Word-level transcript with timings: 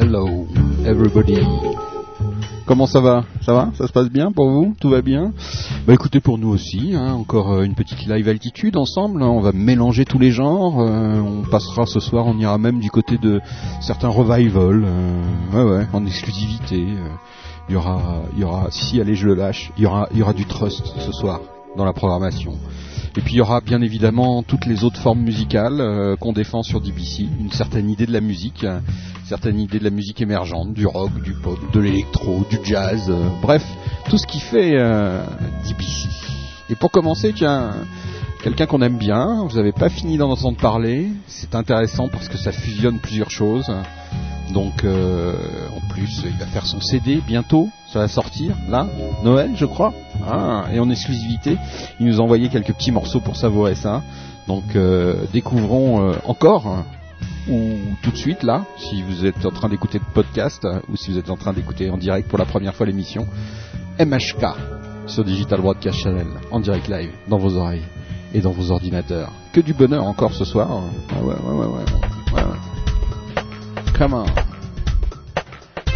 Hello, 0.00 0.46
everybody. 0.86 1.38
Comment 2.66 2.86
ça 2.86 3.00
va? 3.00 3.24
Ça 3.40 3.52
va? 3.52 3.70
Ça 3.74 3.88
se 3.88 3.92
passe 3.92 4.08
bien 4.08 4.30
pour 4.30 4.48
vous? 4.48 4.76
Tout 4.80 4.90
va 4.90 5.02
bien? 5.02 5.32
Bah 5.88 5.94
écoutez, 5.94 6.20
pour 6.20 6.38
nous 6.38 6.50
aussi, 6.50 6.92
hein, 6.94 7.14
encore 7.14 7.50
euh, 7.52 7.62
une 7.64 7.74
petite 7.74 8.06
live 8.06 8.28
altitude 8.28 8.76
ensemble. 8.76 9.24
hein, 9.24 9.26
on 9.26 9.40
va 9.40 9.50
mélanger 9.50 10.04
tous 10.04 10.20
les 10.20 10.30
genres. 10.30 10.80
euh, 10.80 11.18
on 11.20 11.42
passera 11.42 11.84
ce 11.84 11.98
soir, 11.98 12.26
on 12.28 12.38
ira 12.38 12.58
même 12.58 12.78
du 12.78 12.90
côté 12.92 13.18
de 13.18 13.40
certains 13.80 14.08
revival. 14.08 14.84
euh, 14.86 15.22
ouais, 15.52 15.78
ouais, 15.78 15.86
en 15.92 16.06
exclusivité. 16.06 16.86
Il 17.68 17.72
y 17.72 17.76
aura, 18.44 18.68
si 18.70 19.00
allez, 19.00 19.16
je 19.16 19.26
le 19.26 19.34
lâche. 19.34 19.72
Il 19.78 19.88
il 20.12 20.18
y 20.18 20.22
aura 20.22 20.32
du 20.32 20.44
trust 20.44 20.86
ce 20.98 21.10
soir 21.10 21.40
dans 21.76 21.84
la 21.84 21.92
programmation. 21.92 22.52
Et 23.18 23.20
puis 23.20 23.34
il 23.34 23.38
y 23.38 23.40
aura 23.40 23.60
bien 23.60 23.82
évidemment 23.82 24.44
toutes 24.44 24.64
les 24.64 24.84
autres 24.84 25.00
formes 25.00 25.22
musicales 25.22 25.80
euh, 25.80 26.14
qu'on 26.14 26.32
défend 26.32 26.62
sur 26.62 26.80
DBC, 26.80 27.26
une 27.40 27.50
certaine 27.50 27.90
idée 27.90 28.06
de 28.06 28.12
la 28.12 28.20
musique, 28.20 28.62
une 28.62 28.80
certaine 29.26 29.58
idée 29.58 29.80
de 29.80 29.84
la 29.84 29.90
musique 29.90 30.20
émergente, 30.20 30.72
du 30.72 30.86
rock, 30.86 31.10
du 31.24 31.32
pop, 31.32 31.58
de 31.72 31.80
l'électro, 31.80 32.46
du 32.48 32.60
jazz, 32.62 33.06
euh, 33.08 33.28
bref, 33.42 33.64
tout 34.08 34.18
ce 34.18 34.26
qui 34.28 34.38
fait 34.38 34.76
euh, 34.76 35.20
DBC. 35.66 36.08
Et 36.70 36.76
pour 36.76 36.92
commencer, 36.92 37.32
tiens, 37.34 37.72
quelqu'un 38.42 38.66
qu'on 38.66 38.82
aime 38.82 38.98
bien, 38.98 39.44
vous 39.44 39.56
n'avez 39.56 39.72
pas 39.72 39.88
fini 39.88 40.16
d'en 40.16 40.30
entendre 40.30 40.58
parler, 40.58 41.08
c'est 41.26 41.54
intéressant 41.54 42.08
parce 42.08 42.28
que 42.28 42.38
ça 42.38 42.52
fusionne 42.52 42.98
plusieurs 42.98 43.30
choses. 43.30 43.70
Donc 44.52 44.84
euh, 44.84 45.34
en 45.76 45.86
plus, 45.88 46.22
il 46.24 46.38
va 46.38 46.46
faire 46.46 46.64
son 46.64 46.80
CD 46.80 47.20
bientôt, 47.26 47.68
ça 47.92 47.98
va 47.98 48.08
sortir 48.08 48.56
là, 48.68 48.86
Noël 49.22 49.52
je 49.56 49.66
crois. 49.66 49.92
Ah, 50.26 50.64
et 50.72 50.80
en 50.80 50.88
exclusivité, 50.88 51.58
il 52.00 52.06
nous 52.06 52.20
a 52.20 52.24
envoyé 52.24 52.48
quelques 52.48 52.72
petits 52.72 52.92
morceaux 52.92 53.20
pour 53.20 53.36
savourer 53.36 53.74
ça. 53.74 54.02
Donc 54.46 54.74
euh, 54.74 55.24
découvrons 55.32 56.08
euh, 56.08 56.12
encore 56.24 56.84
ou 57.50 57.76
tout 58.02 58.10
de 58.10 58.16
suite 58.16 58.42
là, 58.42 58.64
si 58.78 59.02
vous 59.02 59.26
êtes 59.26 59.44
en 59.44 59.50
train 59.50 59.68
d'écouter 59.68 59.98
le 59.98 60.12
podcast 60.14 60.66
ou 60.90 60.96
si 60.96 61.10
vous 61.10 61.18
êtes 61.18 61.30
en 61.30 61.36
train 61.36 61.52
d'écouter 61.52 61.90
en 61.90 61.98
direct 61.98 62.28
pour 62.28 62.38
la 62.38 62.44
première 62.46 62.74
fois 62.74 62.86
l'émission, 62.86 63.26
MHK 63.98 64.46
sur 65.06 65.24
Digital 65.24 65.60
Broadcast 65.60 65.98
Channel 65.98 66.28
en 66.50 66.60
direct 66.60 66.88
live 66.88 67.10
dans 67.28 67.38
vos 67.38 67.56
oreilles 67.56 67.84
et 68.34 68.40
dans 68.40 68.50
vos 68.50 68.70
ordinateurs. 68.70 69.30
Que 69.52 69.60
du 69.60 69.72
bonheur 69.72 70.04
encore 70.04 70.32
ce 70.32 70.44
soir. 70.44 70.68
Ah 71.10 71.22
ouais, 71.22 71.34
ouais, 71.34 71.54
ouais, 71.54 71.66
ouais. 71.66 72.42
ouais. 72.42 72.42
Come 73.96 74.14
on. 74.14 74.26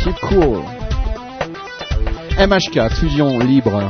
Keep 0.02 0.19
cool. 0.28 0.62
MH4, 2.36 2.91
fusion 2.94 3.39
libre. 3.39 3.89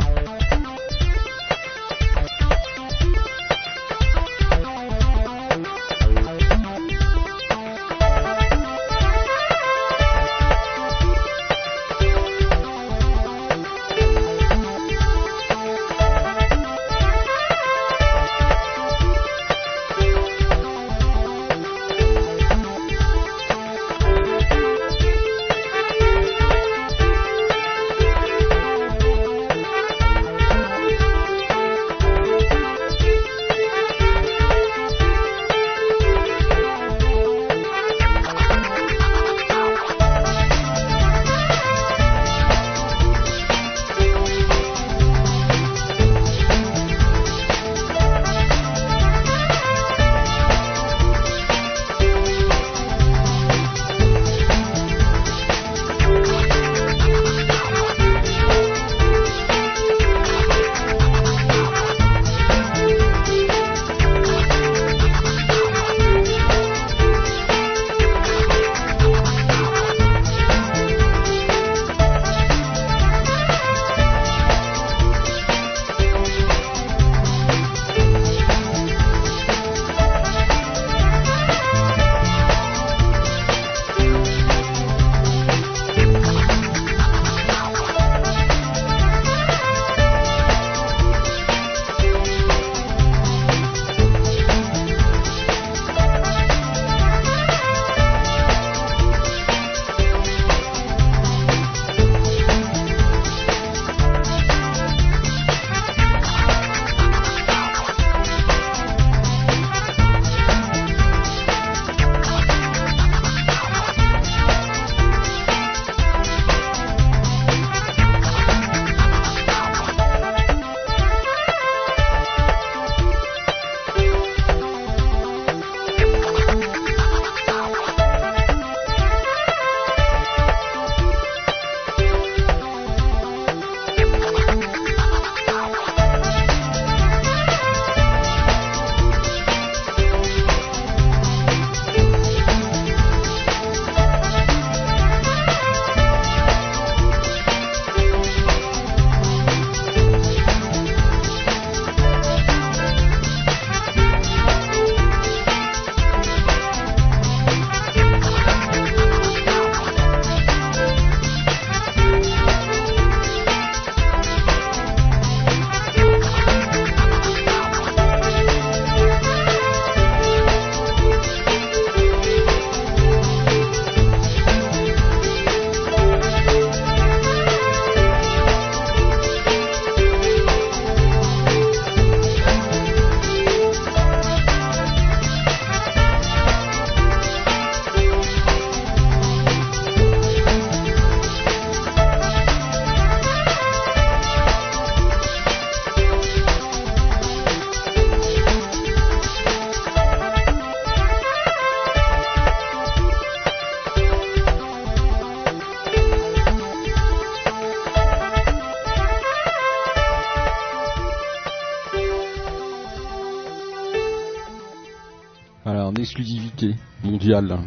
Exclusivité 216.62 216.76
mondiale. 217.04 217.58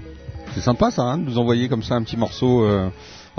C'est 0.53 0.61
sympa 0.61 0.91
ça, 0.91 1.03
hein, 1.03 1.17
de 1.17 1.23
nous 1.23 1.37
envoyer 1.37 1.67
comme 1.67 1.83
ça 1.83 1.95
un 1.95 2.03
petit 2.03 2.17
morceau. 2.17 2.63
Euh... 2.63 2.89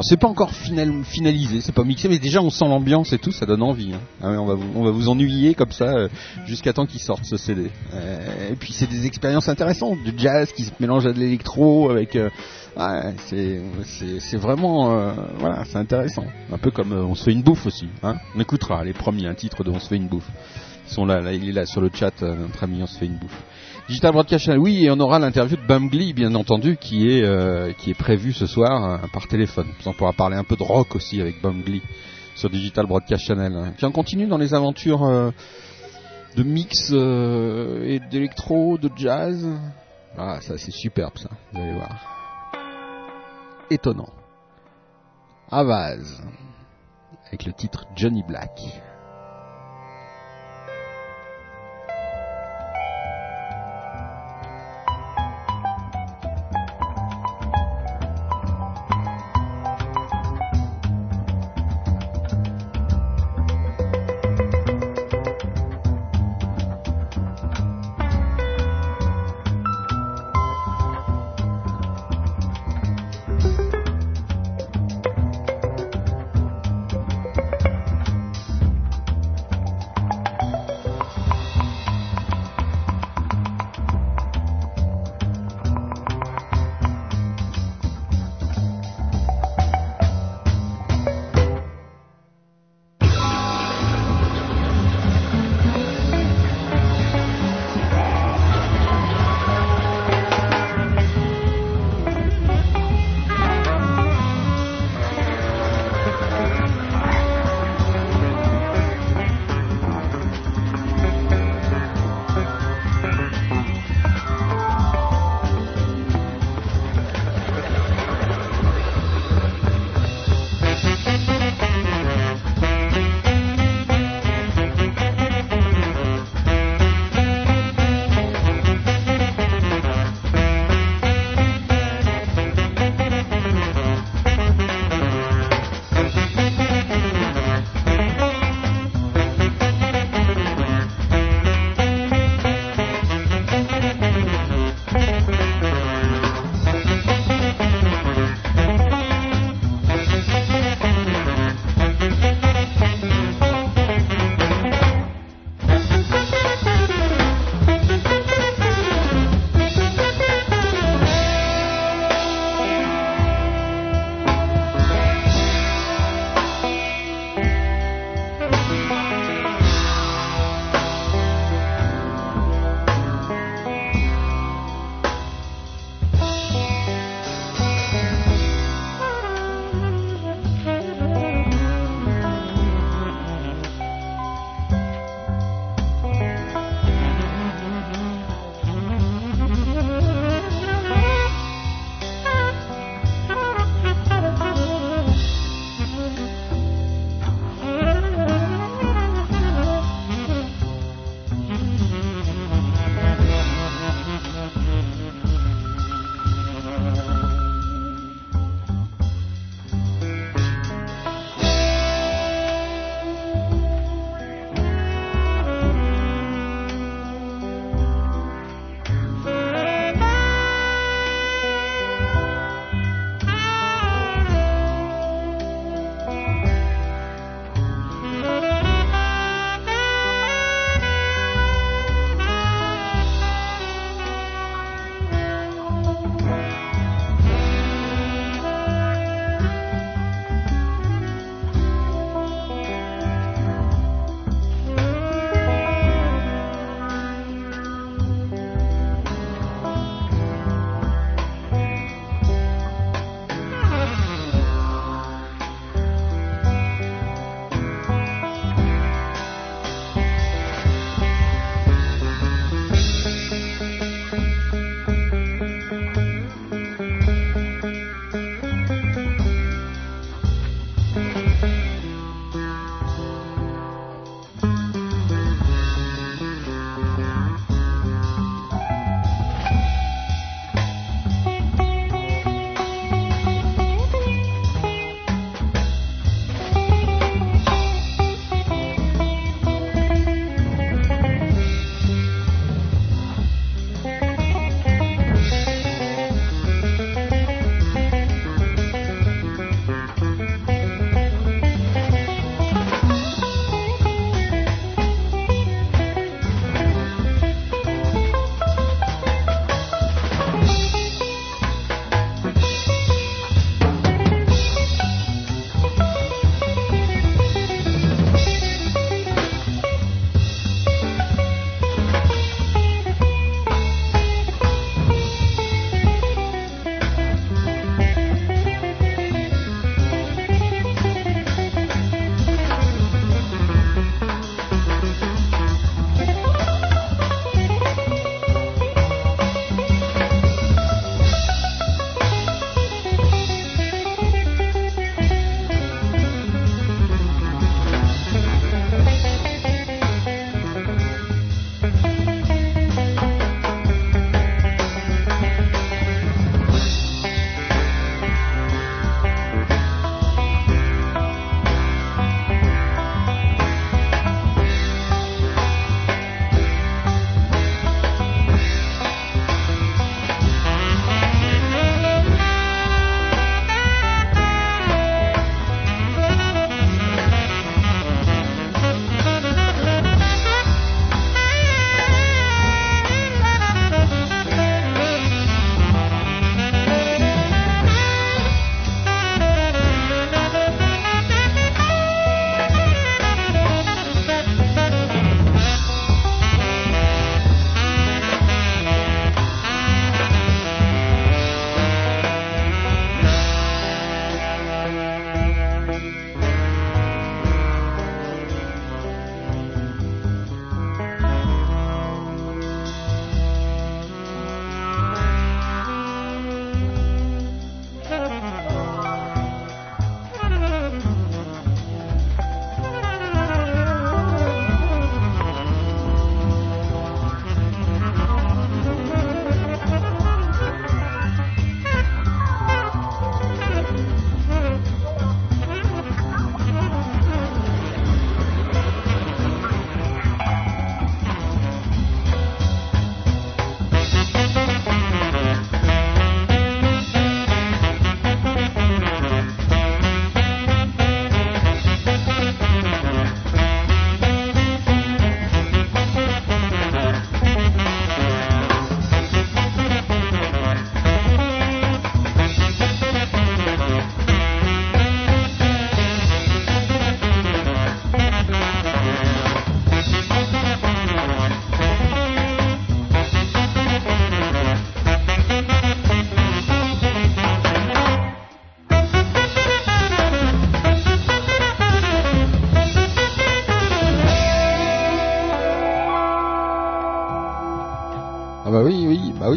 c'est 0.01 0.19
pas 0.19 0.29
encore 0.29 0.51
final, 0.51 0.93
finalisé, 1.05 1.63
c'est 1.63 1.75
pas 1.75 1.85
mixé, 1.85 2.09
mais 2.09 2.19
déjà 2.19 2.43
on 2.43 2.51
sent 2.51 2.67
l'ambiance 2.67 3.13
et 3.13 3.19
tout, 3.19 3.33
ça 3.33 3.47
donne 3.47 3.63
envie. 3.63 3.95
Hein. 3.95 4.01
Ah 4.23 4.29
on, 4.33 4.45
va 4.45 4.91
vous, 4.91 5.09
ennuyer 5.09 5.55
comme 5.55 5.73
ça 5.73 5.97
euh, 5.97 6.09
jusqu'à 6.47 6.75
temps 6.75 6.85
qu'il 6.85 7.01
sorte 7.01 7.25
ce 7.25 7.39
CD. 7.39 7.71
Euh, 7.95 8.53
et 8.53 8.57
puis 8.57 8.73
c'est 8.73 8.89
des 8.89 9.07
expériences 9.07 9.49
intéressantes, 9.49 10.03
du 10.05 10.13
jazz 10.17 10.53
qui 10.53 10.65
se 10.65 10.73
mélange 10.79 11.07
à 11.07 11.13
de 11.13 11.19
l'électro 11.19 11.91
avec. 11.91 12.17
Euh, 12.17 12.29
c'est 13.25 14.37
vraiment 14.37 15.15
voilà, 15.39 15.65
c'est 15.65 15.79
intéressant. 15.79 16.25
Un 16.53 16.59
peu 16.59 16.71
comme 16.71 16.93
on 16.93 17.15
se 17.15 17.25
fait 17.25 17.33
une 17.33 17.43
bouffe 17.43 17.65
aussi. 17.65 17.89
Hein. 18.03 18.17
On 18.35 18.41
écoutera 18.41 18.85
les 18.85 18.93
premiers 18.93 19.27
un 19.27 19.35
titre 19.35 19.65
de 19.65 19.71
on 19.71 19.79
se 19.79 19.89
fait 19.89 19.97
une 19.97 20.09
bouffe. 20.09 20.29
Ils 20.89 20.93
sont 20.93 21.07
là, 21.07 21.23
là, 21.23 21.33
il 21.33 21.49
est 21.49 21.53
là 21.53 21.65
sur 21.65 21.81
le 21.81 21.91
chat, 21.93 22.21
notre 22.21 22.63
ami 22.65 22.83
on 22.83 22.87
se 22.87 22.99
fait 22.99 23.07
une 23.07 23.17
bouffe. 23.17 23.43
Digital 23.89 24.13
Broadcast 24.13 24.45
Channel, 24.47 24.61
oui, 24.61 24.85
et 24.85 24.91
on 24.91 24.99
aura 24.99 25.21
l'interview 25.21 25.57
de 25.57 25.65
Bumglee, 25.65 26.13
bien 26.13 26.35
entendu, 26.35 26.77
qui 26.77 27.09
est 27.09 27.23
euh, 27.23 27.73
qui 27.73 27.91
est 27.91 27.95
prévue 27.95 28.33
ce 28.33 28.47
soir 28.47 28.85
euh, 28.85 29.07
par 29.13 29.29
téléphone. 29.29 29.69
On 29.85 29.93
pourra 29.93 30.13
parler 30.13 30.37
un 30.37 30.43
peu 30.43 30.57
de 30.57 30.65
rock 30.65 30.97
aussi 30.97 31.21
avec 31.21 31.41
Bumglee 31.41 31.83
sur 32.35 32.51
Digital 32.51 32.87
Broadcast 32.87 33.25
Channel. 33.25 33.75
Puis 33.77 33.87
on 33.87 33.93
continue 33.93 34.27
dans 34.27 34.39
les 34.39 34.55
aventures 34.55 35.05
euh, 35.05 35.31
de 36.37 36.43
mix 36.43 36.91
et 36.91 38.01
d'électro, 38.11 38.77
de 38.77 38.91
jazz. 38.97 39.47
Ah, 40.19 40.41
ça 40.41 40.59
c'est 40.59 40.73
superbe 40.73 41.17
ça, 41.17 41.29
vous 41.53 41.61
allez 41.61 41.75
voir. 41.75 42.53
Étonnant. 43.71 44.11
Avaz, 45.49 46.23
avec 47.29 47.45
le 47.45 47.53
titre 47.53 47.87
Johnny 47.95 48.25
Black. 48.27 48.61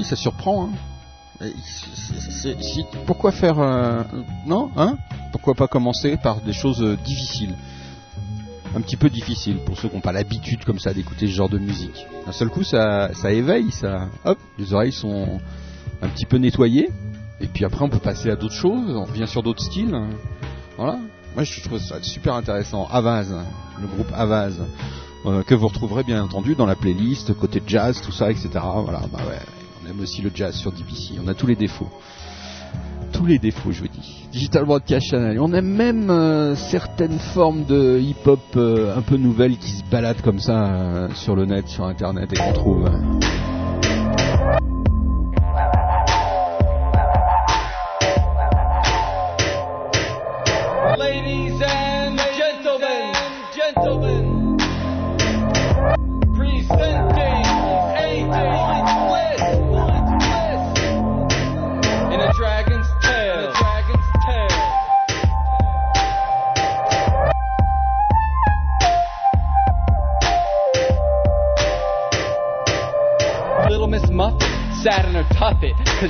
Ça 0.04 0.16
surprend. 0.16 0.70
Hein. 1.42 1.50
pourquoi 3.06 3.32
faire 3.32 3.60
euh, 3.60 4.04
non 4.46 4.72
hein? 4.76 4.98
Pourquoi 5.32 5.56
pas 5.56 5.68
commencer 5.68 6.18
par 6.18 6.42
des 6.42 6.54
choses 6.54 6.82
euh, 6.82 6.98
difficiles, 7.06 7.56
un 8.76 8.82
petit 8.82 8.98
peu 8.98 9.10
difficiles 9.10 9.60
pour 9.66 9.78
ceux 9.78 9.90
qui 9.90 9.96
n'ont 9.96 10.02
pas 10.02 10.12
l'habitude 10.12 10.66
comme 10.66 10.80
ça 10.80 10.94
d'écouter 10.94 11.28
ce 11.28 11.34
genre 11.34 11.50
de 11.50 11.60
musique. 11.60 12.06
D'un 12.26 12.32
seul 12.32 12.50
coup, 12.50 12.64
ça, 12.64 13.14
ça 13.14 13.32
éveille, 13.32 13.72
ça, 13.72 14.10
hop, 14.26 14.38
les 14.58 14.74
oreilles 14.74 14.92
sont 14.92 15.40
un 16.02 16.08
petit 16.10 16.26
peu 16.26 16.38
nettoyées. 16.38 16.90
Et 17.42 17.48
puis 17.48 17.64
après, 17.64 17.86
on 17.86 17.90
peut 17.90 18.00
passer 18.00 18.30
à 18.30 18.36
d'autres 18.36 18.54
choses. 18.56 18.96
On 18.96 19.06
revient 19.06 19.28
sur 19.28 19.44
d'autres 19.44 19.64
styles. 19.64 19.98
Voilà. 20.78 21.00
Moi, 21.36 21.44
je 21.44 21.62
trouve 21.62 21.80
ça 21.80 22.02
super 22.02 22.34
intéressant. 22.34 22.88
Avaz, 22.92 23.34
le 23.80 23.88
groupe 23.88 24.12
Avaz. 24.14 24.60
Euh, 25.26 25.44
que 25.44 25.54
vous 25.54 25.68
retrouverez 25.68 26.04
bien 26.04 26.24
entendu 26.24 26.56
dans 26.56 26.66
la 26.66 26.76
playlist 26.76 27.34
côté 27.38 27.62
jazz, 27.68 28.02
tout 28.02 28.14
ça, 28.14 28.32
etc. 28.32 28.50
Voilà, 28.54 29.02
bah 29.12 29.20
ouais, 29.28 29.40
aussi 30.02 30.22
le 30.22 30.32
jazz 30.34 30.56
sur 30.56 30.72
DBC. 30.72 31.20
On 31.24 31.28
a 31.28 31.34
tous 31.34 31.48
les 31.48 31.56
défauts, 31.56 31.90
tous 33.12 33.26
les 33.26 33.40
défauts, 33.40 33.72
je 33.72 33.82
vous 33.82 33.88
dis. 33.88 34.28
Digital 34.32 34.66
Broadcast 34.66 35.08
Channel. 35.08 35.40
On 35.40 35.54
aime 35.54 35.68
même 35.68 36.10
euh, 36.10 36.56
certaines 36.56 37.20
formes 37.20 37.66
de 37.66 38.00
hip-hop 38.00 38.40
euh, 38.56 38.96
un 38.96 39.02
peu 39.02 39.18
nouvelles 39.18 39.58
qui 39.58 39.72
se 39.72 39.84
baladent 39.84 40.22
comme 40.22 40.40
ça 40.40 41.10
sur 41.16 41.36
le 41.36 41.46
net, 41.46 41.68
sur 41.68 41.86
Internet 41.86 42.32
et 42.34 42.38
qu'on 42.38 42.54
trouve. 42.54 42.90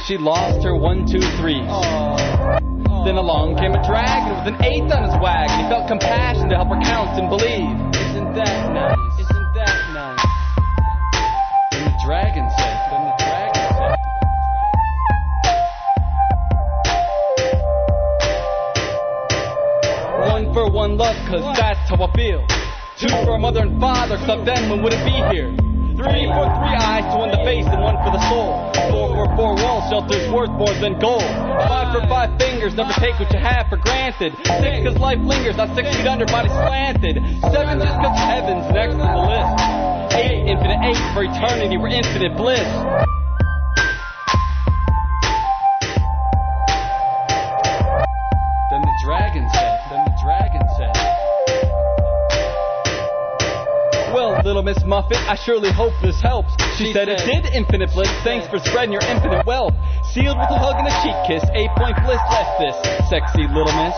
She 0.10 0.18
lost 0.18 0.66
her 0.66 0.76
one, 0.76 1.06
two, 1.06 1.22
three. 1.38 1.62
Then 3.06 3.22
along 3.22 3.62
came 3.62 3.78
a 3.78 3.84
dragon 3.86 4.34
with 4.42 4.48
an 4.50 4.58
eighth 4.66 4.90
on 4.90 5.06
his 5.06 5.14
wag, 5.22 5.54
and 5.54 5.62
he 5.62 5.70
felt 5.70 5.88
compassion 5.88 6.50
to 6.50 6.56
help 6.56 6.70
her 6.70 6.82
count 6.82 7.14
and 7.22 7.30
believe. 7.30 7.70
Isn't 8.10 8.34
that 8.34 8.74
nice? 8.74 8.98
Isn't 9.22 9.54
that 9.54 9.78
nice? 9.94 10.18
Then 11.70 11.86
the 11.86 11.94
dragon 12.02 12.50
said, 12.58 12.90
then 12.90 13.06
the 13.06 13.14
dragon 13.22 13.70
said. 13.78 13.94
One 20.26 20.50
for 20.56 20.72
one 20.72 20.98
love, 20.98 21.22
cause 21.30 21.46
that's 21.54 21.88
how 21.88 22.02
I 22.02 22.10
feel. 22.18 22.42
Two 22.98 23.14
for 23.30 23.36
a 23.36 23.38
mother 23.38 23.62
and 23.62 23.80
father, 23.80 24.18
cause 24.26 24.44
them 24.44 24.72
when 24.72 24.82
would 24.82 24.94
it 24.94 25.06
be 25.06 25.14
here. 25.30 25.59
More 30.60 30.76
than 30.84 31.00
gold. 31.00 31.24
Five 31.24 31.96
for 31.96 32.04
five 32.12 32.36
fingers, 32.38 32.76
never 32.76 32.92
take 33.00 33.16
what 33.16 33.32
you 33.32 33.40
have 33.40 33.72
for 33.72 33.78
granted. 33.78 34.36
Six 34.44 34.84
cause 34.84 35.00
life 35.00 35.18
lingers, 35.24 35.56
not 35.56 35.74
six 35.74 35.88
feet 35.96 36.06
under, 36.06 36.26
body 36.26 36.50
slanted. 36.50 37.16
Seven 37.48 37.80
just 37.80 37.96
cause 38.04 38.20
heaven's 38.20 38.68
next 38.76 39.00
to 39.00 39.08
the 39.08 39.24
list. 39.24 39.56
Eight, 40.20 40.52
infinite 40.52 40.84
eight 40.84 41.00
for 41.16 41.24
eternity, 41.24 41.80
we're 41.80 41.96
infinite 41.96 42.36
bliss. 42.36 42.68
Then 48.68 48.84
the 48.84 48.96
dragon 49.08 49.48
said, 49.56 49.80
then 49.88 50.04
the 50.04 50.16
dragon 50.20 50.68
said. 50.76 50.92
Well, 54.14 54.42
little 54.44 54.64
Miss 54.64 54.84
Muffet. 54.84 55.18
I 55.30 55.36
surely 55.36 55.72
hope 55.72 55.94
this 56.02 56.20
helps. 56.20 56.52
She, 56.78 56.88
she 56.88 56.94
said, 56.94 57.08
said, 57.08 57.30
it 57.30 57.44
did, 57.44 57.54
Infinite 57.54 57.92
Bliss. 57.94 58.10
Thanks 58.24 58.48
for 58.48 58.58
spreading 58.58 58.92
your 58.92 59.04
infinite 59.04 59.46
wealth. 59.46 59.76
Sealed 60.14 60.40
with 60.40 60.50
a 60.50 60.58
hug 60.58 60.76
and 60.82 60.88
a 60.88 60.96
cheek 61.06 61.14
kiss. 61.30 61.44
Eight 61.54 61.70
point 61.78 61.96
bliss, 62.02 62.20
bless 62.34 62.50
this 62.58 63.10
sexy 63.10 63.46
little 63.46 63.70
miss. 63.78 63.94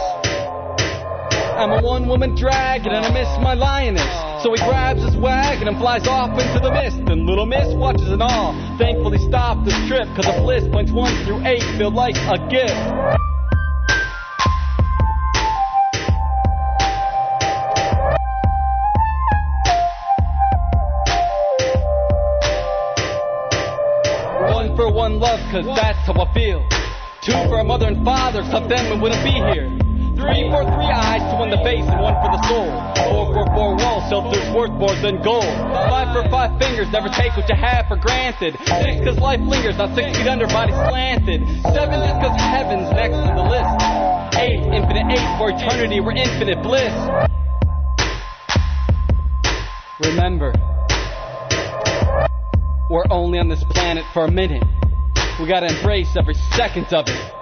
I'm 1.56 1.72
a 1.72 1.82
one 1.82 2.08
woman 2.08 2.36
dragon 2.36 2.92
and 2.92 3.06
I 3.06 3.14
miss 3.14 3.30
my 3.40 3.54
lioness. 3.54 4.44
So 4.44 4.52
he 4.52 4.58
grabs 4.58 5.02
his 5.04 5.16
wagon 5.16 5.70
and 5.70 5.78
flies 5.78 6.08
off 6.08 6.38
into 6.38 6.60
the 6.60 6.72
mist. 6.72 6.98
And 6.98 7.26
little 7.26 7.46
miss 7.46 7.74
watches 7.76 8.10
it 8.10 8.22
all. 8.22 8.52
Thankfully 8.78 9.20
stopped 9.20 9.64
this 9.64 9.78
trip, 9.88 10.08
cause 10.16 10.26
the 10.26 10.42
bliss 10.42 10.68
points 10.68 10.92
one 10.92 11.14
through 11.24 11.46
eight 11.46 11.64
feel 11.78 11.92
like 11.92 12.16
a 12.16 12.38
gift. 12.50 12.76
One 24.52 24.76
for 24.76 24.92
one 24.92 25.20
love, 25.20 25.40
cause 25.52 25.66
that's 25.66 25.91
father, 28.04 28.42
cause 28.50 28.68
them 28.70 28.90
we 28.90 28.98
wouldn't 29.00 29.24
be 29.24 29.36
here. 29.54 29.70
Three 30.18 30.46
for 30.54 30.62
three 30.62 30.92
eyes, 30.92 31.24
two 31.34 31.42
in 31.42 31.50
the 31.50 31.62
face 31.66 31.82
and 31.82 31.98
one 31.98 32.14
for 32.22 32.30
the 32.30 32.42
soul. 32.46 32.70
Four 33.10 33.26
for 33.34 33.46
four 33.58 33.74
walls, 33.74 34.06
shelters 34.06 34.46
worth 34.54 34.70
more 34.78 34.94
than 35.02 35.18
gold. 35.24 35.50
Five 35.90 36.14
for 36.14 36.22
five 36.30 36.54
fingers, 36.62 36.86
never 36.92 37.10
take 37.10 37.34
what 37.34 37.50
you 37.50 37.56
have 37.56 37.88
for 37.88 37.98
granted. 37.98 38.54
Six 38.62 39.02
cause 39.02 39.18
life 39.18 39.42
lingers, 39.42 39.78
not 39.78 39.96
six 39.96 40.14
feet 40.18 40.28
under, 40.28 40.46
body 40.46 40.74
slanted. 40.74 41.42
Seven 41.74 41.98
just 42.06 42.18
cause 42.22 42.38
heaven's 42.38 42.92
next 42.94 43.18
to 43.18 43.32
the 43.34 43.46
list. 43.50 43.74
Eight, 44.38 44.62
infinite 44.62 45.10
eight, 45.10 45.30
for 45.42 45.50
eternity, 45.50 46.00
we're 46.00 46.14
infinite 46.14 46.62
bliss. 46.62 46.94
Remember, 50.06 50.54
we're 52.90 53.10
only 53.10 53.40
on 53.40 53.50
this 53.50 53.64
planet 53.70 54.06
for 54.14 54.26
a 54.26 54.32
minute. 54.32 54.64
We 55.40 55.48
gotta 55.48 55.68
embrace 55.68 56.14
every 56.18 56.36
second 56.54 56.94
of 56.94 57.08
it. 57.08 57.41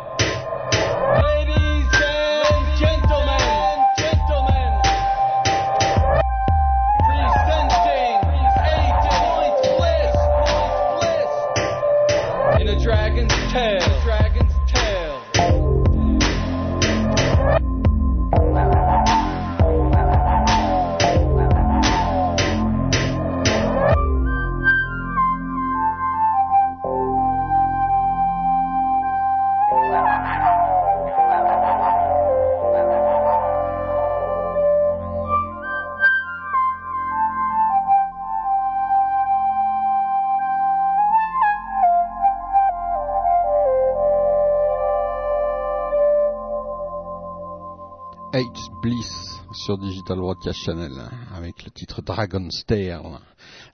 Sur 49.69 49.77
Digital 49.77 50.17
Broadcast 50.17 50.63
Channel 50.65 50.91
avec 51.37 51.63
le 51.63 51.69
titre 51.69 52.01
Dragon's 52.01 52.65
Tale, 52.65 53.03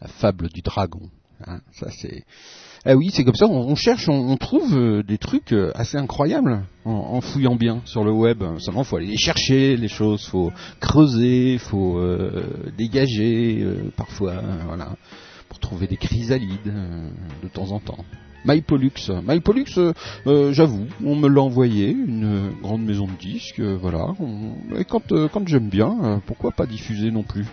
la 0.01 0.07
fable 0.09 0.49
du 0.49 0.59
dragon. 0.59 1.09
Hein. 1.47 1.61
Ah 2.83 2.97
oui, 2.97 3.11
c'est 3.13 3.23
comme 3.23 3.35
ça. 3.35 3.47
On, 3.47 3.75
cherche, 3.75 4.09
on, 4.09 4.35
trouve 4.35 4.75
euh, 4.75 5.03
des 5.03 5.17
trucs 5.17 5.53
euh, 5.53 5.71
assez 5.73 5.97
incroyables 5.97 6.65
en, 6.83 7.21
fouillant 7.21 7.55
bien 7.55 7.81
sur 7.85 8.03
le 8.03 8.11
web. 8.11 8.43
Seulement, 8.59 8.83
faut 8.83 8.97
aller 8.97 9.15
chercher 9.15 9.77
les 9.77 9.87
choses, 9.87 10.25
faut 10.25 10.51
creuser, 10.81 11.59
faut 11.59 11.97
euh, 11.97 12.73
dégager 12.77 13.65
parfois, 13.95 14.41
voilà, 14.67 14.97
pour 15.47 15.59
trouver 15.59 15.87
des 15.87 15.95
chrysalides 15.95 16.73
de 17.41 17.47
temps 17.47 17.71
en 17.71 17.79
temps. 17.79 18.03
MyPolux. 18.45 19.11
MyPolux, 19.27 19.65
euh, 19.77 19.93
euh, 20.27 20.53
j'avoue, 20.53 20.87
on 21.03 21.15
me 21.15 21.27
l'a 21.27 21.41
envoyé, 21.41 21.89
une 21.89 22.51
grande 22.61 22.83
maison 22.83 23.07
de 23.07 23.17
disques, 23.19 23.59
euh, 23.59 23.77
voilà. 23.79 24.13
et 24.77 24.85
quand, 24.85 25.13
quand 25.31 25.47
j'aime 25.47 25.69
bien, 25.69 26.21
pourquoi 26.25 26.51
pas 26.51 26.65
diffuser 26.65 27.11
non 27.11 27.23
plus? 27.23 27.45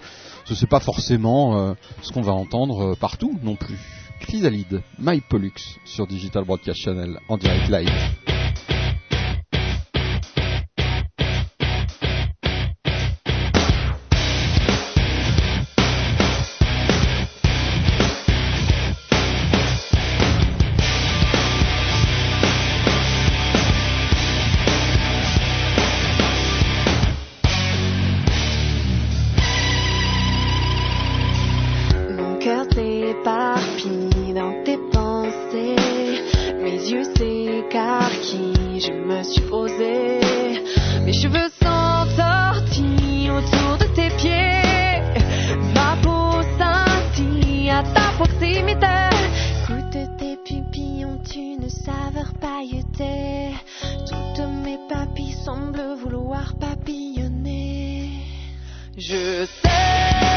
Ce 0.44 0.60
n'est 0.60 0.68
pas 0.68 0.80
forcément 0.80 1.74
ce 2.02 2.12
qu'on 2.12 2.22
va 2.22 2.32
entendre 2.32 2.96
partout 2.96 3.38
non 3.42 3.56
plus. 3.56 3.78
Chrysalide, 4.20 4.82
MyPolux 4.98 5.78
sur 5.84 6.06
Digital 6.06 6.44
Broadcast 6.44 6.80
Channel 6.80 7.18
en 7.28 7.36
direct 7.36 7.68
live. 7.68 8.31
Toutes 54.06 54.46
mes 54.64 54.78
papilles 54.88 55.34
semblent 55.44 55.96
vouloir 56.00 56.54
papillonner. 56.60 58.10
Je 58.96 59.46
sais. 59.46 60.31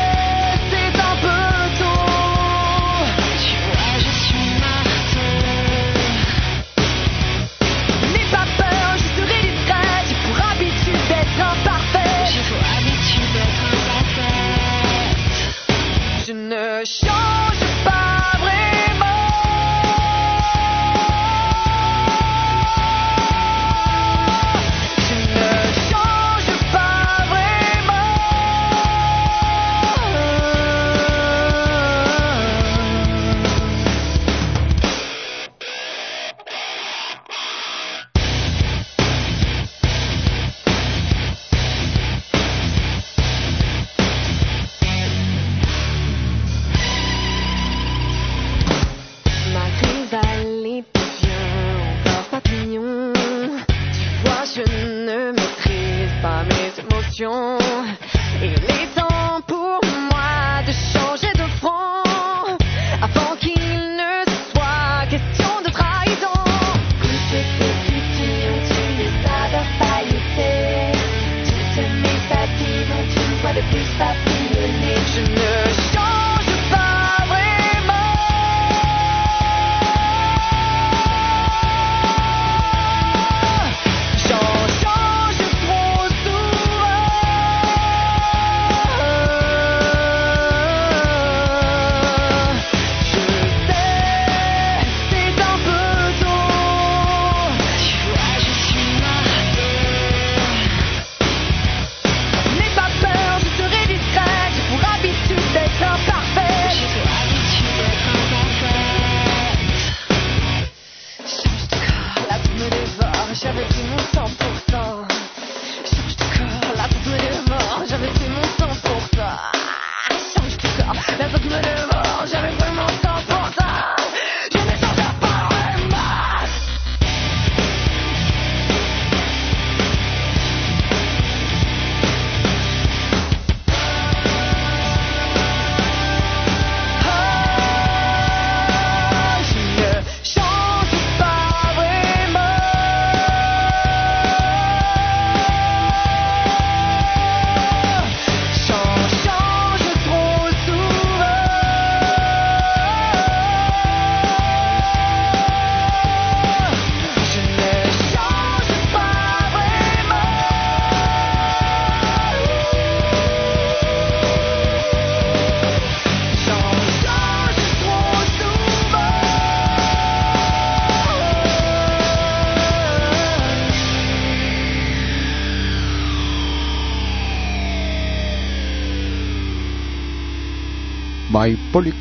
Pollux 181.75 181.93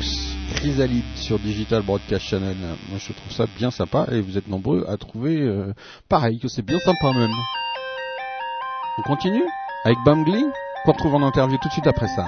Chrysalide 0.55 1.03
sur 1.17 1.37
Digital 1.37 1.81
Broadcast 1.81 2.23
Channel. 2.27 2.55
Moi 2.87 2.97
je 2.97 3.11
trouve 3.11 3.31
ça 3.33 3.45
bien 3.57 3.71
sympa 3.71 4.07
et 4.09 4.21
vous 4.21 4.37
êtes 4.37 4.47
nombreux 4.47 4.85
à 4.87 4.95
trouver 4.95 5.41
euh, 5.41 5.73
pareil 6.07 6.39
que 6.39 6.47
c'est 6.47 6.61
bien 6.61 6.79
sympa 6.79 7.11
même. 7.11 7.33
On 8.97 9.01
continue 9.01 9.43
avec 9.83 9.97
Bangli 10.05 10.45
qu'on 10.85 10.93
retrouve 10.93 11.15
en 11.15 11.23
interview 11.23 11.57
tout 11.61 11.67
de 11.67 11.73
suite 11.73 11.87
après 11.87 12.07
ça. 12.07 12.25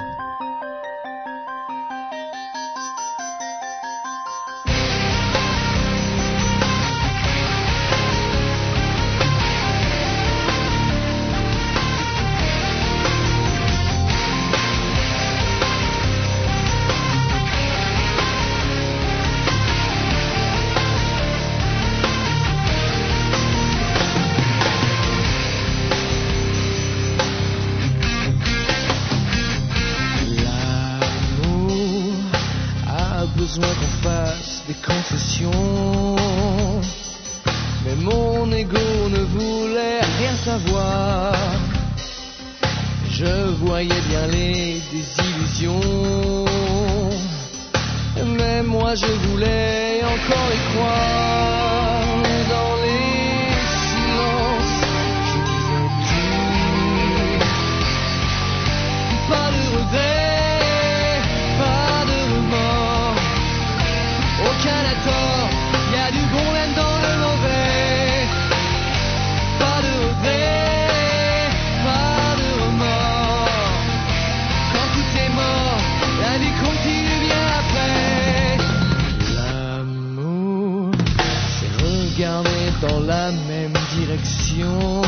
Même 83.32 83.74
direction. 83.96 85.02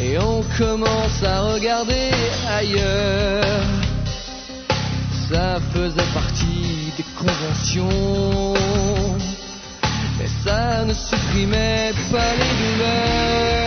Et 0.00 0.18
on 0.18 0.42
commence 0.58 1.22
à 1.22 1.42
regarder 1.42 2.10
ailleurs. 2.48 3.64
Ça 5.28 5.58
faisait 5.72 6.12
partie 6.14 6.92
des 6.96 7.04
conventions. 7.18 8.54
Mais 10.18 10.28
ça 10.44 10.84
ne 10.84 10.92
supprimait 10.94 11.92
pas 12.10 12.32
les 12.34 12.52
douleurs 12.60 13.61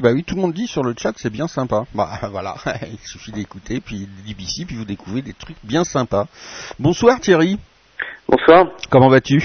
Oui, 0.00 0.02
bah 0.02 0.14
oui, 0.14 0.24
tout 0.24 0.34
le 0.34 0.40
monde 0.40 0.54
dit 0.54 0.66
sur 0.66 0.82
le 0.82 0.94
chat, 0.96 1.12
c'est 1.16 1.30
bien 1.30 1.46
sympa. 1.46 1.84
Bah 1.94 2.08
voilà, 2.30 2.54
il 2.90 2.98
suffit 3.06 3.32
d'écouter, 3.32 3.82
puis 3.84 4.08
BBC, 4.26 4.64
puis 4.64 4.76
vous 4.76 4.86
découvrez 4.86 5.20
des 5.20 5.34
trucs 5.34 5.58
bien 5.62 5.84
sympas. 5.84 6.24
Bonsoir 6.78 7.20
Thierry, 7.20 7.58
Bonsoir. 8.26 8.68
comment 8.88 9.10
vas-tu? 9.10 9.42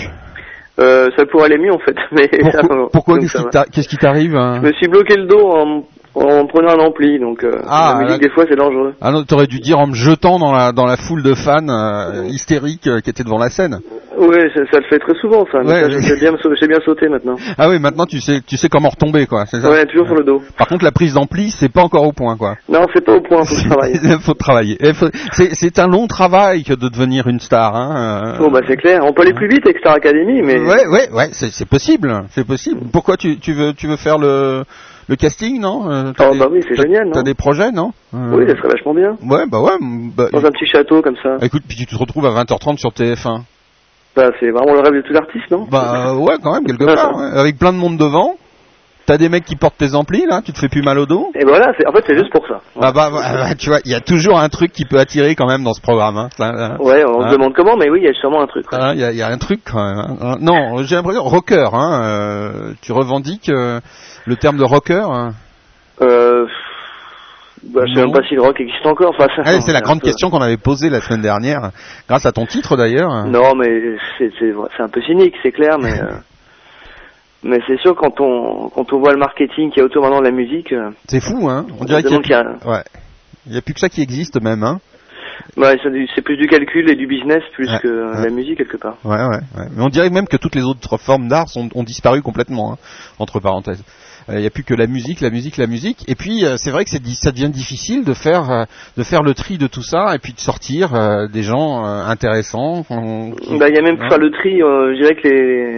Euh, 0.79 1.09
ça 1.17 1.25
pourrait 1.25 1.45
aller 1.45 1.57
mieux 1.57 1.73
en 1.73 1.79
fait, 1.79 1.95
mais 2.13 2.29
Pourquoi, 2.93 3.19
qu'est-ce 3.19 3.89
qui 3.89 3.97
t'arrive 3.97 4.37
hein? 4.37 4.61
Je 4.61 4.67
me 4.67 4.73
suis 4.73 4.87
bloqué 4.87 5.17
le 5.17 5.25
dos 5.25 5.45
en, 5.51 5.83
en 6.15 6.47
prenant 6.47 6.71
un 6.73 6.79
ampli, 6.79 7.19
donc 7.19 7.43
euh, 7.43 7.61
Ah, 7.67 7.95
la 7.99 8.03
musique 8.05 8.21
là- 8.21 8.27
des 8.27 8.33
fois 8.33 8.45
c'est 8.49 8.55
dangereux. 8.55 8.93
Ah 9.01 9.11
non, 9.11 9.23
t'aurais 9.23 9.47
dû 9.47 9.59
dire 9.59 9.79
en 9.79 9.87
me 9.87 9.93
jetant 9.95 10.39
dans 10.39 10.51
la 10.53 10.71
dans 10.71 10.85
la 10.85 10.97
foule 10.97 11.21
de 11.23 11.33
fans 11.33 11.67
euh, 11.69 12.25
hystériques 12.27 12.87
euh, 12.87 12.99
qui 13.01 13.09
étaient 13.09 13.23
devant 13.23 13.37
la 13.39 13.49
scène. 13.49 13.79
Oui, 14.17 14.37
ça, 14.53 14.61
ça 14.71 14.79
le 14.79 14.85
fait 14.89 14.99
très 14.99 15.13
souvent 15.19 15.45
ça. 15.51 15.59
Ouais, 15.59 15.91
je- 15.91 15.97
sais 15.99 16.15
bien, 16.17 16.31
bien 16.67 16.79
sauter 16.85 17.09
maintenant. 17.09 17.35
Ah 17.57 17.67
oui, 17.69 17.79
maintenant 17.79 18.05
tu 18.05 18.21
sais 18.21 18.39
tu 18.47 18.55
sais 18.57 18.69
comment 18.69 18.89
retomber 18.89 19.25
quoi, 19.27 19.45
c'est 19.45 19.59
ça 19.59 19.69
Ouais, 19.69 19.85
toujours 19.85 20.05
sur 20.07 20.15
le 20.15 20.23
dos. 20.23 20.41
Par 20.57 20.67
contre 20.67 20.85
la 20.85 20.91
prise 20.91 21.15
d'ampli, 21.15 21.51
c'est 21.51 21.69
pas 21.71 21.81
encore 21.83 22.07
au 22.07 22.13
point 22.13 22.37
quoi. 22.37 22.55
Non, 22.69 22.85
c'est 22.93 23.03
pas 23.03 23.13
au 23.15 23.21
point, 23.21 23.43
faut 23.43 23.55
que 23.55 23.61
je 23.61 23.69
travaille. 23.69 23.99
Il 24.03 24.19
faut 24.21 24.33
travailler. 24.33 24.77
C'est 25.33 25.53
c'est 25.53 25.79
un 25.79 25.87
long 25.87 26.07
travail 26.07 26.63
que 26.63 26.73
de 26.73 26.87
devenir 26.87 27.27
une 27.27 27.39
star 27.41 27.75
hein. 27.75 28.35
Bon 28.39 28.49
bah 28.51 28.61
c'est 28.67 28.77
clair, 28.77 29.01
on 29.03 29.11
peut 29.13 29.23
aller 29.23 29.33
plus 29.33 29.49
vite 29.49 29.65
avec 29.65 29.79
Star 29.79 29.95
Academy, 29.95 30.41
mais 30.41 30.59
Ouais, 30.59 30.87
ouais, 30.87 31.09
ouais, 31.11 31.29
c'est 31.33 31.51
c'est 31.51 31.67
possible, 31.67 32.23
c'est 32.29 32.45
possible. 32.47 32.79
Pourquoi 32.93 33.17
tu, 33.17 33.37
tu 33.39 33.53
veux, 33.53 33.73
tu 33.73 33.87
veux 33.87 33.97
faire 33.97 34.17
le, 34.17 34.63
le 35.07 35.15
casting, 35.15 35.59
non 35.59 35.89
Euh, 35.89 36.11
t'as 36.17 36.29
Oh, 36.29 36.33
des- 36.33 36.39
bah 36.39 36.47
oui, 36.51 36.61
c'est 36.67 36.75
génial, 36.75 37.05
non 37.05 37.11
T'as 37.11 37.23
des 37.23 37.33
projets, 37.33 37.71
non 37.71 37.91
Euh, 38.13 38.35
oui, 38.37 38.45
ça 38.49 38.55
serait 38.57 38.69
vachement 38.69 38.93
bien. 38.93 39.17
Ouais, 39.23 39.45
bah 39.47 39.59
ouais. 39.61 39.77
Bah, 40.15 40.25
Dans 40.31 40.45
un 40.45 40.51
petit 40.51 40.65
château 40.65 41.01
comme 41.01 41.15
ça. 41.21 41.37
Écoute, 41.41 41.63
puis 41.67 41.77
tu 41.77 41.85
te 41.85 41.95
retrouves 41.95 42.25
à 42.25 42.31
20h30 42.31 42.77
sur 42.77 42.89
TF1. 42.91 43.41
Bah 44.15 44.29
c'est 44.39 44.49
vraiment 44.49 44.73
le 44.73 44.79
rêve 44.79 44.93
de 44.95 45.01
tout 45.01 45.15
artiste, 45.15 45.51
non? 45.51 45.67
Bah 45.69 46.13
ouais, 46.15 46.35
quand 46.41 46.53
même, 46.53 46.65
quelque 46.65 46.85
part. 46.85 47.15
ouais. 47.17 47.25
Avec 47.37 47.57
plein 47.57 47.73
de 47.73 47.77
monde 47.77 47.97
devant. 47.97 48.35
T'as 49.07 49.17
des 49.17 49.29
mecs 49.29 49.45
qui 49.45 49.55
portent 49.55 49.77
tes 49.77 49.93
amplis, 49.93 50.25
là, 50.25 50.41
tu 50.43 50.51
te 50.51 50.57
fais 50.57 50.67
plus 50.67 50.81
mal 50.81 50.97
au 50.97 51.05
dos. 51.05 51.29
Et 51.35 51.45
voilà, 51.45 51.69
en 51.69 51.91
fait 51.91 52.03
c'est 52.07 52.17
juste 52.17 52.31
pour 52.31 52.47
ça. 52.47 52.59
Ah 52.81 52.91
bah, 52.91 53.11
bah, 53.11 53.53
tu 53.55 53.69
vois, 53.69 53.77
il 53.85 53.91
y 53.91 53.95
a 53.95 53.99
toujours 53.99 54.39
un 54.39 54.49
truc 54.49 54.71
qui 54.71 54.83
peut 54.85 54.97
attirer 54.97 55.35
quand 55.35 55.45
même 55.47 55.63
dans 55.63 55.73
ce 55.73 55.81
programme. 55.81 56.17
Hein. 56.17 56.29
Là. 56.39 56.75
Ouais, 56.79 57.03
on 57.07 57.21
Hein 57.21 57.27
se 57.29 57.33
demande 57.33 57.53
comment, 57.53 57.77
mais 57.77 57.87
oui, 57.89 57.99
il 58.01 58.05
y 58.05 58.09
a 58.09 58.13
sûrement 58.19 58.41
un 58.41 58.47
truc. 58.47 58.65
Ah, 58.71 58.93
Il 58.95 58.99
y, 58.99 59.03
a, 59.03 59.11
il 59.11 59.17
y 59.17 59.21
a 59.21 59.27
un 59.27 59.37
truc 59.37 59.59
quand 59.63 59.77
même. 59.83 60.17
hein. 60.21 60.35
Non, 60.41 60.81
j'ai 60.83 60.95
l'impression 60.95 61.21
rocker. 61.23 61.69
Hein, 61.73 62.01
euh, 62.03 62.73
tu 62.81 62.91
revendiques 62.93 63.49
euh, 63.49 63.79
le 64.25 64.35
terme 64.37 64.57
de 64.57 64.63
rocker. 64.63 65.05
hein. 65.07 65.33
Euh, 66.01 66.47
bah, 67.63 67.81
je 67.87 67.93
sais 67.93 68.01
même 68.01 68.11
pas 68.11 68.23
si 68.27 68.33
le 68.35 68.41
rock 68.41 68.59
existe 68.59 68.85
encore. 68.85 69.13
Enfin, 69.17 69.27
Ouais, 69.43 69.61
c'est 69.61 69.71
la 69.73 69.81
grande 69.81 70.01
peu- 70.01 70.07
question 70.07 70.29
qu'on 70.31 70.41
avait 70.41 70.57
posée 70.57 70.89
la 70.89 71.01
semaine 71.01 71.21
dernière, 71.21 71.69
grâce 72.07 72.25
à 72.25 72.31
ton 72.31 72.45
titre 72.47 72.75
d'ailleurs. 72.75 73.25
Non, 73.27 73.53
mais 73.55 73.97
c'est 74.17 74.81
un 74.81 74.89
peu 74.89 75.01
cynique, 75.03 75.35
c'est 75.43 75.51
clair, 75.51 75.77
mais 75.79 75.93
euh, 76.01 76.15
mais 77.43 77.59
c'est 77.67 77.79
sûr 77.79 77.95
quand 77.95 78.19
on 78.21 78.69
quand 78.69 78.91
on 78.93 78.99
voit 78.99 79.11
le 79.13 79.19
marketing 79.19 79.71
qui 79.71 79.79
est 79.79 79.83
autour 79.83 80.01
maintenant 80.03 80.19
de 80.19 80.25
la 80.25 80.31
musique, 80.31 80.71
euh, 80.73 80.89
C'est 81.07 81.19
fou, 81.21 81.47
hein 81.49 81.65
On 81.79 81.81
on 81.83 81.85
dirait 81.85 82.01
qu'il 82.01 82.07
y, 82.07 82.13
demande 82.13 82.23
qu'il 82.23 82.31
y 82.31 82.35
a, 82.35 82.39
a... 82.41 82.67
Ouais. 82.77 83.57
A 83.57 83.61
plus 83.61 83.73
que 83.73 83.79
ça 83.79 83.89
qui 83.89 84.01
existe 84.01 84.41
même, 84.41 84.63
hein 84.63 84.79
ouais, 85.57 85.77
c'est 85.83 85.91
du- 85.91 86.07
c'est 86.15 86.21
plus 86.23 86.37
du 86.37 86.47
calcul 86.47 86.89
et 86.89 86.95
du 86.95 87.05
business 87.07 87.43
plus 87.53 87.69
Ouais, 87.69 87.79
que 87.81 87.87
ouais. 88.15 88.23
la 88.23 88.29
musique 88.31 88.57
quelque 88.57 88.77
part. 88.77 88.95
Ouais, 89.03 89.17
ouais, 89.17 89.39
ouais. 89.57 89.67
Mais 89.75 89.83
on 89.83 89.89
dirait 89.89 90.09
même 90.09 90.27
que 90.27 90.37
toutes 90.37 90.55
les 90.55 90.63
autres 90.63 90.97
formes 90.97 91.27
d'art 91.27 91.45
ont 91.75 91.83
disparu 91.83 92.21
complètement, 92.23 92.73
hein, 92.73 92.77
entre 93.19 93.39
parenthèses. 93.39 93.83
Il 94.29 94.39
n'y 94.39 94.45
a 94.47 94.49
plus 94.49 94.63
que 94.63 94.73
la 94.73 94.87
musique, 94.87 95.21
la 95.21 95.29
musique, 95.29 95.57
la 95.57 95.67
musique. 95.67 96.03
Et 96.07 96.15
puis 96.15 96.45
euh, 96.45 96.55
c'est 96.57 96.71
vrai 96.71 96.83
que 96.85 96.89
ça 96.91 97.31
devient 97.31 97.49
difficile 97.49 98.03
de 98.03 98.13
faire 98.13 98.49
euh, 98.49 98.63
de 98.97 99.03
faire 99.03 99.21
le 99.23 99.33
tri 99.33 99.57
de 99.57 99.67
tout 99.67 99.83
ça 99.83 100.15
et 100.15 100.19
puis 100.19 100.33
de 100.33 100.39
sortir 100.39 100.95
euh, 100.95 101.27
des 101.27 101.43
gens 101.43 101.85
euh, 101.85 102.03
intéressants. 102.05 102.83
qui- 102.83 103.57
Bah, 103.57 103.69
il 103.69 103.75
y 103.75 103.77
a 103.77 103.81
même 103.81 103.97
pour 103.97 104.07
faire 104.09 104.17
le 104.19 104.31
tri, 104.31 104.61
euh, 104.61 104.93
je 104.95 105.01
dirais 105.01 105.15
que 105.15 105.27
les, 105.27 105.75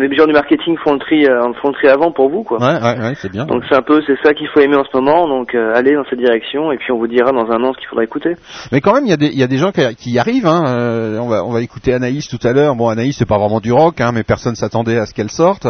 euh, 0.00 0.08
les 0.08 0.16
gens 0.16 0.26
du 0.26 0.32
marketing 0.32 0.76
font 0.84 0.92
le 0.94 0.98
tri, 1.00 1.26
euh, 1.26 1.40
font 1.60 1.68
le 1.68 1.74
tri 1.74 1.88
avant 1.88 2.12
pour 2.12 2.30
vous, 2.30 2.42
quoi. 2.42 2.58
Ouais, 2.58 2.80
ouais, 2.80 2.98
ouais, 3.00 3.14
c'est 3.20 3.30
bien. 3.30 3.44
Donc 3.46 3.62
c'est 3.68 3.74
un 3.76 3.82
peu, 3.82 4.00
c'est 4.06 4.16
ça 4.22 4.34
qu'il 4.34 4.48
faut 4.48 4.60
aimer 4.60 4.76
en 4.76 4.84
ce 4.84 4.96
moment, 4.96 5.26
donc 5.28 5.54
euh, 5.54 5.72
allez 5.74 5.94
dans 5.94 6.04
cette 6.08 6.18
direction, 6.18 6.72
et 6.72 6.76
puis 6.76 6.92
on 6.92 6.98
vous 6.98 7.08
dira 7.08 7.32
dans 7.32 7.50
un 7.50 7.62
an 7.64 7.72
ce 7.72 7.78
qu'il 7.78 7.88
faudra 7.88 8.04
écouter. 8.04 8.34
Mais 8.72 8.80
quand 8.80 8.94
même, 8.94 9.04
il 9.06 9.10
y 9.10 9.14
a 9.14 9.16
des, 9.16 9.26
il 9.28 9.38
y 9.38 9.42
a 9.42 9.46
des 9.48 9.58
gens 9.58 9.72
qui, 9.72 9.82
qui 9.96 10.10
y 10.12 10.18
arrivent. 10.18 10.46
Hein. 10.46 10.64
euh, 10.68 11.18
on 11.18 11.28
va, 11.28 11.44
on 11.44 11.50
va 11.50 11.60
écouter 11.60 11.92
Anaïs 11.92 12.28
tout 12.28 12.44
à 12.46 12.52
l'heure. 12.52 12.74
Bon, 12.76 12.88
Anaïs, 12.88 13.16
c'est 13.18 13.26
pas 13.28 13.38
vraiment 13.38 13.60
du 13.60 13.72
rock, 13.72 14.00
hein, 14.00 14.12
mais 14.14 14.22
personne 14.22 14.54
s'attendait 14.54 14.98
à 14.98 15.06
ce 15.06 15.14
qu'elle 15.14 15.30
sorte. 15.30 15.66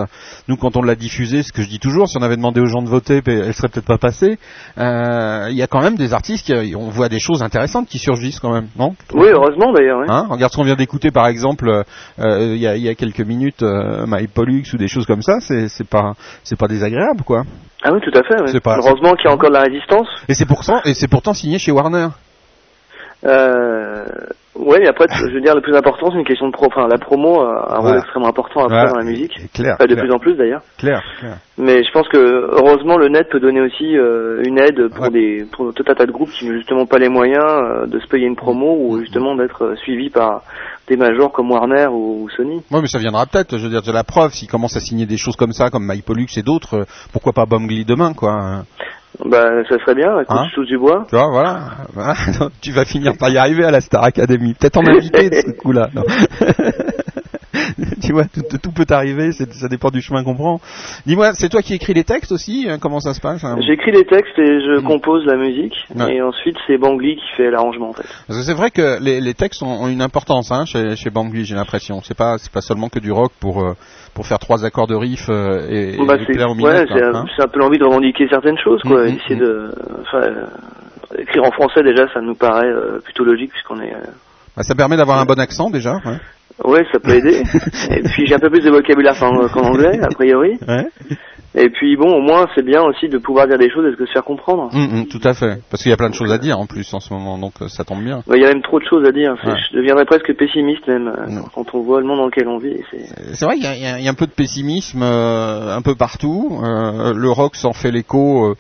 Nous, 0.48 0.56
quand 0.56 0.76
on 0.76 0.83
l'a 0.83 0.94
diffusée, 0.94 1.42
ce 1.42 1.52
que 1.52 1.62
je 1.62 1.68
dis 1.68 1.78
toujours, 1.78 2.09
si 2.11 2.18
on 2.18 2.23
avait 2.23 2.37
demandé 2.37 2.61
aux 2.61 2.66
gens 2.66 2.83
de 2.83 2.88
voter, 2.88 3.23
elle 3.27 3.55
serait 3.55 3.68
peut-être 3.68 3.87
pas 3.87 3.99
passée. 3.99 4.38
Euh, 4.79 5.46
Il 5.51 5.57
y 5.57 5.62
a 5.62 5.66
quand 5.66 5.81
même 5.81 5.96
des 5.96 6.12
artistes 6.12 6.44
qui, 6.46 6.75
on 6.77 6.88
voit 6.90 7.09
des 7.09 7.18
choses 7.20 7.42
intéressantes 7.42 7.88
qui 7.88 7.99
surgissent 7.99 8.40
quand 8.40 8.53
même, 8.53 8.66
non? 8.79 8.94
Oui, 9.14 9.29
heureusement 9.33 9.73
d'ailleurs. 9.73 10.01
Hein? 10.09 10.27
Regarde 10.29 10.53
ce 10.53 10.57
qu'on 10.59 10.64
vient 10.64 10.77
d'écouter, 10.77 11.11
par 11.11 11.27
exemple, 11.29 11.68
euh, 11.68 11.83
euh, 12.18 12.53
il 12.55 12.61
y, 12.61 12.66
a, 12.66 12.77
il 12.77 12.83
y 12.83 12.88
a 12.88 12.94
quelques 12.94 13.20
minutes, 13.20 13.62
euh, 13.62 14.05
My 14.07 14.27
Pollux 14.27 14.64
ou 14.75 14.77
des 14.77 14.88
choses 14.88 15.07
comme 15.07 15.23
ça. 15.23 15.38
C'est, 15.40 15.88
pas, 15.88 16.14
c'est 16.44 16.59
pas 16.59 16.68
désagréable, 16.68 17.23
quoi. 17.25 17.44
Ah 17.83 17.90
oui, 17.92 18.01
tout 18.03 18.18
à 18.18 18.23
fait. 18.23 18.61
pas- 18.61 18.77
Heureusement 18.77 19.14
qu'il 19.14 19.25
y 19.25 19.29
a 19.29 19.33
encore 19.33 19.49
de 19.51 19.55
la 19.55 19.62
résistance. 19.62 20.07
Et 20.29 20.35
c'est 20.35 20.46
pourtant, 20.46 20.81
et 20.85 20.94
c'est 20.94 21.09
pourtant 21.09 21.33
signé 21.33 21.59
chez 21.59 21.73
Warner. 21.73 22.09
Euh, 23.24 24.04
ouais, 24.56 24.78
mais 24.80 24.88
après, 24.88 25.06
je 25.11 25.33
veux 25.35 25.40
dire, 25.40 25.54
le 25.54 25.61
plus 25.61 25.76
important, 25.76 26.11
c'est 26.11 26.18
une 26.18 26.24
question 26.24 26.46
de 26.48 26.52
pro. 26.52 26.66
Enfin, 26.66 26.88
la 26.88 26.98
promo 26.98 27.40
a 27.40 27.66
un 27.72 27.76
rôle 27.76 27.83
Voilà. 27.83 27.98
extrêmement 28.00 28.28
important 28.28 28.61
après 28.64 28.76
Voilà. 28.76 28.90
dans 28.92 28.98
la 28.98 29.04
musique. 29.04 29.33
C'est 29.38 29.52
clair. 29.52 29.74
Enfin, 29.74 29.85
de 29.87 29.94
clair, 29.94 30.04
plus 30.04 30.12
en 30.14 30.18
plus 30.18 30.35
d'ailleurs. 30.37 30.62
clair, 30.78 31.02
clair. 31.18 31.37
Mais 31.59 31.85
je 31.85 31.90
pense 31.92 32.09
que 32.09 32.16
heureusement 32.18 32.96
le 32.96 33.09
net 33.09 33.28
peut 33.30 33.40
donner 33.40 33.61
aussi 33.61 33.96
euh, 33.96 34.42
une 34.44 34.59
aide 34.59 34.88
pour 34.88 35.04
Ouais. 35.04 35.11
des 35.11 35.44
pour 35.52 35.74
tout 35.74 35.85
un 35.87 35.94
tas 35.94 36.06
de 36.06 36.12
groupes 36.12 36.30
qui 36.30 36.46
n'ont 36.46 36.54
justement 36.56 36.87
pas 36.87 36.98
les 36.98 37.09
moyens 37.11 37.44
euh, 37.44 37.87
de 37.87 37.98
se 38.00 38.06
payer 38.06 38.26
une 38.26 38.37
promo 38.37 38.76
ou 38.80 38.98
justement 39.00 39.35
d'être 39.37 39.64
euh, 39.64 39.76
suivis 39.76 40.09
par 40.11 40.42
des 40.88 40.96
majors 40.96 41.30
comme 41.33 41.50
Warner 41.50 41.87
ou, 41.88 42.22
ou 42.24 42.30
Sony. 42.30 42.62
Ouais, 42.70 42.80
mais 42.80 42.88
ça 42.88 42.98
viendra 42.98 43.26
peut-être. 43.26 43.59
Je 43.59 43.62
veux 43.64 43.70
dire, 43.70 43.83
de 43.83 43.92
la 43.92 44.02
preuve, 44.04 44.33
s'ils 44.33 44.48
commencent 44.48 44.76
à 44.76 44.80
signer 44.80 45.06
des 45.06 45.18
choses 45.18 45.37
comme 45.37 45.52
ça, 45.52 45.68
comme 45.70 45.87
My 45.87 46.00
Pollux 46.02 46.26
et 46.38 46.42
d'autres, 46.42 46.87
pourquoi 47.12 47.33
pas 47.33 47.44
Bangli 47.46 47.85
demain, 47.85 48.12
quoi. 48.14 48.62
Bah 49.25 49.64
ça 49.68 49.77
serait 49.79 49.94
bien, 49.94 50.20
écoute, 50.20 50.37
Hein 50.37 50.46
touche 50.55 50.68
du 50.68 50.79
bois. 50.79 51.05
Tu 51.09 51.16
vois, 51.16 51.29
voilà. 51.31 51.61
Voilà. 51.92 52.14
tu 52.62 52.70
vas 52.70 52.85
finir 52.85 53.14
par 53.18 53.29
y 53.29 53.37
arriver 53.37 53.64
à 53.64 53.70
la 53.70 53.81
Star 53.81 54.05
Academy. 54.05 54.55
Peut-être 54.55 54.79
en 54.79 54.87
invité 54.87 55.29
de 55.29 55.35
ce 55.37 55.51
coup-là. 55.51 55.90
tu 58.02 58.12
vois, 58.12 58.24
tout, 58.24 58.58
tout 58.62 58.72
peut 58.72 58.86
arriver. 58.90 59.32
Ça 59.32 59.68
dépend 59.68 59.90
du 59.90 60.00
chemin 60.00 60.22
qu'on 60.24 60.34
prend. 60.34 60.60
Dis-moi, 61.06 61.32
c'est 61.34 61.48
toi 61.48 61.62
qui 61.62 61.74
écris 61.74 61.94
les 61.94 62.04
textes 62.04 62.32
aussi 62.32 62.66
hein, 62.68 62.78
Comment 62.80 63.00
ça 63.00 63.14
se 63.14 63.20
passe 63.20 63.44
hein 63.44 63.56
J'écris 63.66 63.92
les 63.92 64.04
textes 64.04 64.38
et 64.38 64.46
je 64.60 64.80
Mm. 64.80 64.84
compose 64.84 65.24
la 65.26 65.36
musique 65.36 65.74
Ouais. 65.94 66.14
et 66.16 66.22
ensuite 66.22 66.56
c'est 66.66 66.78
Bangli 66.78 67.16
qui 67.16 67.36
fait 67.36 67.50
l'arrangement 67.50 67.90
en 67.90 67.92
fait. 67.92 68.04
C'est 68.28 68.54
vrai 68.54 68.70
que 68.70 69.02
les, 69.02 69.20
les 69.20 69.34
textes 69.34 69.62
ont, 69.62 69.82
ont 69.84 69.88
une 69.88 70.02
importance 70.02 70.50
hein, 70.52 70.64
chez, 70.64 70.94
chez 70.96 71.10
Bangli, 71.10 71.44
j'ai 71.44 71.54
l'impression. 71.56 72.00
C'est 72.02 72.16
pas, 72.16 72.36
pas 72.52 72.60
seulement 72.60 72.88
que 72.88 72.98
du 73.00 73.10
rock 73.12 73.32
pour 73.40 73.62
euh, 73.62 73.72
pour 74.14 74.26
faire 74.26 74.38
trois 74.38 74.64
accords 74.64 74.86
de 74.86 74.94
riff 74.94 75.28
euh, 75.28 75.66
et, 75.68 75.96
Bah, 76.06 76.16
c'est 76.26 76.36
ouais, 76.36 76.86
c'est 76.88 77.42
un, 77.42 77.48
peu 77.48 77.58
l'envie 77.60 77.78
de 77.78 77.84
revendiquer 77.84 78.26
certaines 78.28 78.58
choses 78.58 78.80
quoi, 78.82 79.04
Mm, 79.04 79.06
mm, 79.10 79.16
essayer 79.16 79.36
mm. 79.36 79.38
de 79.40 79.70
enfin 80.02 80.18
euh, 80.22 80.46
écrire 81.18 81.42
en 81.44 81.50
français 81.52 81.82
déjà 81.82 82.06
ça 82.12 82.20
nous 82.20 82.34
paraît 82.34 82.66
euh, 82.68 83.00
plutôt 83.04 83.24
logique 83.24 83.50
puisqu'on 83.50 83.80
est 83.80 83.92
ça 84.62 84.75
permet 84.75 84.96
d'avoir 84.96 85.18
un 85.20 85.25
bon 85.25 85.38
accent 85.38 85.70
déjà. 85.70 85.94
Ouais. 86.05 86.18
Ouais, 86.64 86.85
ça 86.92 86.99
peut 87.01 87.14
aider. 87.14 87.42
et 87.90 88.03
puis 88.03 88.27
j'ai 88.27 88.35
un 88.35 88.38
peu 88.38 88.51
plus 88.51 88.62
de 88.62 88.70
vocabulaire 88.70 89.18
qu'en 89.18 89.62
anglais, 89.62 89.99
a 90.03 90.09
priori. 90.09 90.59
Ouais. 90.68 90.87
Et 91.57 91.68
puis 91.68 91.96
bon, 91.96 92.09
au 92.14 92.20
moins 92.20 92.46
c'est 92.55 92.64
bien 92.64 92.81
aussi 92.83 93.09
de 93.09 93.18
pouvoir 93.18 93.49
dire 93.49 93.59
des 93.59 93.70
choses 93.70 93.85
et 93.92 93.96
de 94.01 94.07
se 94.07 94.12
faire 94.12 94.23
comprendre. 94.23 94.68
Hum, 94.73 94.88
hum, 95.01 95.07
tout 95.09 95.20
à 95.25 95.33
fait. 95.35 95.59
Parce 95.70 95.83
qu'il 95.83 95.90
y 95.90 95.92
a 95.92 95.96
plein 95.96 96.11
de 96.11 96.14
choses 96.14 96.31
à 96.31 96.38
dire 96.38 96.61
en 96.61 96.66
plus 96.66 96.92
en 96.94 97.01
ce 97.01 97.12
moment, 97.12 97.38
donc 97.38 97.55
ça 97.68 97.83
tombe 97.83 98.03
bien. 98.05 98.18
Ouais, 98.29 98.37
Il 98.38 98.42
y 98.42 98.44
a 98.44 98.49
même 98.53 98.62
trop 98.62 98.79
de 98.79 98.85
choses 98.85 99.05
à 99.09 99.11
dire. 99.11 99.33
Ouais. 99.44 99.55
Je 99.73 99.77
deviendrais 99.77 100.05
presque 100.05 100.33
pessimiste 100.37 100.87
même 100.87 101.09
euh, 101.09 101.27
Non. 101.29 101.42
quand 101.55 101.75
on 101.75 101.81
voit 101.81 102.01
le 102.01 102.07
monde 102.07 102.18
dans 102.18 102.27
lequel 102.27 102.46
on 102.46 102.59
vit. 102.59 102.77
C'est 102.92 103.44
Euh, 103.44 103.46
vrai 103.46 103.55
qu'il 103.57 103.64
y, 103.64 103.87
a- 103.87 103.99
y 103.99 104.07
un 104.09 104.14
peu 104.14 104.27
de 104.27 104.33
pessimisme 104.33 105.03
euh, 105.03 105.75
un 105.77 105.83
peu 105.83 105.96
partout. 105.96 106.61
Euh, 106.62 107.14
le 107.14 107.31
rock 107.31 107.57
s'en 107.57 107.73
fait 107.73 107.90
l'écho 107.90 108.51
euh, 108.51 108.55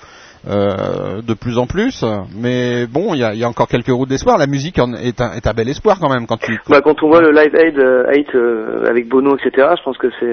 euh, 0.48 1.20
de 1.22 1.34
plus 1.34 1.58
en 1.58 1.66
plus. 1.66 2.04
Mais 2.34 2.86
bon, 2.86 3.14
il 3.14 3.20
y 3.20 3.24
a, 3.24 3.34
il 3.34 3.40
y 3.40 3.44
a 3.44 3.48
encore 3.48 3.68
quelques 3.68 3.88
routes 3.88 4.08
d'espoir. 4.08 4.38
La 4.38 4.46
musique 4.46 4.78
en 4.78 4.92
est, 4.94 5.20
un, 5.20 5.32
est 5.32 5.46
un 5.46 5.52
bel 5.52 5.68
espoir 5.68 5.98
quand 6.00 6.08
même 6.10 6.26
quand 6.26 6.38
tu. 6.38 6.58
bah, 6.68 6.80
quand 6.82 7.02
on 7.02 7.08
voit 7.08 7.20
le 7.20 7.30
Live 7.30 7.54
Aid, 7.54 7.78
euh, 7.78 8.10
Aid, 8.10 8.26
euh, 8.34 8.84
avec 8.88 9.08
Bono, 9.08 9.36
etc. 9.36 9.68
Je 9.78 9.82
pense 9.84 9.98
que 9.98 10.08
c'est 10.18 10.32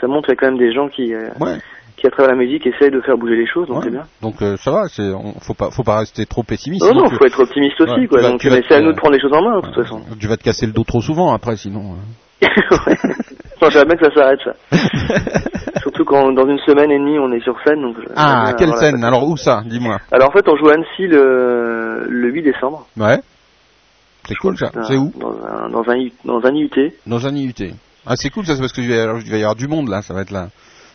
ça 0.00 0.06
montre 0.06 0.26
qu'il 0.28 0.34
y 0.34 0.38
a 0.38 0.40
quand 0.40 0.50
même 0.50 0.58
des 0.58 0.72
gens 0.72 0.88
qui 0.88 1.12
Ouais. 1.40 1.56
qui 1.96 2.06
à 2.06 2.10
travers 2.10 2.30
la 2.32 2.38
musique 2.38 2.64
essayent 2.66 2.92
de 2.92 3.00
faire 3.00 3.16
bouger 3.18 3.34
les 3.36 3.46
choses. 3.46 3.66
Donc 3.66 3.78
ouais. 3.78 3.84
c'est 3.84 3.90
bien. 3.90 4.04
Donc 4.22 4.40
euh, 4.42 4.56
ça 4.56 4.70
va. 4.70 4.84
C'est, 4.88 5.02
on, 5.10 5.32
faut 5.40 5.54
pas, 5.54 5.70
faut 5.70 5.82
pas 5.82 5.98
rester 5.98 6.24
trop 6.26 6.44
pessimiste. 6.44 6.84
Non, 6.84 6.94
non, 6.94 7.10
faut 7.10 7.26
être 7.26 7.40
optimiste 7.40 7.80
aussi, 7.80 7.92
Ouais, 8.00 8.06
quoi. 8.06 8.22
Donc 8.22 8.40
c'est 8.42 8.72
à 8.74 8.80
nous 8.80 8.92
de 8.92 8.96
prendre 8.96 9.14
les 9.14 9.20
choses 9.20 9.32
en 9.32 9.42
main, 9.42 9.60
de 9.60 9.66
toute 9.66 9.74
façon. 9.74 10.00
Tu 10.20 10.28
vas 10.28 10.36
te 10.36 10.44
casser 10.44 10.66
le 10.66 10.72
dos 10.72 10.84
trop 10.84 11.00
souvent 11.00 11.32
après, 11.34 11.56
sinon. 11.56 11.96
Euh. 12.42 13.70
j'aimerais 13.70 13.84
bien 13.86 13.96
que 13.96 14.04
ça 14.06 14.14
s'arrête 14.14 14.40
ça. 14.44 14.54
Surtout 15.82 16.04
quand 16.04 16.32
dans 16.32 16.46
une 16.48 16.58
semaine 16.60 16.90
et 16.90 16.98
demie 16.98 17.18
on 17.18 17.32
est 17.32 17.40
sur 17.40 17.56
scène. 17.66 17.82
Donc, 17.82 17.96
j'aimerais 17.96 18.14
ah, 18.16 18.52
quelle 18.58 18.74
scène? 18.74 19.02
Alors 19.04 19.26
où 19.28 19.36
ça? 19.36 19.62
Dis-moi. 19.66 19.98
Alors 20.12 20.28
en 20.28 20.32
fait, 20.32 20.48
on 20.48 20.56
joue 20.56 20.68
à 20.68 20.74
Annecy 20.74 21.06
le, 21.06 22.06
le 22.08 22.30
8 22.30 22.42
décembre. 22.42 22.86
Ouais. 22.96 23.18
C'est 24.26 24.34
cool 24.36 24.58
ça. 24.58 24.70
C'est 24.86 24.96
où? 24.96 25.12
dans 25.16 25.32
un, 25.42 25.70
dans, 25.70 25.88
un, 25.88 25.96
I- 25.96 26.12
dans 26.24 26.44
un 26.44 26.54
IUT. 26.54 26.92
Dans 27.06 27.26
un 27.26 27.34
IUT. 27.34 27.54
Ah, 28.06 28.14
c'est 28.16 28.30
cool 28.30 28.44
ça, 28.46 28.54
c'est 28.54 28.60
parce 28.60 28.72
que 28.72 28.80
il 28.82 28.88
va 28.90 29.36
y 29.36 29.40
avoir 29.40 29.56
du 29.56 29.68
monde 29.68 29.88
là. 29.88 30.02
Ça 30.02 30.12
va 30.14 30.20
être 30.22 30.30
là. 30.30 30.48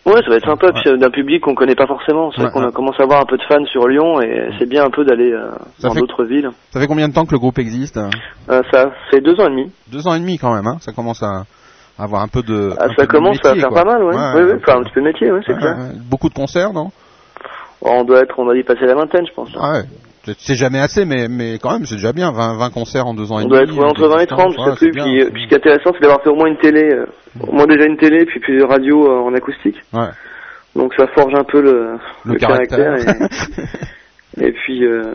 Ouais, 0.05 0.21
ça 0.21 0.29
va 0.29 0.35
être 0.35 0.45
sympa, 0.45 0.71
puis 0.73 0.89
euh, 0.89 0.97
d'un 0.97 1.09
public 1.09 1.41
qu'on 1.41 1.55
connaît 1.55 1.75
pas 1.75 1.87
forcément. 1.87 2.29
C'est 2.31 2.41
vrai 2.41 2.47
Ouais, 2.47 2.51
qu'on 2.53 2.61
ouais. 2.63 2.67
a 2.67 2.71
commencé 2.71 2.97
à 2.99 3.03
avoir 3.03 3.21
un 3.21 3.25
peu 3.25 3.37
de 3.37 3.43
fans 3.43 3.63
sur 3.65 3.87
Lyon 3.87 4.19
et 4.21 4.49
c'est 4.59 4.67
bien 4.67 4.83
un 4.83 4.89
peu 4.89 5.05
d'aller 5.05 5.31
euh, 5.31 5.51
dans 5.81 5.93
d'autres 5.93 6.25
villes. 6.25 6.49
Ça 6.71 6.79
fait 6.81 6.87
combien 6.87 7.07
de 7.07 7.13
temps 7.13 7.25
que 7.25 7.31
le 7.31 7.39
groupe 7.39 7.57
existe 7.57 7.97
Euh, 7.97 8.61
ça 8.73 8.91
fait 9.11 9.21
deux 9.21 9.39
ans 9.39 9.45
et 9.47 9.51
demi. 9.51 9.71
Deux 9.91 10.05
ans 10.07 10.13
et 10.15 10.19
demi 10.19 10.37
quand 10.37 10.53
même, 10.53 10.67
hein. 10.67 10.77
Ça 10.81 10.91
commence 10.91 11.23
à 11.23 11.43
avoir 11.97 12.21
un 12.21 12.27
peu 12.27 12.41
de. 12.41 12.71
Ah, 12.77 12.87
ça 12.97 13.07
commence 13.07 13.37
à 13.45 13.53
faire 13.55 13.69
quoi. 13.69 13.83
pas 13.83 13.91
mal, 13.93 14.03
ouais. 14.03 14.13
Ouais, 14.15 14.21
oui, 14.35 14.41
oui, 14.41 14.47
ouais. 14.51 14.59
enfin 14.61 14.79
un 14.79 14.83
petit 14.83 14.91
peu 14.93 14.99
de 15.01 15.05
métier, 15.05 15.31
ouais, 15.31 15.39
c'est 15.45 15.53
Ouais, 15.53 15.59
clair. 15.59 15.77
ouais. 15.77 15.95
Beaucoup 16.09 16.27
de 16.27 16.33
concerts, 16.33 16.73
non? 16.73 16.89
On 17.81 18.03
doit 18.03 18.21
être, 18.21 18.37
on 18.37 18.49
a 18.49 18.53
dû 18.53 18.63
passer 18.63 18.85
la 18.85 18.95
vingtaine, 18.95 19.25
je 19.25 19.33
pense. 19.33 19.53
là. 19.53 19.61
Ah 19.63 19.71
ouais. 19.73 19.83
C'est- 20.25 20.35
C'est 20.39 20.55
jamais 20.55 20.79
assez, 20.79 21.03
mais, 21.05 21.27
mais 21.27 21.59
quand 21.59 21.71
même, 21.73 21.85
c'est 21.85 21.95
déjà 21.95 22.13
bien. 22.13 22.31
20, 22.31 22.57
20 22.57 22.69
concerts 22.69 23.05
en 23.07 23.13
deux 23.13 23.31
ans 23.31 23.39
et 23.39 23.43
On 23.43 23.47
demi. 23.47 23.49
doit 23.49 23.63
être 23.63 23.83
entre 23.91 24.07
20 24.07 24.19
et 24.19 24.27
30, 24.27 24.53
je 24.53 24.57
sais 24.57 24.63
plus. 24.75 24.77
c'est 24.79 24.91
bien, 24.91 25.03
Puis, 25.03 25.19
euh, 25.21 25.25
c'est 25.25 25.31
puis 25.31 25.43
ce 25.43 25.47
qui 25.49 25.53
est 25.53 25.57
intéressant, 25.57 25.91
c'est 25.93 26.01
d'avoir 26.01 26.21
fait 26.23 26.29
au 26.29 26.35
moins 26.35 26.47
une 26.47 26.57
télé, 26.57 26.83
euh, 26.93 27.05
au 27.41 27.51
moins 27.51 27.65
déjà 27.67 27.85
une 27.85 27.97
télé, 27.97 28.25
puis 28.25 28.39
plusieurs 28.39 28.69
radios 28.69 29.05
euh, 29.11 29.19
en 29.19 29.33
acoustique. 29.33 29.77
Ouais. 29.91 30.07
Donc 30.75 30.93
ça 30.97 31.07
forge 31.15 31.33
un 31.35 31.43
peu 31.43 31.61
le, 31.61 31.97
Le 32.25 32.35
caractère. 32.35 32.95
et, 32.95 33.05
et 34.47 34.51
puis 34.53 34.85
euh, 34.85 35.13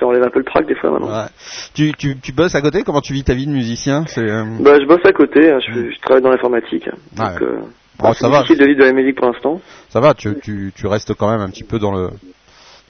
ça 0.00 0.06
enlève 0.06 0.24
un 0.24 0.30
peu 0.30 0.40
le 0.40 0.44
trac 0.44 0.66
des 0.66 0.74
fois 0.74 0.90
maintenant. 0.90 1.08
Ouais. 1.08 1.28
Tu, 1.74 1.92
tu, 1.92 2.18
tu 2.20 2.32
bosses 2.32 2.54
à 2.54 2.60
côté? 2.60 2.82
Comment 2.82 3.00
tu 3.00 3.12
vis 3.12 3.22
ta 3.24 3.34
vie 3.34 3.46
de 3.46 3.52
musicien? 3.52 4.04
C'est. 4.08 4.26
Bah 4.60 4.78
je 4.80 4.86
bosse 4.86 5.04
à 5.06 5.12
côté, 5.12 5.50
hein, 5.52 5.58
je, 5.66 5.72
je 5.90 6.00
travaille 6.00 6.22
dans 6.22 6.30
l'informatique. 6.30 6.88
Donc 7.16 7.40
ouais. 7.40 7.46
euh, 7.46 7.58
Bon, 8.00 8.12
c'est 8.12 8.24
ça 8.24 8.28
va. 8.28 8.38
difficile 8.40 8.58
de 8.58 8.66
vivre 8.66 8.80
de 8.80 8.84
la 8.86 8.92
musique 8.92 9.16
pour 9.16 9.28
l'instant. 9.30 9.60
Ça 9.88 10.00
va, 10.00 10.14
tu, 10.14 10.34
tu, 10.42 10.72
tu 10.74 10.86
restes 10.88 11.14
quand 11.14 11.30
même 11.30 11.40
un 11.40 11.48
petit 11.48 11.62
peu 11.62 11.78
dans 11.78 11.92
le 11.92 12.08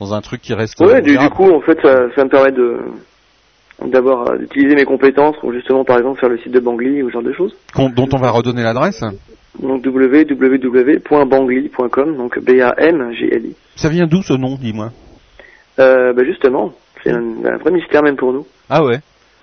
dans 0.00 0.14
un 0.14 0.20
truc 0.20 0.40
qui 0.40 0.54
reste. 0.54 0.78
Ouais, 0.80 1.02
du, 1.02 1.16
du 1.16 1.30
coup 1.30 1.50
en 1.50 1.61
fait 1.61 1.78
ça, 1.83 2.07
ça 2.14 2.24
me 2.24 2.30
permet 2.30 2.52
de 2.52 2.78
d'avoir 3.85 4.30
euh, 4.30 4.38
d'utiliser 4.38 4.76
mes 4.76 4.85
compétences 4.85 5.37
pour 5.40 5.52
justement 5.52 5.85
par 5.85 5.98
exemple 5.98 6.20
faire 6.20 6.28
le 6.28 6.38
site 6.38 6.52
de 6.52 6.61
Bangli 6.61 7.02
ou 7.02 7.09
ce 7.09 7.14
genre 7.14 7.22
de 7.22 7.33
choses. 7.33 7.57
Dont 7.76 8.09
on 8.12 8.18
va 8.18 8.30
redonner 8.30 8.62
l'adresse. 8.62 9.02
Donc 9.61 9.85
www.bangli.com 9.85 12.16
donc 12.16 12.38
B 12.40 12.61
A 12.61 12.74
M 12.78 13.12
G 13.12 13.28
L 13.33 13.46
I. 13.46 13.57
Ça 13.76 13.88
vient 13.88 14.07
d'où 14.07 14.22
ce 14.22 14.35
nom, 14.35 14.57
dis-moi? 14.61 14.90
Euh, 15.78 16.12
bah 16.12 16.24
justement, 16.24 16.72
c'est 17.02 17.11
un, 17.11 17.22
un 17.44 17.57
vrai 17.59 17.70
mystère 17.72 18.02
même 18.02 18.16
pour 18.16 18.33
nous. 18.33 18.46
Ah 18.70 18.85
ouais? 18.85 19.00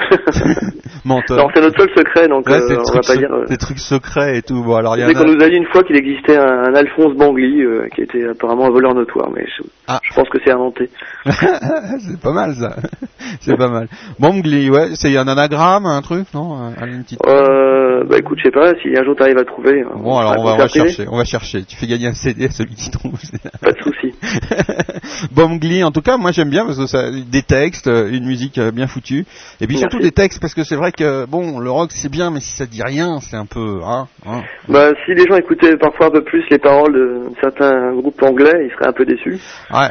Menteur. 1.05 1.37
Non, 1.37 1.47
c'est 1.53 1.61
notre 1.61 1.79
seul 1.79 1.89
secret, 1.97 2.27
donc 2.27 2.45
Ouais, 2.47 2.53
euh, 2.61 2.77
on 2.87 2.93
va 2.93 3.01
pas 3.01 3.15
dire. 3.17 3.31
euh, 3.33 3.45
des 3.47 3.57
trucs 3.57 3.79
secrets 3.79 4.37
et 4.37 4.41
tout. 4.41 4.61
Bon, 4.63 4.75
alors 4.75 4.95
il 4.97 5.01
y 5.01 5.05
en 5.05 5.11
qu'on 5.13 5.25
nous 5.25 5.41
a 5.43 5.49
dit 5.49 5.55
une 5.55 5.65
fois 5.65 5.83
qu'il 5.83 5.95
existait 5.95 6.37
un, 6.37 6.65
un 6.69 6.75
Alphonse 6.75 7.15
Bangli, 7.15 7.61
euh, 7.63 7.87
qui 7.95 8.01
était 8.01 8.27
apparemment 8.29 8.65
un 8.67 8.69
voleur 8.71 8.93
notoire, 8.93 9.29
mais 9.35 9.45
je, 9.57 9.63
Ah. 9.87 9.99
je 10.03 10.13
pense 10.13 10.29
que 10.29 10.37
c'est 10.45 10.51
inventé. 10.51 10.89
c'est 11.25 12.19
pas 12.21 12.31
mal 12.33 12.53
ça. 12.55 12.75
c'est 13.41 13.57
pas 13.57 13.67
mal. 13.69 13.87
Bangli, 14.19 14.69
ouais, 14.69 14.89
c'est 14.95 15.15
un 15.17 15.27
anagramme, 15.27 15.85
un 15.87 16.01
truc, 16.01 16.27
non? 16.33 16.71
Une 16.85 17.03
petite. 17.03 17.19
Euh, 17.25 18.03
bah 18.07 18.17
écoute, 18.19 18.37
je 18.39 18.43
sais 18.43 18.51
pas, 18.51 18.73
si 18.81 18.89
un 18.97 19.03
jour 19.03 19.15
t'arrives 19.15 19.37
à 19.37 19.45
trouver. 19.45 19.81
euh, 19.81 19.95
Bon, 19.95 20.17
alors 20.17 20.35
on 20.37 20.43
va, 20.43 20.53
on 20.53 20.57
va 20.57 20.67
chercher, 20.67 21.05
on 21.09 21.17
va 21.17 21.25
chercher. 21.25 21.63
Tu 21.63 21.75
fais 21.77 21.87
gagner 21.87 22.07
un 22.07 22.13
CD 22.13 22.45
à 22.45 22.51
celui 22.51 22.75
qui 22.75 22.89
trouve. 22.91 23.13
Pas 23.61 23.71
de 23.71 23.81
souci. 23.81 24.13
Bangli, 25.31 25.83
en 25.83 25.91
tout 25.91 26.01
cas, 26.01 26.17
moi 26.17 26.31
j'aime 26.31 26.49
bien 26.49 26.65
parce 26.65 26.77
que 26.77 26.85
ça, 26.87 27.09
des 27.11 27.41
textes, 27.43 27.87
une 27.87 28.25
musique 28.25 28.59
bien 28.59 28.87
foutue, 28.87 29.25
et 29.59 29.67
puis 29.67 29.77
surtout 29.91 30.03
des 30.03 30.11
textes 30.11 30.39
parce 30.41 30.53
que 30.53 30.63
c'est 30.63 30.75
vrai 30.75 30.91
que 30.91 31.25
bon, 31.25 31.59
le 31.59 31.69
rock 31.71 31.91
c'est 31.91 32.09
bien, 32.11 32.31
mais 32.31 32.39
si 32.39 32.55
ça 32.55 32.65
dit 32.65 32.81
rien, 32.83 33.19
c'est 33.21 33.35
un 33.37 33.45
peu, 33.45 33.81
hein, 33.83 34.07
hein. 34.25 34.41
Bah 34.69 34.89
si 35.05 35.13
les 35.13 35.25
gens 35.27 35.35
écoutaient 35.35 35.75
parfois 35.77 36.07
un 36.07 36.11
peu 36.11 36.23
plus 36.23 36.43
les 36.49 36.57
paroles 36.59 36.93
de 36.93 37.19
certains 37.41 37.93
groupes 37.95 38.21
anglais, 38.23 38.67
ils 38.67 38.71
seraient 38.71 38.87
un 38.89 38.93
peu 38.93 39.05
déçus. 39.05 39.39
Ouais. 39.73 39.89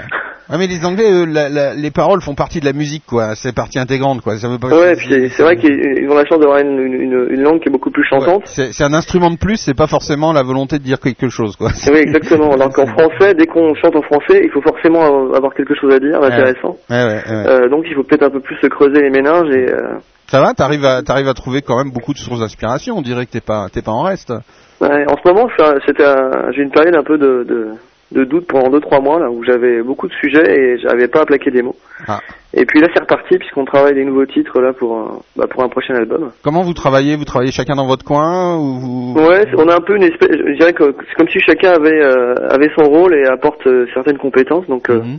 Ouais, 0.50 0.58
mais 0.58 0.66
les 0.66 0.84
Anglais, 0.84 1.08
eux, 1.08 1.26
la- 1.26 1.48
la- 1.48 1.74
les 1.74 1.92
paroles 1.92 2.20
font 2.22 2.34
partie 2.34 2.58
de 2.58 2.64
la 2.64 2.72
musique, 2.72 3.04
quoi. 3.06 3.36
C'est 3.36 3.54
partie 3.54 3.78
intégrante, 3.78 4.20
quoi. 4.20 4.36
Ça 4.36 4.48
veut 4.48 4.58
pas. 4.58 4.66
Ouais, 4.66 4.96
puis 4.96 5.06
c'est- 5.30 5.42
vrai 5.44 5.54
qu'ils 5.56 6.10
ont 6.10 6.16
la 6.16 6.24
chance 6.26 6.40
d'avoir 6.40 6.58
une, 6.58 6.76
une, 6.76 7.26
une- 7.30 7.40
langue 7.42 7.60
qui 7.60 7.68
est 7.68 7.72
beaucoup 7.72 7.92
plus 7.92 8.02
chantante. 8.04 8.40
Ouais, 8.42 8.46
c'est 8.46 8.72
c'est 8.72 8.82
un 8.82 8.92
instrument 8.92 9.30
de 9.30 9.36
plus, 9.36 9.56
c'est 9.58 9.76
pas 9.76 9.86
forcément 9.86 10.32
la 10.32 10.42
volonté 10.42 10.78
de 10.78 10.82
dire 10.82 10.98
quelque 10.98 11.28
chose, 11.28 11.54
quoi. 11.54 11.70
Oui, 11.92 11.98
exactement. 12.00 12.50
Alors 12.52 12.70
qu'en 12.72 12.86
français, 12.86 13.34
dès 13.34 13.46
qu'on 13.46 13.74
chante 13.76 13.94
en 13.94 14.02
français, 14.02 14.40
il 14.42 14.50
faut 14.50 14.60
forcément 14.60 15.32
avoir 15.32 15.54
quelque 15.54 15.74
chose 15.80 15.94
à 15.94 16.00
dire 16.00 16.18
d'intéressant. 16.20 16.76
Ouais, 16.90 16.96
ouais, 17.04 17.22
ouais. 17.30 17.46
Euh, 17.46 17.68
donc 17.68 17.84
il 17.88 17.94
faut 17.94 18.02
peut-être 18.02 18.24
un 18.24 18.30
peu 18.30 18.40
plus 18.40 18.56
se 18.60 18.66
creuser 18.66 19.02
les 19.02 19.10
méninges 19.10 19.54
et 19.54 19.70
euh, 19.72 19.89
Ça 20.28 20.40
va, 20.40 20.54
t'arrives 20.54 20.84
à, 20.84 21.02
t'arrives 21.02 21.28
à 21.28 21.34
trouver 21.34 21.60
quand 21.62 21.76
même 21.76 21.92
beaucoup 21.92 22.12
de 22.12 22.18
sources 22.18 22.40
d'inspiration. 22.40 22.96
On 22.96 23.02
dirait 23.02 23.26
que 23.26 23.32
t'es 23.32 23.40
pas, 23.40 23.66
t'es 23.72 23.82
pas 23.82 23.90
en 23.92 24.02
reste. 24.02 24.32
ouais, 24.80 25.04
en 25.10 25.16
ce 25.16 25.28
moment, 25.28 25.48
c'était 25.86 26.04
un- 26.04 26.52
j'ai 26.52 26.62
une 26.62 26.70
période 26.70 26.94
un 26.94 27.02
peu 27.02 27.18
de, 27.18 27.44
de, 27.48 27.68
de 28.12 28.24
doute 28.24 28.46
pendant 28.46 28.70
deux 28.70 28.80
trois 28.80 29.00
mois 29.00 29.18
là 29.18 29.28
où 29.30 29.42
j'avais 29.44 29.82
beaucoup 29.82 30.06
de 30.08 30.12
sujets 30.14 30.44
et 30.46 30.78
j'arrivais 30.78 31.08
pas 31.08 31.22
à 31.22 31.26
plaquer 31.26 31.50
des 31.50 31.62
mots. 31.62 31.74
Ah. 32.06 32.20
Et 32.54 32.64
puis 32.64 32.80
là, 32.80 32.86
c'est 32.94 33.00
reparti 33.00 33.38
puisqu'on 33.38 33.64
travaille 33.64 33.94
des 33.94 34.04
nouveaux 34.04 34.26
titres 34.26 34.60
là 34.60 34.72
pour 34.72 34.96
un, 34.96 35.18
bah, 35.36 35.46
pour 35.50 35.62
un 35.64 35.68
prochain 35.68 35.94
album. 35.94 36.30
Comment 36.44 36.62
vous 36.62 36.74
travaillez? 36.74 37.16
Vous 37.16 37.24
travaillez 37.24 37.52
chacun 37.52 37.74
dans 37.76 37.86
votre 37.86 38.04
coin 38.04 38.56
ou 38.56 38.78
vous... 38.80 39.14
Ouais, 39.16 39.46
on 39.56 39.68
a 39.68 39.76
un 39.76 39.80
peu 39.80 39.96
une 39.96 40.02
espèce, 40.04 40.30
je 40.30 40.56
dirais 40.58 40.72
que 40.72 40.94
c'est 41.08 41.14
comme 41.16 41.28
si 41.28 41.38
chacun 41.40 41.72
avait 41.72 42.00
euh, 42.02 42.34
avait 42.50 42.70
son 42.76 42.84
rôle 42.88 43.14
et 43.14 43.26
apporte 43.26 43.66
euh, 43.66 43.86
certaines 43.94 44.18
compétences. 44.18 44.66
Donc 44.68 44.90
euh, 44.90 45.00
Mhm. 45.02 45.18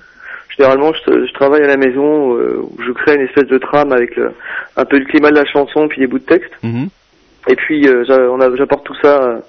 Généralement, 0.62 0.91
je, 0.93 1.26
je 1.28 1.34
travaille 1.34 1.63
à 1.63 1.67
la 1.67 1.78
maison 1.78 2.36
euh, 2.36 2.62
où 2.62 2.82
je 2.86 2.91
crée 2.91 3.15
une 3.15 3.21
espèce 3.21 3.47
de 3.47 3.58
trame 3.58 3.91
avec 3.91 4.15
le- 4.15 4.32
un 4.78 4.86
peu 4.86 4.97
le 5.00 5.06
climat 5.06 5.30
de 5.32 5.36
la 5.36 5.45
chanson 5.45 5.88
puis 5.88 6.00
des 6.00 6.08
bouts 6.08 6.19
de 6.19 6.26
texte. 6.26 6.52
Mhm. 6.63 6.88
Et 7.47 7.56
puis 7.56 7.88
euh, 7.88 8.04
j'apporte 8.58 8.86
tout 8.86 8.95
ça 9.02 9.21
euh, 9.24 9.39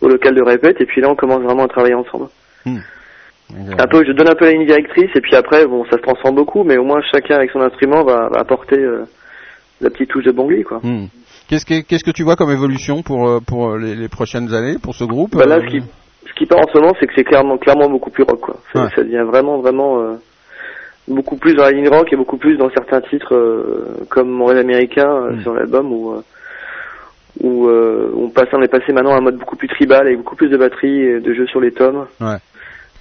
au 0.00 0.08
local 0.08 0.34
de 0.34 0.42
répète 0.42 0.80
et 0.80 0.86
puis 0.86 1.00
là 1.00 1.08
on 1.10 1.16
commence 1.16 1.42
vraiment 1.42 1.64
à 1.64 1.68
travailler 1.68 1.94
ensemble. 1.94 2.26
Un 3.78 3.86
peu, 3.86 4.04
je 4.06 4.12
donne 4.12 4.28
un 4.28 4.34
peu 4.34 4.46
la 4.46 4.52
ligne 4.52 4.66
directrice 4.66 5.10
et 5.14 5.20
puis 5.20 5.34
après 5.36 5.66
bon 5.66 5.84
ça 5.84 5.92
se 5.98 6.02
transforme 6.02 6.34
beaucoup 6.36 6.64
mais 6.64 6.76
au 6.78 6.84
moins 6.84 7.00
chacun 7.12 7.36
avec 7.36 7.50
son 7.50 7.60
instrument 7.60 8.02
va, 8.04 8.28
va 8.28 8.40
apporter 8.40 8.78
euh, 8.78 9.04
la 9.80 9.90
petite 9.90 10.08
touche 10.10 10.24
de 10.24 10.32
Bangli 10.32 10.62
quoi. 10.62 10.78
Hmm. 10.82 11.06
Qu'est-ce 11.48 11.66
que 11.66 11.80
qu'est-ce 11.82 12.04
que 12.04 12.10
tu 12.10 12.22
vois 12.22 12.36
comme 12.36 12.50
évolution 12.50 13.02
pour 13.02 13.40
pour 13.46 13.76
les, 13.76 13.94
les 13.94 14.08
prochaines 14.08 14.54
années 14.54 14.76
pour 14.82 14.94
ce 14.94 15.04
groupe 15.04 15.36
Bah 15.36 15.44
là 15.46 15.60
ce 15.60 15.66
qui 15.66 15.82
ce 16.26 16.32
qui 16.34 16.46
part 16.46 16.58
en 16.60 16.68
ce 16.72 16.78
moment 16.78 16.94
c'est 16.98 17.06
que 17.06 17.12
c'est 17.14 17.24
clairement 17.24 17.58
clairement 17.58 17.88
beaucoup 17.90 18.10
plus 18.10 18.24
rock 18.24 18.40
quoi. 18.40 18.56
Ouais. 18.74 18.88
Ça 18.96 19.02
devient 19.02 19.24
vraiment 19.26 19.58
vraiment 19.58 20.00
euh, 20.00 20.14
beaucoup 21.08 21.36
plus 21.36 21.54
dans 21.54 21.64
la 21.64 21.72
ligne 21.72 21.88
rock 21.88 22.12
et 22.12 22.16
beaucoup 22.16 22.36
plus 22.36 22.56
dans 22.56 22.70
certains 22.70 23.00
titres 23.02 23.34
euh, 23.34 24.04
comme 24.08 24.30
Mon 24.30 24.46
rêve 24.46 24.58
américain 24.58 25.08
euh, 25.10 25.30
Mm. 25.32 25.42
sur 25.42 25.54
l'album 25.54 25.92
où 25.92 26.12
euh, 26.12 26.22
où 27.42 27.66
euh, 27.68 28.12
on 28.16 28.28
passe 28.28 28.48
on 28.52 28.62
est 28.62 28.68
passé 28.68 28.92
maintenant 28.92 29.12
à 29.14 29.18
un 29.18 29.20
mode 29.20 29.36
beaucoup 29.36 29.56
plus 29.56 29.68
tribal 29.68 30.06
avec 30.06 30.18
beaucoup 30.18 30.36
plus 30.36 30.48
de 30.48 30.56
batterie 30.56 31.00
et 31.02 31.20
de 31.20 31.34
jeux 31.34 31.46
sur 31.46 31.60
les 31.60 31.72
tomes. 31.72 32.06
Ouais. 32.20 32.36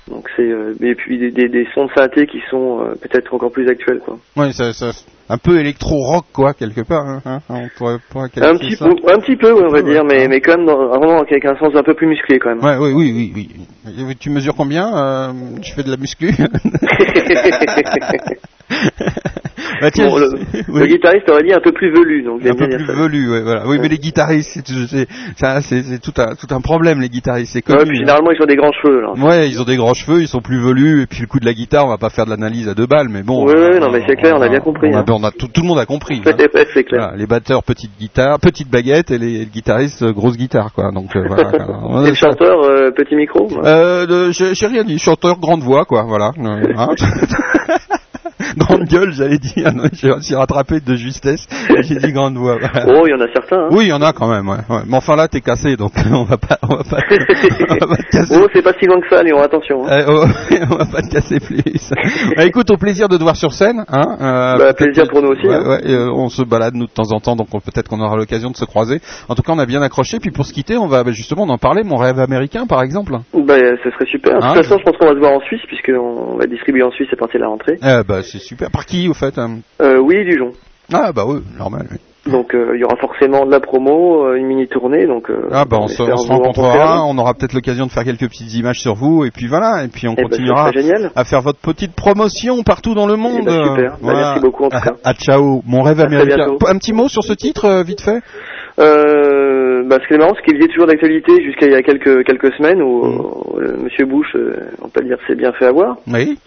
Donc 0.09 0.27
c'est 0.35 0.43
euh, 0.43 0.73
et 0.81 0.95
puis 0.95 1.17
des, 1.17 1.31
des, 1.31 1.47
des 1.47 1.65
sons 1.73 1.85
de 1.85 1.91
synthé 1.95 2.27
qui 2.27 2.41
sont 2.49 2.81
euh, 2.81 2.93
peut-être 3.01 3.33
encore 3.33 3.51
plus 3.51 3.69
actuels 3.69 3.99
quoi. 3.99 4.17
Ouais, 4.35 4.51
ça, 4.51 4.73
ça, 4.73 4.91
un 5.29 5.37
peu 5.37 5.59
électro 5.59 5.95
rock 5.97 6.25
quoi 6.33 6.53
quelque 6.53 6.81
part. 6.81 7.05
Hein, 7.07 7.21
hein, 7.25 7.39
on 7.49 7.69
pourrait 7.77 7.97
pas 8.13 8.23
Un 8.25 8.57
petit 8.57 8.75
ça. 8.75 8.85
peu, 8.85 8.91
un 8.91 9.19
petit 9.21 9.37
peu, 9.37 9.53
ouais, 9.53 9.63
on 9.63 9.69
va 9.71 9.81
Ouais, 9.81 9.83
dire, 9.83 10.03
mais 10.03 10.27
mais 10.27 10.41
quand 10.41 10.57
même 10.57 10.65
dans, 10.65 10.87
vraiment 10.87 11.19
avec 11.21 11.45
un 11.45 11.55
sens 11.55 11.73
un 11.75 11.83
peu 11.83 11.93
plus 11.93 12.07
musclé 12.07 12.37
quand 12.37 12.49
même. 12.53 12.63
Ouais, 12.63 12.75
oui, 12.77 12.91
oui, 12.93 13.31
oui, 13.33 13.49
oui. 14.05 14.15
Tu 14.19 14.29
mesures 14.29 14.55
combien 14.55 14.93
euh, 14.95 15.31
Tu 15.61 15.73
fais 15.73 15.83
de 15.83 15.91
la 15.91 15.97
muscu 15.97 16.31
Bah, 19.81 19.91
tiens, 19.91 20.07
Bon, 20.07 20.17
je- 20.17 20.23
le, 20.23 20.63
oui. 20.69 20.79
le 20.81 20.85
guitariste 20.87 21.29
aurait 21.29 21.43
dit 21.43 21.51
un 21.53 21.59
peu 21.59 21.71
plus 21.71 21.91
velu, 21.91 22.23
donc 22.23 22.45
un 22.45 22.53
peu 22.53 22.67
plus 22.69 22.85
ça. 22.85 22.93
velu, 22.93 23.29
ouais, 23.31 23.41
voilà. 23.41 23.63
Oui, 23.67 23.77
mais 23.81 23.87
les 23.89 23.97
guitaristes, 23.97 24.61
c'est, 24.63 26.01
tout 26.01 26.13
un, 26.17 26.35
tout 26.35 26.47
un 26.53 26.61
problème, 26.61 27.01
les 27.01 27.09
guitaristes, 27.09 27.51
c'est 27.53 27.69
Ouais, 27.69 27.77
puis 27.83 27.89
hein. 27.89 27.99
généralement 27.99 28.31
ils 28.31 28.41
ont 28.41 28.45
des 28.45 28.55
grands 28.55 28.71
cheveux 28.71 29.01
là. 29.01 29.11
Ouais, 29.13 29.49
ils 29.49 29.59
ont 29.61 29.65
des 29.65 29.75
grands 29.75 29.93
cheveux, 29.93 30.21
ils 30.21 30.27
sont 30.27 30.41
plus 30.41 30.59
velus, 30.61 31.01
et 31.01 31.05
puis 31.05 31.21
le 31.21 31.27
coup 31.27 31.39
de 31.39 31.45
la 31.45 31.53
guitare, 31.53 31.85
on 31.85 31.89
va 31.89 31.97
pas 31.97 32.09
faire 32.09 32.25
de 32.25 32.29
l'analyse 32.29 32.69
à 32.69 32.73
deux 32.75 32.85
balles, 32.85 33.07
mais 33.09 33.23
bon. 33.23 33.47
Euh, 33.49 33.79
non, 33.79 33.91
mais 33.91 34.03
c'est 34.07 34.15
clair, 34.15 34.35
on 34.37 34.41
a 34.41 34.47
bien 34.49 34.59
compris, 34.61 34.89
On 34.93 34.97
a, 34.97 34.99
hein. 34.99 35.05
on 35.09 35.23
a- 35.23 35.31
tout, 35.31 35.47
tout 35.47 35.61
le 35.61 35.67
monde 35.67 35.79
a 35.79 35.85
compris. 35.85 36.21
hein. 36.25 36.31
Ouais, 36.37 36.49
ouais, 36.53 36.67
c'est 36.73 36.83
clair. 36.83 37.01
Voilà, 37.01 37.17
les 37.17 37.25
batteurs 37.27 37.63
petite 37.63 37.91
guitare, 37.99 38.39
petite 38.39 38.69
baguette, 38.69 39.11
et 39.11 39.17
les, 39.17 39.39
les 39.39 39.45
guitaristes 39.47 40.03
euh, 40.03 40.13
grosse 40.13 40.37
guitare, 40.37 40.71
quoi. 40.73 40.91
Donc 40.91 41.15
euh, 41.15 41.23
voilà. 41.27 41.49
Et 42.05 42.09
le 42.09 42.15
chanteur, 42.15 42.63
euh, 42.63 42.91
petit 42.91 43.15
micro. 43.15 43.47
Euh, 43.65 44.31
j'ai 44.31 44.53
j'ai 44.55 44.67
rien 44.67 44.83
dit, 44.83 44.97
chanteur 44.99 45.39
grande 45.39 45.61
voix, 45.61 45.83
quoi. 45.85 46.03
Voilà. 46.07 46.31
Euh, 48.53 48.61
hein. 48.61 48.65
grande 48.67 48.87
gueule, 48.87 49.11
j'allais 49.11 49.37
dire. 49.37 49.69
J'ai 49.93 50.11
aussi 50.11 50.35
rattrapé 50.35 50.79
de 50.79 50.95
justesse. 50.95 51.47
J'ai 51.81 51.95
dit 51.95 52.11
grande 52.11 52.35
voix. 52.37 52.57
Oh, 52.87 53.03
il 53.05 53.11
y 53.11 53.13
en 53.13 53.21
a 53.21 53.27
certains. 53.33 53.65
Hein. 53.65 53.69
Oui, 53.71 53.85
il 53.85 53.89
y 53.89 53.93
en 53.93 54.01
a 54.01 54.13
quand 54.13 54.29
même. 54.29 54.47
Ouais, 54.47 54.57
ouais. 54.69 54.81
Mais 54.87 54.97
enfin 54.97 55.15
là, 55.15 55.27
t'es 55.27 55.41
cassé, 55.41 55.75
donc 55.75 55.91
on 56.11 56.23
va 56.23 56.37
pas, 56.37 56.57
on 56.63 56.75
va 56.75 56.83
pas, 56.83 56.97
on 57.69 57.75
va 57.75 57.87
pas 57.87 57.95
te 57.97 58.09
casser. 58.11 58.35
Oh, 58.41 58.47
c'est 58.53 58.61
pas 58.61 58.73
si 58.79 58.85
loin 58.85 58.99
que 59.01 59.09
ça, 59.09 59.23
Léon, 59.23 59.39
attention. 59.41 59.85
Hein. 59.87 59.91
Euh, 59.91 60.05
oh, 60.07 60.25
on 60.71 60.75
va 60.75 60.85
pas 60.85 61.01
te 61.01 61.09
casser 61.09 61.39
plus. 61.39 61.61
Bah, 62.35 62.45
écoute, 62.45 62.69
au 62.71 62.77
plaisir 62.77 63.09
de 63.09 63.17
te 63.17 63.23
voir 63.23 63.35
sur 63.35 63.53
scène. 63.53 63.83
Hein, 63.89 64.17
euh, 64.21 64.57
Bah, 64.57 64.73
plaisir 64.73 65.05
pour 65.09 65.21
nous 65.21 65.29
aussi, 65.29 65.47
Ouais, 65.47 65.55
hein. 65.55 65.77
et, 65.83 65.93
euh, 65.93 66.11
on 66.13 66.29
se 66.29 66.41
balade 66.43 66.75
nous 66.75 66.85
de 66.87 66.91
temps 66.91 67.11
en 67.11 67.19
temps, 67.19 67.35
donc 67.35 67.47
on- 67.53 67.59
peut-être 67.59 67.87
qu'on 67.87 67.99
aura 68.01 68.15
l'occasion 68.17 68.49
de 68.51 68.55
se 68.57 68.65
croiser. 68.65 68.99
En 69.29 69.35
tout 69.35 69.41
cas, 69.41 69.53
on 69.53 69.59
a 69.59 69.65
bien 69.65 69.81
accroché. 69.81 70.19
Puis 70.19 70.31
pour 70.31 70.45
se 70.45 70.53
quitter, 70.53 70.77
on 70.77 70.87
va 70.87 71.03
bah, 71.03 71.11
justement 71.11 71.43
en 71.43 71.57
parler. 71.57 71.83
Mon 71.83 71.95
rêve 71.97 72.19
américain, 72.19 72.65
par 72.67 72.81
exemple. 72.81 73.13
Bah, 73.33 73.55
ce 73.83 73.89
serait 73.91 74.05
super. 74.05 74.39
De 74.39 74.43
Hein 74.43 74.53
toute 74.53 74.63
façon, 74.63 74.77
je 74.79 74.83
pense 74.83 74.97
qu'on 74.97 75.07
va 75.07 75.13
se 75.13 75.19
voir 75.19 75.31
en 75.33 75.39
Suisse, 75.41 75.61
puisqu'on 75.67 76.37
va 76.37 76.45
distribuer 76.45 76.83
en 76.83 76.91
Suisse 76.91 77.07
à 77.11 77.15
partir 77.15 77.39
de 77.39 77.43
la 77.45 77.49
rentrée. 77.49 77.77
Eh 77.81 78.03
bah, 78.07 78.21
super. 78.43 78.69
Par 78.71 78.85
qui, 78.85 79.07
au 79.09 79.13
fait 79.13 79.37
hein 79.37 79.59
Euh, 79.81 79.97
oui, 79.99 80.23
Dijon. 80.29 80.51
Ah 80.93 81.11
bah 81.13 81.23
oui, 81.27 81.39
normal. 81.57 81.87
oui. 81.91 81.97
Donc, 82.31 82.55
euh, 82.55 82.71
il 82.75 82.79
y 82.79 82.85
aura 82.85 82.95
forcément 82.95 83.45
de 83.45 83.51
la 83.51 83.59
promo, 83.59 84.25
euh, 84.25 84.35
une 84.37 84.45
mini-tournée, 84.45 85.05
donc... 85.07 85.29
Euh, 85.29 85.49
Ah 85.51 85.65
bah 85.65 85.77
on 85.81 85.89
se, 85.89 86.01
on 86.01 86.15
se 86.15 86.27
rencontrera, 86.29 87.03
on 87.05 87.17
aura 87.17 87.33
peut-être 87.33 87.51
l'occasion 87.51 87.85
de 87.85 87.91
faire 87.91 88.05
quelques 88.05 88.29
petites 88.29 88.53
images 88.53 88.79
sur 88.79 88.95
vous, 88.95 89.25
et 89.25 89.31
puis 89.31 89.47
voilà, 89.47 89.83
et 89.83 89.89
puis 89.89 90.07
on 90.07 90.13
Eh 90.17 90.21
ben, 90.21 90.29
continuera 90.29 90.71
à 91.17 91.25
faire 91.25 91.41
votre 91.41 91.59
petite 91.59 91.93
promotion 91.93 92.63
partout 92.63 92.93
dans 92.95 93.07
le 93.07 93.17
monde. 93.17 93.41
Eh 93.41 93.45
ben, 93.45 93.63
super. 93.75 93.91
Bah, 93.91 93.97
Voilà. 94.01 94.19
merci 94.19 94.39
beaucoup, 94.39 94.63
en 94.63 94.69
tout 94.69 94.79
cas. 94.79 94.93
À, 95.03 95.09
à 95.09 95.13
ciao, 95.15 95.61
mon 95.65 95.81
rêve 95.81 95.99
À 95.99 96.05
américain. 96.05 96.47
Un 96.65 96.77
petit 96.77 96.93
mot 96.93 97.09
sur 97.09 97.23
ce 97.25 97.33
titre, 97.33 97.83
vite 97.85 97.99
fait. 97.99 98.21
Euh, 98.79 99.83
bah, 99.85 99.99
ce 100.01 100.07
qui 100.07 100.13
est 100.13 100.17
marrant, 100.17 100.33
c'est 100.35 100.43
qu'il 100.51 100.61
est 100.63 100.67
toujours 100.67 100.87
d'actualité 100.87 101.43
jusqu'à 101.43 101.67
il 101.67 101.71
y 101.73 101.75
a 101.75 101.83
quelques 101.83 102.25
quelques 102.25 102.53
semaines 102.55 102.81
où 102.81 103.05
Mm. 103.05 103.59
euh, 103.61 103.77
Monsieur 103.83 104.05
Bush, 104.05 104.35
euh, 104.35 104.55
on 104.81 104.89
peut 104.89 105.03
dire, 105.03 105.17
s'est 105.27 105.35
bien 105.35 105.51
fait 105.53 105.65
avoir. 105.65 105.97
Oui. 106.07 106.37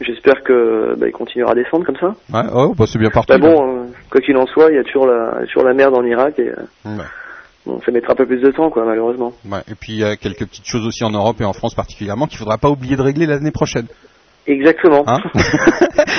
J'espère 0.00 0.42
que 0.42 0.94
bah, 0.98 1.06
il 1.08 1.12
continuera 1.12 1.52
à 1.52 1.54
descendre 1.54 1.86
comme 1.86 1.96
ça. 1.96 2.08
Ouais, 2.32 2.46
oh, 2.54 2.74
bah 2.76 2.84
c'est 2.86 2.98
bien 2.98 3.08
parti. 3.10 3.28
Bah 3.32 3.38
bon, 3.38 3.62
euh, 3.62 3.84
quoi 4.10 4.20
qu'il 4.20 4.36
en 4.36 4.46
soit, 4.46 4.70
il 4.70 4.74
y 4.76 4.78
a 4.78 4.84
toujours 4.84 5.06
la 5.06 5.46
toujours 5.46 5.64
la 5.64 5.72
merde 5.72 5.94
en 5.94 6.04
Irak 6.04 6.38
et 6.38 6.50
bon, 7.64 7.80
ça 7.80 7.90
mettra 7.92 8.12
un 8.12 8.16
peu 8.16 8.26
plus 8.26 8.40
de 8.42 8.50
temps, 8.50 8.68
quoi, 8.68 8.84
malheureusement. 8.84 9.32
Ouais, 9.50 9.60
Et 9.70 9.74
puis 9.74 9.92
il 9.94 9.98
y 10.00 10.04
a 10.04 10.16
quelques 10.16 10.46
petites 10.46 10.66
choses 10.66 10.86
aussi 10.86 11.02
en 11.04 11.10
Europe 11.10 11.40
et 11.40 11.44
en 11.44 11.54
France 11.54 11.74
particulièrement 11.74 12.26
qu'il 12.26 12.38
faudra 12.38 12.58
pas 12.58 12.68
oublier 12.68 12.96
de 12.96 13.02
régler 13.02 13.24
l'année 13.26 13.52
prochaine. 13.52 13.86
Exactement. 14.46 15.02
Hein 15.06 15.18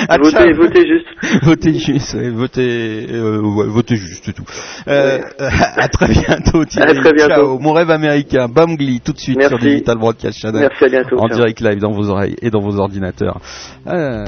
À 0.08 0.18
votez, 0.22 0.52
votez 0.52 0.86
juste. 0.86 1.06
Votez 1.44 1.74
juste, 1.74 2.14
votez, 2.16 3.06
euh, 3.10 3.40
ouais, 3.40 3.66
votez 3.66 3.96
juste, 3.96 4.24
c'est 4.26 4.34
tout. 4.34 4.44
Euh, 4.86 5.18
à 5.38 5.88
très 5.88 6.08
bientôt, 6.08 6.64
Thierry. 6.64 6.90
À 6.90 6.94
très 7.00 7.12
bientôt. 7.12 7.34
Ciao. 7.34 7.58
Mon 7.58 7.72
rêve 7.72 7.90
américain, 7.90 8.48
Bamgli, 8.48 9.00
tout 9.00 9.12
de 9.12 9.18
suite 9.18 9.38
Merci. 9.38 9.54
sur 9.54 9.58
Digital 9.58 9.96
Broadcast 9.96 10.38
Channel. 10.38 10.60
Merci, 10.60 10.84
à 10.84 10.88
bientôt. 10.88 11.18
En 11.18 11.28
Ciao. 11.28 11.36
direct 11.38 11.60
live 11.60 11.78
dans 11.78 11.92
vos 11.92 12.10
oreilles 12.10 12.36
et 12.42 12.50
dans 12.50 12.60
vos 12.60 12.78
ordinateurs. 12.78 13.40
Euh, 13.86 14.26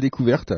découverte. 0.00 0.52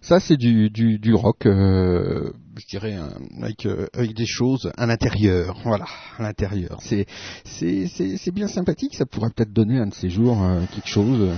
Ça, 0.00 0.20
c'est 0.20 0.36
du, 0.36 1.14
rock, 1.14 1.46
euh, 1.46 2.32
je 2.56 2.66
dirais, 2.66 2.96
avec, 3.42 3.66
euh, 3.66 3.86
avec 3.94 4.14
des 4.14 4.26
choses 4.26 4.70
à 4.76 4.86
l'intérieur. 4.86 5.56
Voilà, 5.64 5.86
à 6.18 6.22
l'intérieur. 6.22 6.78
C'est, 6.80 7.06
c'est, 7.44 7.86
c'est, 7.86 8.30
bien 8.32 8.48
sympathique. 8.48 8.94
Ça 8.94 9.06
pourrait 9.06 9.30
peut-être 9.34 9.52
donner 9.52 9.78
un 9.78 9.86
de 9.86 9.94
ces 9.94 10.10
jours 10.10 10.42
euh, 10.42 10.60
quelque 10.74 10.88
chose 10.88 11.30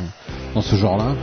dans 0.54 0.62
ce 0.62 0.76
genre-là. 0.76 1.14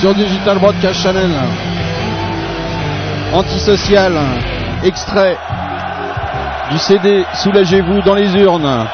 Sur 0.00 0.14
Digital 0.14 0.58
Broadcast 0.58 1.02
Channel. 1.02 1.30
Antisocial, 3.32 4.12
extrait 4.82 5.36
du 6.70 6.78
CD 6.78 7.24
Soulagez-vous 7.34 8.02
dans 8.02 8.14
les 8.14 8.34
urnes. 8.36 8.86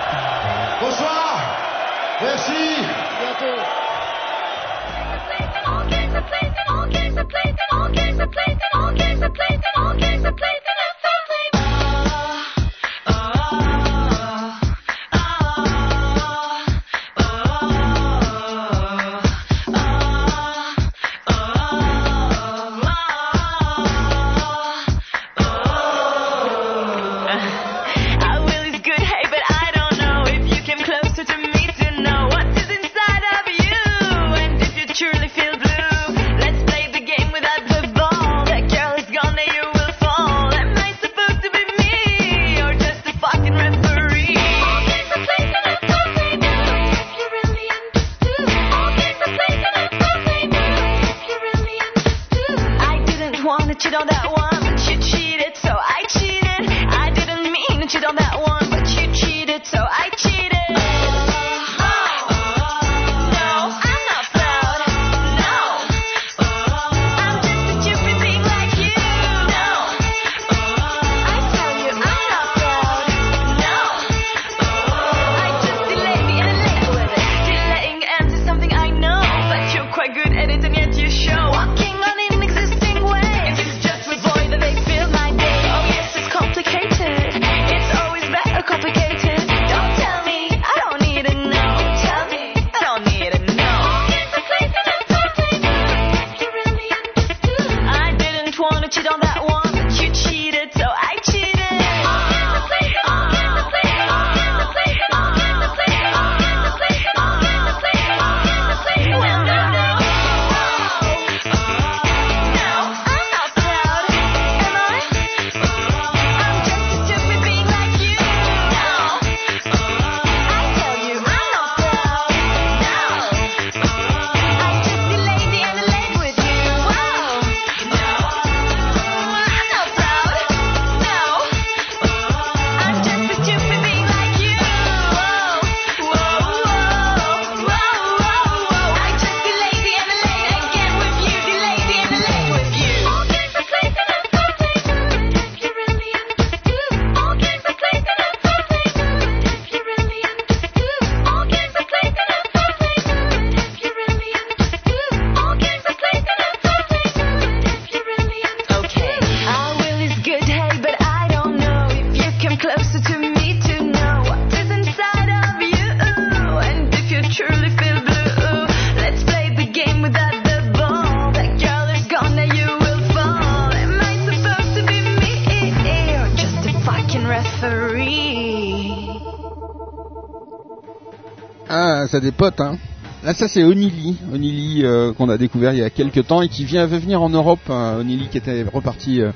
Ça 182.13 182.21
des 182.21 182.31
potes, 182.31 182.61
hein. 182.61 182.77
Là, 183.25 183.33
ça 183.33 183.49
c'est 183.49 183.65
Onili, 183.65 184.19
Onili 184.35 184.85
euh, 184.85 185.15
qu'on 185.15 185.31
a 185.31 185.39
découvert 185.39 185.73
il 185.73 185.79
y 185.79 185.83
a 185.83 185.89
quelques 185.89 186.27
temps 186.27 186.43
et 186.43 186.51
qui 186.51 186.67
vient 186.67 186.85
veut 186.85 186.99
venir 186.99 187.23
en 187.23 187.31
Europe. 187.31 187.71
hein. 187.71 187.97
Onili 188.01 188.29
qui 188.29 188.37
était 188.37 188.67
reparti 188.71 189.23
euh, 189.23 189.33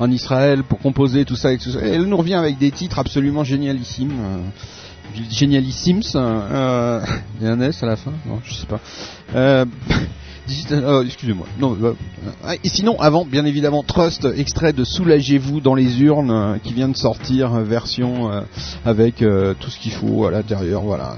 en 0.00 0.10
Israël 0.10 0.64
pour 0.64 0.80
composer 0.80 1.24
tout 1.24 1.36
ça 1.36 1.52
et 1.52 1.58
tout 1.58 1.70
ça. 1.70 1.78
Elle 1.80 2.02
nous 2.02 2.16
revient 2.16 2.34
avec 2.34 2.58
des 2.58 2.72
titres 2.72 2.98
absolument 2.98 3.44
génialissimes. 3.44 4.10
euh, 4.10 5.22
génialissimes. 5.30 6.00
Euh, 6.16 7.00
il 7.40 7.46
y 7.46 7.48
a 7.48 7.52
un 7.52 7.60
S 7.60 7.80
à 7.84 7.86
la 7.86 7.94
fin 7.94 8.10
Non, 8.26 8.40
je 8.42 8.54
sais 8.54 8.66
pas. 8.66 8.80
Oh, 10.70 11.02
excusez-moi. 11.04 11.44
Non, 11.58 11.76
et 12.62 12.68
sinon, 12.68 13.00
avant, 13.00 13.24
bien 13.24 13.44
évidemment, 13.44 13.82
Trust, 13.82 14.28
extrait 14.36 14.72
de 14.72 14.84
Soulagez-vous 14.84 15.60
dans 15.60 15.74
les 15.74 16.00
urnes, 16.02 16.60
qui 16.62 16.72
vient 16.72 16.88
de 16.88 16.96
sortir, 16.96 17.50
version 17.62 18.30
avec 18.84 19.16
tout 19.16 19.70
ce 19.70 19.78
qu'il 19.80 19.90
faut 19.90 20.24
à 20.24 20.30
l'intérieur. 20.30 20.82
Voilà, 20.82 21.16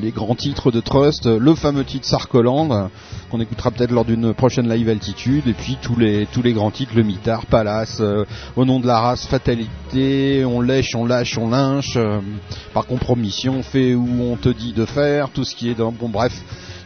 les 0.00 0.10
grands 0.10 0.34
titres 0.34 0.70
de 0.70 0.80
Trust, 0.80 1.26
le 1.26 1.54
fameux 1.54 1.84
titre 1.84 2.06
Sarkoland, 2.06 2.90
qu'on 3.30 3.40
écoutera 3.40 3.70
peut-être 3.70 3.90
lors 3.90 4.04
d'une 4.04 4.34
prochaine 4.34 4.68
live 4.68 4.88
altitude, 4.88 5.46
et 5.46 5.52
puis 5.52 5.78
tous 5.80 5.96
les 5.96 6.26
tous 6.26 6.42
grands 6.42 6.70
titres, 6.70 6.92
le 6.94 7.02
mitard, 7.02 7.46
Palace, 7.46 7.98
euh, 8.00 8.24
au 8.56 8.64
nom 8.64 8.80
de 8.80 8.86
la 8.86 9.00
race, 9.00 9.26
fatalité, 9.26 10.44
on 10.44 10.60
lèche, 10.60 10.94
on 10.94 11.04
lâche, 11.04 11.38
on 11.38 11.48
lynche, 11.48 11.96
euh, 11.96 12.20
par 12.72 12.86
compromission, 12.86 13.56
on 13.58 13.62
fait 13.62 13.94
où 13.94 14.08
on 14.22 14.36
te 14.36 14.48
dit 14.48 14.72
de 14.72 14.84
faire, 14.84 15.30
tout 15.30 15.44
ce 15.44 15.54
qui 15.54 15.70
est 15.70 15.74
dans 15.74 15.92
bon 15.92 16.08
bref 16.08 16.32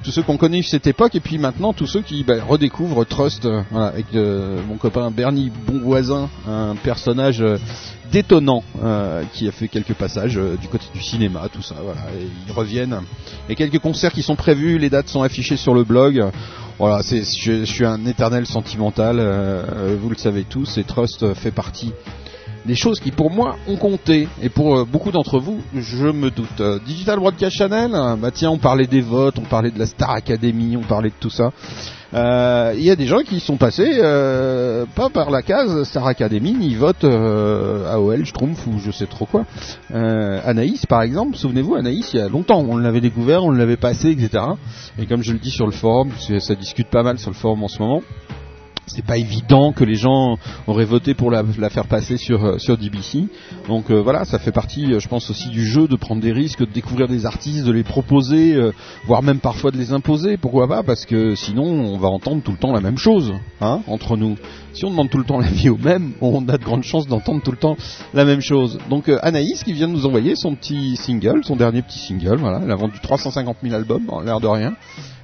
tous 0.03 0.13
ceux 0.13 0.23
qu'on 0.23 0.39
connaît 0.39 0.63
cette 0.63 0.87
époque 0.87 1.15
et 1.15 1.21
puis 1.21 1.37
maintenant 1.37 1.75
tous 1.75 1.87
ceux 1.87 2.01
qui 2.01 2.25
bah, 2.25 2.37
redécouvrent 2.49 3.05
Trust 3.05 3.45
euh, 3.45 3.61
avec 3.75 4.07
mon 4.15 4.77
copain 4.77 5.11
Bernie 5.11 5.53
Bonvoisin 5.67 6.31
un 6.49 6.75
personnage 6.77 7.45
détonnant 8.11 8.63
euh, 8.83 9.23
qui 9.33 9.49
a 9.49 9.53
fait 9.53 9.69
quelques 9.69 9.95
passages 9.95 10.37
euh, 10.37 10.57
du 10.57 10.69
côté 10.69 10.87
du 10.95 11.03
cinéma 11.03 11.49
tout 11.53 11.63
ça 11.63 11.77
voilà. 11.83 12.01
Et 12.19 12.29
ils 12.47 12.53
reviennent. 12.53 13.01
Et 13.49 13.55
quelques 13.55 13.79
concerts 13.79 14.13
qui 14.13 14.23
sont 14.23 14.37
prévus 14.37 14.79
les 14.79 14.91
dates 14.91 15.09
sont 15.09 15.23
affichées 15.23 15.57
sur 15.57 15.75
le 15.75 15.85
blog. 15.85 16.25
Voilà 16.79 17.03
je, 17.03 17.65
suis 17.65 17.85
un 17.85 18.05
éternel 18.07 18.47
sentimental 18.47 19.17
euh, 19.21 19.97
vous 20.01 20.11
le 20.11 20.17
savez 20.17 20.45
tous 20.45 20.79
et 20.79 20.85
Trust 20.85 21.35
fait 21.35 21.51
partie 21.51 21.93
des 22.67 22.75
choses 22.75 23.01
qui 23.01 23.11
pour 23.11 23.31
moi 23.31 23.57
ont 23.69 23.77
compté. 23.77 24.29
Et 24.43 24.51
pour 24.51 24.85
beaucoup 24.87 25.13
d'entre 25.13 25.39
vous 25.39 25.61
je 25.75 26.07
me 26.07 26.31
doute. 26.31 26.63
Digital 26.87 27.19
Broadcast 27.19 27.57
Channel 27.57 27.93
bah 28.19 28.31
tiens 28.33 28.51
on 28.51 28.59
parlait 28.59 28.87
des 28.87 29.01
votes 29.01 29.39
on 29.39 29.45
parlait 29.45 29.71
de 29.71 29.79
la 29.79 29.87
Star 29.87 30.11
Academy 30.11 30.77
on 30.77 30.83
parlait 30.83 31.11
de 31.11 31.15
tout 31.19 31.31
ça 31.31 31.53
Euh, 32.13 32.73
il 32.77 32.83
y 32.83 32.91
a 32.91 32.97
des 32.97 33.07
gens 33.07 33.21
qui 33.21 33.39
sont 33.39 33.57
passés 33.57 33.99
euh, 33.99 34.85
pas 34.97 35.11
par 35.11 35.31
la 35.31 35.43
case 35.43 35.85
Star 35.85 36.07
Academy 36.07 36.55
ni 36.55 36.75
vote 36.75 37.05
euh, 37.05 37.89
AOL 37.93 38.25
Schtroumpf 38.25 38.67
ou 38.67 38.81
je 38.81 38.91
sais 38.91 39.07
trop 39.07 39.27
quoi. 39.27 39.45
Anaïs 39.93 40.87
par 40.87 41.03
exemple 41.03 41.37
souvenez-vous 41.37 41.77
Anaïs 41.77 42.13
il 42.13 42.19
y 42.19 42.23
a 42.23 42.29
longtemps 42.29 42.65
on 42.69 42.77
l'avait 42.77 43.01
découvert 43.01 43.45
on 43.45 43.53
l'avait 43.53 43.77
passé 43.77 44.11
etc 44.11 44.45
et 44.99 45.07
comme 45.07 45.23
je 45.23 45.33
le 45.33 45.39
dis 45.39 45.51
sur 45.51 45.67
le 45.67 45.73
forum 45.73 46.11
ça 46.41 46.55
discute 46.55 46.89
pas 46.89 47.03
mal 47.03 47.19
sur 47.19 47.31
le 47.31 47.37
forum 47.37 47.63
en 47.63 47.69
ce 47.69 47.81
moment 47.81 48.03
c'est 48.95 49.05
pas 49.05 49.18
évident 49.18 49.72
que 49.72 49.84
les 49.84 49.95
gens 49.95 50.36
auraient 50.66 50.84
voté 50.84 51.14
pour 51.14 51.30
la, 51.30 51.45
faire 51.70 51.86
passer 51.86 52.16
sur 52.16 52.45
euh, 52.45 52.59
sur 52.59 52.76
DBC. 52.76 53.24
Donc 53.68 53.91
euh, 53.91 54.01
voilà, 54.01 54.24
ça 54.24 54.38
fait 54.38 54.53
partie, 54.53 54.93
euh, 54.93 54.99
je 54.99 55.09
pense 55.09 55.30
aussi 55.30 55.49
du 55.49 55.64
jeu 55.64 55.86
de 55.86 55.97
prendre 55.97 56.20
des 56.20 56.32
risques, 56.32 56.61
de 56.61 56.72
découvrir 56.72 57.07
des 57.07 57.26
artistes, 57.26 57.64
de 57.64 57.72
les 57.72 57.84
proposer, 57.84 58.59
voire 59.07 59.22
même 59.22 59.38
parfois 59.38 59.70
de 59.70 59.76
les 59.76 59.93
imposer. 59.93 60.36
Pourquoi 60.36 60.66
pas? 60.68 60.82
Parce 60.82 61.07
que 61.07 61.34
sinon, 61.34 61.64
on 61.64 61.99
va 61.99 62.09
entendre 62.09 62.43
tout 62.43 62.53
le 62.53 62.59
temps 62.59 62.72
la 62.72 62.80
même 62.80 62.99
chose, 62.99 63.32
hein, 63.61 63.80
entre 63.86 64.16
nous. 64.16 64.36
Si 64.73 64.85
on 64.85 64.91
demande 64.91 65.11
tout 65.11 65.18
le 65.18 65.25
temps 65.25 65.39
la 65.39 65.49
vie 65.49 65.68
au 65.68 65.77
même, 65.77 66.12
on 66.21 66.49
a 66.49 66.57
de 66.57 66.64
grandes 66.64 66.85
chances 66.85 67.07
d'entendre 67.07 67.43
tout 67.43 67.51
le 67.51 67.57
temps 67.57 67.77
la 68.14 68.25
même 68.25 68.41
chose. 68.41 68.79
Donc 68.89 69.11
Anaïs 69.23 69.64
qui 69.64 69.73
vient 69.73 69.89
de 69.89 69.93
nous 69.93 70.07
envoyer 70.07 70.35
son 70.37 70.55
petit 70.55 70.97
single, 70.97 71.45
son 71.45 71.57
dernier 71.57 71.83
petit 71.83 71.99
single, 71.99 72.37
voilà, 72.37 72.61
elle 72.62 72.71
a 72.71 72.77
vendu 72.77 72.99
350 73.01 73.57
000 73.62 73.75
albums, 73.75 74.07
l'air 74.25 74.41
de 74.41 74.47
rien. 74.47 74.75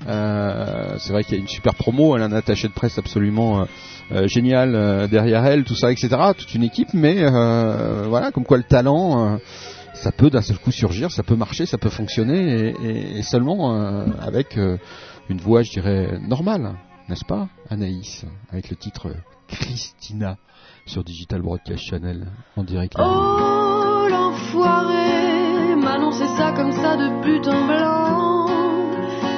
Euh, 0.09 0.95
c'est 0.99 1.13
vrai 1.13 1.25
qu'il 1.25 1.35
y 1.35 1.39
a 1.39 1.41
une 1.41 1.49
super 1.49 1.75
promo, 1.75 2.17
elle 2.17 2.23
a 2.23 2.27
un 2.27 2.33
attaché 2.33 2.69
de 2.69 2.73
presse 2.73 2.99
absolument 2.99 3.61
euh, 3.61 3.65
euh, 4.13 4.29
génial 4.29 5.09
derrière 5.09 5.45
elle, 5.47 5.65
tout 5.65 5.75
ça, 5.75 5.91
etc. 5.91 6.09
Toute 6.37 6.55
une 6.55 6.63
équipe, 6.63 6.95
mais 6.95 7.29
voilà, 8.09 8.31
comme 8.33 8.45
quoi 8.45 8.57
le 8.57 8.65
talent 8.65 9.39
ça 9.95 10.13
peut 10.13 10.29
d'un 10.29 10.43
seul 10.43 10.59
coup 10.59 10.73
surgir, 10.73 11.11
ça 11.11 11.23
peut 11.23 11.37
marcher, 11.37 11.65
ça 11.65 11.79
peut 11.79 11.89
fonctionner, 11.89 12.75
et, 13.17 13.23
seulement 13.23 14.05
avec 14.21 14.57
une 14.57 15.39
voix, 15.39 15.63
je 15.63 15.71
dirais, 15.71 16.19
normale, 16.21 16.75
n'est-ce 17.09 17.25
pas, 17.25 17.49
Anaïs, 17.71 18.25
avec 18.53 18.69
le 18.69 18.77
titre 18.77 19.11
Christina 19.49 20.37
sur 20.87 21.05
Digital 21.05 21.43
Broadcast 21.43 21.85
Channel 21.85 22.27
en 22.57 22.63
direct. 22.65 22.95
Oh 22.99 24.07
l'enfoiré 24.09 25.75
m'a 25.77 25.93
annoncé 25.93 26.27
ça 26.37 26.53
comme 26.53 26.73
ça 26.73 26.97
de 26.97 27.09
but 27.23 27.47
en 27.49 27.67
blanc. 27.67 28.47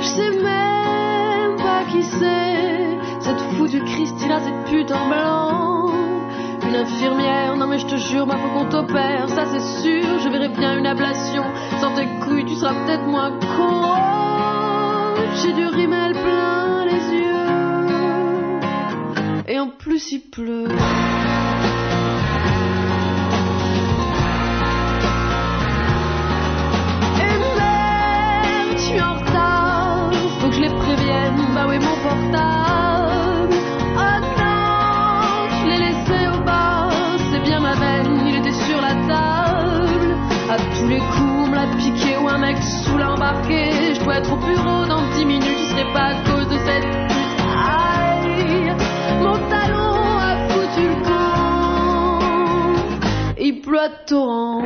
Je 0.01 0.07
sais 0.07 0.31
même 0.43 1.57
pas 1.57 1.85
qui 1.91 2.03
c'est, 2.03 2.99
cette 3.21 3.41
foutue 3.57 3.85
Christina, 3.85 4.41
cette 4.41 4.65
pute 4.71 4.91
en 4.93 5.09
blanc. 5.09 5.93
Une 6.67 6.77
infirmière, 6.77 7.57
non 7.57 7.67
mais 7.67 7.79
je 7.79 7.87
te 7.87 7.97
jure, 7.97 8.27
ma 8.27 8.37
faut 8.37 8.49
qu'on 8.49 8.69
t'opère, 8.69 9.29
ça 9.31 9.47
c'est 9.47 9.83
sûr, 9.83 10.19
je 10.19 10.29
verrai 10.29 10.51
bien 10.51 10.77
une 10.79 10.87
ablation. 10.87 11.45
Sans 11.81 11.95
tes 11.95 12.07
couilles, 12.21 12.45
tu 12.45 12.57
seras 12.57 12.75
peut-être 12.85 13.07
moins 13.07 13.31
con. 13.41 13.95
J'ai 15.43 15.53
du 15.55 15.67
rimel 15.67 16.13
plein 16.13 16.85
les 16.85 17.01
yeux, 17.17 17.48
et 19.49 19.59
en 19.59 19.69
plus 19.69 20.13
il 20.13 20.21
pleut. 20.21 20.69
bah 31.59 31.67
oui 31.69 31.79
mon 31.79 31.97
portable. 32.03 33.55
Oh 33.97 34.19
non, 34.39 35.49
je 35.59 35.69
l'ai 35.69 35.79
laissé 35.79 36.29
au 36.29 36.41
bas, 36.45 36.89
c'est 37.31 37.43
bien 37.43 37.61
ma 37.61 37.75
veine, 37.75 38.27
il 38.27 38.37
était 38.37 38.53
sur 38.53 38.81
la 38.81 38.95
table. 38.95 40.17
À 40.51 40.57
tous 40.79 40.89
les 40.89 40.99
coups, 40.99 41.39
on 41.45 41.47
me 41.49 41.57
l'a 41.57 41.67
piqué 41.77 42.17
ou 42.17 42.29
un 42.29 42.39
mec 42.39 42.57
sous 42.85 42.97
l'embarqué. 42.97 43.95
Je 43.95 44.01
dois 44.05 44.17
être 44.19 44.33
au 44.33 44.37
bureau 44.37 44.87
dans 44.87 45.03
10 45.17 45.25
minutes, 45.25 45.59
ce 45.59 45.71
serait 45.73 45.93
pas 45.93 46.07
à 46.07 46.15
cause 46.25 46.49
de 46.49 46.59
cette 46.59 46.98
mon 49.23 49.39
talon 49.49 50.19
a 50.19 50.49
foutu 50.49 50.85
le 50.89 50.99
camp. 51.05 52.19
Il 53.39 53.61
pleut 53.61 53.93
torrent. 54.07 54.63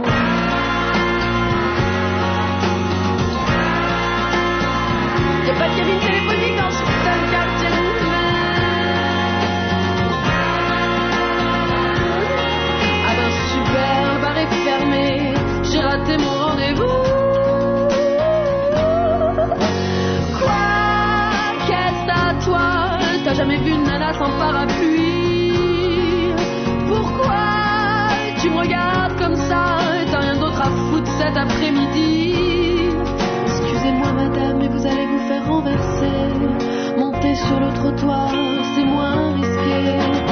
Y'a 5.46 5.54
pas 5.54 5.68
de 5.68 5.76
cabine 5.76 5.98
téléphonique 6.06 6.56
dans 6.56 6.70
ce 6.70 6.82
putain 6.88 7.16
de 7.22 7.26
quartier 7.32 7.68
Ah 13.08 13.14
ben 13.18 13.30
super, 13.52 13.94
le 14.14 14.20
bar 14.22 14.36
est 14.38 14.52
fermé, 14.64 15.34
j'ai 15.64 15.80
raté 15.80 16.16
mon 16.18 16.31
nana 24.12 24.18
sans 24.18 24.38
parapluie 24.38 25.52
Pourquoi 26.88 28.08
tu 28.40 28.50
me 28.50 28.58
regardes 28.58 29.16
comme 29.18 29.36
ça 29.36 29.78
T'as 30.10 30.18
rien 30.18 30.36
d'autre 30.36 30.60
à 30.60 30.70
foutre 30.70 31.10
cet 31.18 31.36
après-midi? 31.36 32.34
Excusez-moi 33.46 34.12
madame, 34.12 34.58
mais 34.58 34.68
vous 34.68 34.86
allez 34.86 35.06
vous 35.06 35.28
faire 35.28 35.46
renverser. 35.46 36.98
Monter 36.98 37.34
sur 37.34 37.60
le 37.60 37.72
trottoir, 37.74 38.30
c'est 38.74 38.84
moins 38.84 39.34
risqué. 39.34 40.31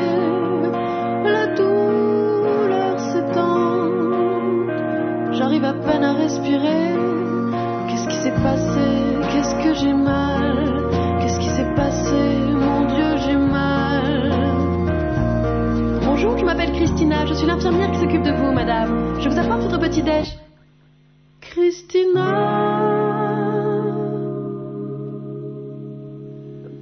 j'ai 9.81 9.93
mal 9.93 10.89
Qu'est-ce 11.19 11.39
qui 11.39 11.49
s'est 11.49 11.73
passé 11.75 12.13
Mon 12.13 12.85
Dieu, 12.93 13.17
j'ai 13.25 13.35
mal. 13.35 14.31
Bonjour, 16.05 16.37
je 16.37 16.45
m'appelle 16.45 16.71
Christina. 16.71 17.25
Je 17.25 17.33
suis 17.33 17.47
l'infirmière 17.47 17.91
qui 17.91 17.99
s'occupe 17.99 18.23
de 18.23 18.31
vous, 18.31 18.51
madame. 18.51 19.19
Je 19.19 19.29
vous 19.29 19.39
apporte 19.39 19.63
votre 19.63 19.79
petit 19.79 20.03
déj. 20.03 20.37
Christina. 21.41 22.27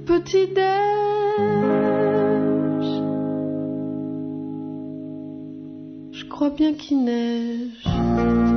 Petit 0.06 0.46
déj. 0.48 0.80
crois 6.40 6.48
bien 6.48 6.72
qu'il 6.72 7.04
neige. 7.04 8.49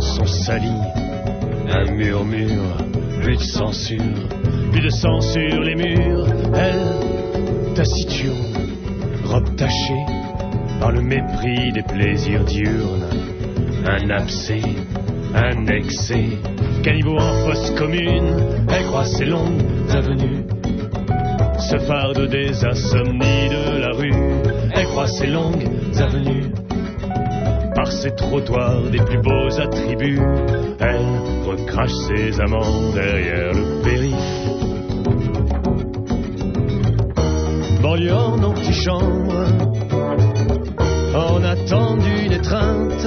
Sont 0.00 0.26
salis. 0.26 0.82
Un 1.68 1.92
murmure, 1.92 2.76
plus 3.22 3.36
de 3.36 3.42
censure, 3.42 4.28
plus 4.70 4.80
de 4.80 4.88
sur 4.90 5.60
les 5.60 5.74
murs. 5.74 6.26
Elle, 6.54 7.74
taciturne, 7.74 8.68
robe 9.24 9.56
tachée 9.56 10.06
par 10.80 10.92
le 10.92 11.00
mépris 11.00 11.72
des 11.72 11.82
plaisirs 11.82 12.44
diurnes. 12.44 13.08
Un 13.86 14.10
abcès, 14.10 14.62
un 15.34 15.66
excès, 15.66 16.28
caniveau 16.82 17.18
en 17.18 17.32
fosse 17.44 17.70
commune. 17.72 18.36
Elle 18.68 18.86
croise 18.86 19.16
ses 19.16 19.26
longues 19.26 19.62
avenues 19.90 20.44
se 21.58 21.78
farde 21.78 22.28
des 22.28 22.64
insomnies 22.64 23.48
de 23.48 23.78
la 23.78 23.96
rue. 23.96 24.12
Elle 24.74 24.86
croise 24.86 25.16
ses 25.18 25.26
longues 25.26 25.64
avenues 25.98 26.53
par 27.84 27.92
ses 27.92 28.14
trottoirs 28.14 28.82
des 28.90 28.98
plus 28.98 29.20
beaux 29.20 29.60
attributs. 29.60 30.18
Elle 30.80 31.04
recrache 31.46 31.92
ses 32.08 32.40
amants 32.40 32.94
derrière 32.94 33.52
le 33.52 33.82
périph. 33.82 34.14
Banlieue 37.82 38.14
en 38.14 38.42
antichambre, 38.42 39.34
en 41.14 41.44
attend 41.44 41.96
d'une 41.98 42.32
étreinte, 42.32 43.06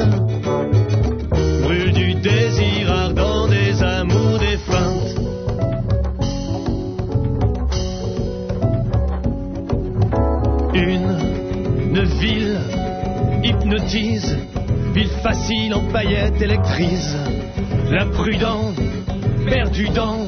électrise, 16.77 17.17
l'imprudent, 17.89 18.73
perdu 19.45 19.89
dans 19.89 20.27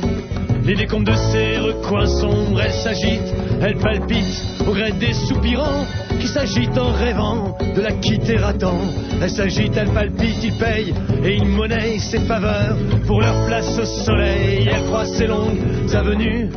les 0.64 0.76
décombres 0.76 1.12
de 1.12 1.16
ses 1.16 1.58
recoins 1.58 2.06
sombres, 2.06 2.62
elle 2.62 2.72
s'agite, 2.72 3.34
elle 3.62 3.78
palpite 3.78 4.43
au 4.68 4.72
gré 4.72 4.91
des 4.93 5.14
soupirants 5.14 5.86
qui 6.20 6.28
s'agitent 6.28 6.78
en 6.78 6.91
rêvant 6.91 7.58
de 7.76 7.82
la 7.82 7.91
quitter 7.93 8.38
à 8.38 8.54
temps. 8.54 8.82
Elle 9.22 9.30
s'agite, 9.30 9.76
elle 9.78 9.89
palpite, 9.89 10.43
il 10.43 10.54
paye 10.58 10.93
et 11.24 11.36
il 11.36 11.45
monnaie 11.45 12.00
ses 12.00 12.20
faveurs 12.20 12.76
pour 13.08 13.22
leur 13.22 13.45
place 13.45 13.78
au 13.80 13.86
soleil. 13.86 14.70
Elle 14.72 14.84
croise 14.86 15.12
ses 15.18 15.28
longues 15.28 15.60
avenues, 15.93 16.50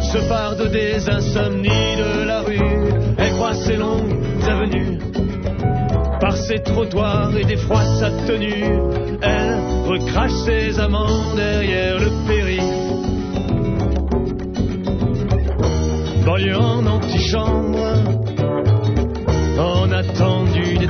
se 0.00 0.18
farde 0.28 0.70
des 0.70 1.08
insomnies 1.08 1.96
de 1.98 2.24
la 2.24 2.40
rue. 2.40 2.58
Elle 3.18 3.32
croise 3.32 3.64
ses 3.64 3.76
longues 3.76 4.16
avenues 4.48 4.91
ses 6.52 6.62
trottoirs 6.62 7.34
et 7.36 7.44
défroie 7.44 7.84
sa 7.98 8.10
tenue. 8.26 8.64
Elle 9.22 9.58
recrache 9.86 10.32
ses 10.44 10.78
amants 10.78 11.34
derrière 11.34 11.98
le 11.98 12.10
périph'. 12.26 12.62
banlieue 16.26 16.56
en 16.56 16.86
antichambre, 16.86 17.94
en 19.58 19.90
attend 19.90 20.44
d'une 20.44 20.88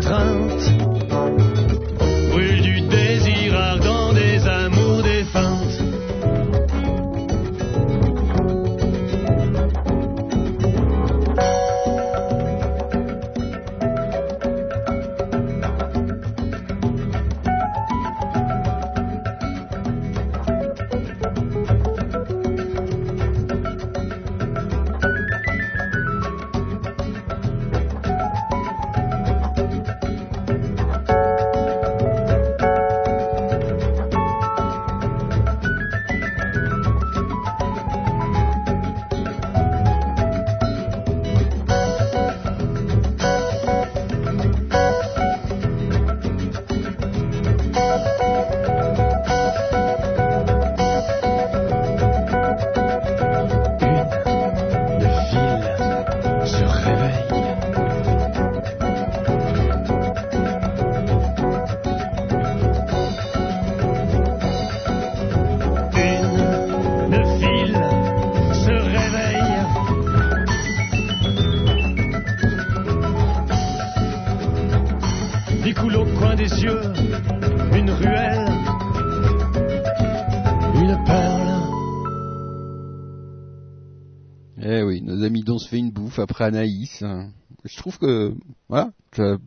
Anaïs. 86.42 87.02
hein. 87.02 87.30
Je 87.64 87.76
trouve 87.76 87.96
que 87.98 88.34
voilà, 88.68 88.90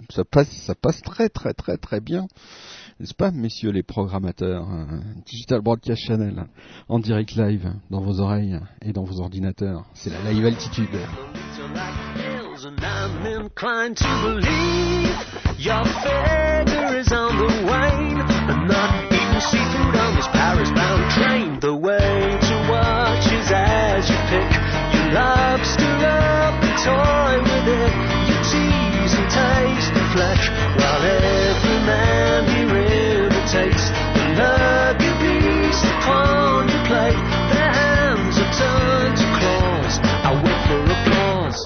ça, 0.09 0.23
passe, 0.23 0.49
ça 0.49 0.73
passe 0.73 1.01
très 1.01 1.27
très 1.27 1.53
très 1.53 1.75
très 1.77 1.99
bien, 1.99 2.27
n'est-ce 2.99 3.13
pas, 3.13 3.31
messieurs 3.31 3.71
les 3.71 3.83
programmateurs 3.83 4.63
hein, 4.63 5.01
Digital 5.25 5.59
Broadcast 5.61 6.01
Channel 6.01 6.45
en 6.87 6.99
direct 6.99 7.35
live 7.35 7.73
dans 7.89 7.99
vos 8.01 8.21
oreilles 8.21 8.57
et 8.81 8.93
dans 8.93 9.03
vos 9.03 9.19
ordinateurs. 9.19 9.85
C'est 9.93 10.11
la 10.11 10.31
live 10.31 10.45
altitude. 10.45 10.87
Toy 26.85 27.33
with 27.41 27.67
it. 27.67 27.93
You 28.29 28.37
tease 28.45 29.13
and 29.17 29.29
taste 29.33 29.91
the 29.97 30.05
flesh 30.13 30.43
while 30.77 31.01
every 31.01 31.79
man 31.89 32.39
here 32.53 33.25
imitates 33.25 33.85
the 34.15 34.25
luxuries 34.37 35.79
upon 35.97 36.69
your 36.69 36.83
plate. 36.85 37.21
Their 37.53 37.71
hands 37.73 38.35
are 38.37 38.53
turned 38.61 39.17
to 39.17 39.27
claws. 39.37 39.93
I 40.29 40.31
wait 40.45 40.61
for 40.69 40.81
applause 40.95 41.59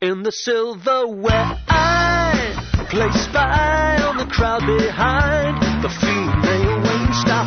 in 0.00 0.22
the 0.24 0.32
silverware. 0.32 1.46
I 1.68 2.86
play 2.90 3.10
spy 3.12 4.02
on 4.02 4.16
the 4.16 4.26
crowd 4.26 4.66
behind. 4.66 5.62
The 5.84 5.92
female 6.02 6.76
wing 6.82 7.00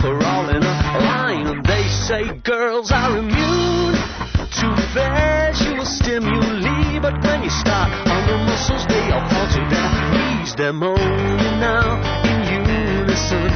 are 0.05 0.23
all 0.23 0.49
in 0.49 0.63
a 0.63 0.99
line, 0.99 1.63
they 1.63 1.83
say 1.87 2.23
girls 2.43 2.91
are 2.91 3.17
immune 3.17 4.22
to 4.63 4.75
visual 4.95 5.85
stimuli. 5.85 6.99
But 6.99 7.21
when 7.23 7.43
you 7.43 7.49
start 7.49 7.91
on 8.07 8.21
the 8.27 8.37
muscles, 8.47 8.85
they 8.87 9.11
all 9.11 9.25
fall 9.29 9.47
to 9.55 9.61
their 9.73 9.89
knees. 10.13 10.55
They're 10.55 10.73
moaning 10.73 11.59
now 11.59 11.99
in 12.29 12.37
unison. 12.63 13.51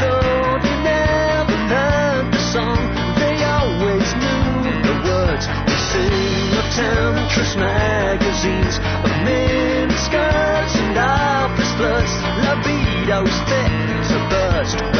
Though 0.00 0.58
they 0.64 0.76
never 0.82 1.56
learned 1.72 2.32
the 2.34 2.42
song, 2.54 2.82
they 3.22 3.36
always 3.44 4.08
knew 4.22 4.82
the 4.88 4.96
words. 5.06 5.44
They 5.46 5.78
sing 5.90 6.58
of 6.58 6.66
temptress 6.74 7.54
magazines, 7.56 8.74
of 9.06 9.12
miniskirts 9.26 10.74
and 10.82 10.98
office 10.98 11.72
flirts. 11.78 12.14
Libido's 12.42 13.36
fit 13.48 14.02
to 14.10 14.18
burst. 14.30 14.99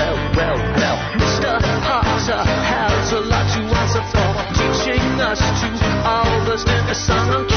A 6.90 6.94
song 6.94 7.49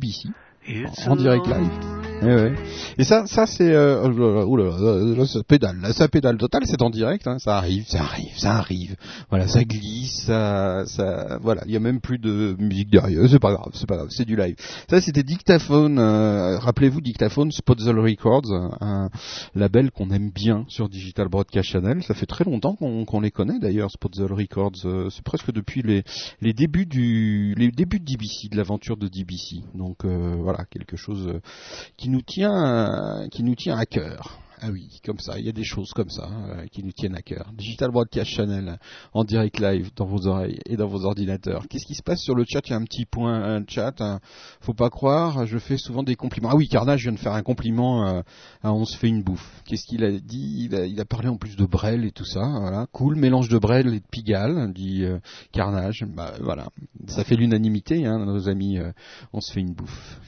DBC 0.00 0.32
en 1.06 1.16
direct 1.16 1.46
live. 1.46 1.99
Eh. 2.22 2.52
Et 2.98 3.04
ça, 3.04 3.26
ça 3.26 3.46
c'est, 3.46 3.72
euh, 3.72 4.02
oh 4.46 4.56
là, 4.56 4.64
là, 4.78 5.16
là, 5.16 5.26
ça 5.26 5.42
pédale, 5.42 5.78
ça 5.92 6.06
pédale 6.08 6.36
total, 6.36 6.62
c'est 6.66 6.82
en 6.82 6.90
direct, 6.90 7.26
hein, 7.26 7.38
ça 7.38 7.56
arrive, 7.56 7.86
ça 7.86 8.00
arrive, 8.02 8.36
ça 8.36 8.56
arrive. 8.56 8.94
Voilà, 9.30 9.48
ça 9.48 9.64
glisse, 9.64 10.24
ça, 10.26 10.84
ça, 10.86 11.38
voilà, 11.40 11.62
il 11.66 11.72
y 11.72 11.76
a 11.76 11.80
même 11.80 12.00
plus 12.00 12.18
de 12.18 12.56
musique 12.58 12.90
derrière, 12.90 13.26
c'est 13.28 13.38
pas 13.38 13.52
grave, 13.52 13.70
c'est 13.72 13.86
pas 13.86 13.96
grave, 13.96 14.08
c'est 14.10 14.26
du 14.26 14.36
live. 14.36 14.54
Ça, 14.90 15.00
c'était 15.00 15.22
Dictaphone. 15.22 15.98
euh, 15.98 16.58
Rappelez-vous, 16.58 17.00
Dictaphone, 17.00 17.50
Spotzel 17.52 17.98
Records, 17.98 18.52
un 18.80 19.08
label 19.54 19.90
qu'on 19.90 20.10
aime 20.10 20.30
bien 20.30 20.66
sur 20.68 20.88
Digital 20.90 21.28
Broadcast 21.28 21.68
Channel. 21.70 22.02
Ça 22.02 22.12
fait 22.14 22.26
très 22.26 22.44
longtemps 22.44 22.74
qu'on 22.76 23.20
les 23.20 23.30
connaît 23.30 23.58
d'ailleurs, 23.60 23.90
Spotzel 23.90 24.30
Records. 24.32 24.72
euh, 24.84 25.08
c'est 25.10 25.24
presque 25.24 25.52
depuis 25.52 25.82
les, 25.82 26.02
les 26.42 26.52
débuts 26.52 26.86
du, 26.86 27.54
les 27.56 27.70
débuts 27.70 27.98
de 28.00 28.04
DBC, 28.04 28.48
de 28.50 28.56
l'aventure 28.58 28.98
de 28.98 29.08
DBC. 29.08 29.62
Donc 29.74 30.04
euh, 30.04 30.36
voilà, 30.38 30.64
quelque 30.70 30.96
chose 30.98 31.26
euh, 31.28 31.40
qui 32.10 32.16
nous 32.16 32.22
tient, 32.22 33.22
euh, 33.22 33.28
qui 33.28 33.44
nous 33.44 33.54
tient 33.54 33.76
à 33.76 33.86
cœur. 33.86 34.40
Ah 34.62 34.68
oui, 34.70 35.00
comme 35.06 35.20
ça, 35.20 35.38
il 35.38 35.46
y 35.46 35.48
a 35.48 35.52
des 35.52 35.64
choses 35.64 35.92
comme 35.94 36.10
ça 36.10 36.28
euh, 36.28 36.66
qui 36.66 36.82
nous 36.82 36.90
tiennent 36.92 37.14
à 37.14 37.22
cœur. 37.22 37.50
Digital 37.56 37.90
Broadcast 37.92 38.30
Channel 38.30 38.78
en 39.14 39.22
direct 39.24 39.58
live 39.60 39.90
dans 39.96 40.04
vos 40.06 40.26
oreilles 40.26 40.58
et 40.66 40.76
dans 40.76 40.88
vos 40.88 41.04
ordinateurs. 41.06 41.66
Qu'est-ce 41.68 41.86
qui 41.86 41.94
se 41.94 42.02
passe 42.02 42.20
sur 42.20 42.34
le 42.34 42.44
chat? 42.46 42.60
Il 42.66 42.70
y 42.70 42.72
a 42.74 42.76
un 42.76 42.82
petit 42.84 43.06
point 43.06 43.42
un 43.42 43.64
chat. 43.66 43.94
hein. 44.00 44.18
Faut 44.60 44.74
pas 44.74 44.90
croire, 44.90 45.46
je 45.46 45.56
fais 45.56 45.78
souvent 45.78 46.02
des 46.02 46.16
compliments. 46.16 46.50
Ah 46.52 46.56
oui, 46.56 46.68
Carnage 46.68 47.02
vient 47.02 47.12
de 47.12 47.18
faire 47.18 47.32
un 47.32 47.42
compliment 47.42 48.06
euh, 48.06 48.22
à 48.62 48.74
On 48.74 48.84
se 48.84 48.98
fait 48.98 49.08
une 49.08 49.22
bouffe. 49.22 49.62
Qu'est-ce 49.66 49.84
qu'il 49.86 50.02
a 50.04 50.10
dit? 50.10 50.68
Il 50.72 51.00
a, 51.00 51.04
parlé 51.04 51.28
en 51.28 51.36
plus 51.36 51.56
de 51.56 51.64
Brel 51.64 52.04
et 52.04 52.10
tout 52.10 52.26
ça. 52.26 52.44
Voilà, 52.60 52.86
cool 52.92 53.14
mélange 53.16 53.48
de 53.48 53.56
Brel 53.58 53.86
et 53.94 54.00
de 54.00 54.06
Pigalle, 54.10 54.72
dit 54.74 55.04
euh, 55.04 55.20
Carnage. 55.52 56.04
Bah 56.06 56.34
voilà, 56.42 56.68
ça 57.06 57.24
fait 57.24 57.36
l'unanimité, 57.36 58.04
hein, 58.04 58.26
nos 58.26 58.48
amis. 58.48 58.78
euh, 58.78 58.90
On 59.32 59.40
se 59.40 59.52
fait 59.52 59.60
une 59.60 59.72
bouffe. 59.72 60.20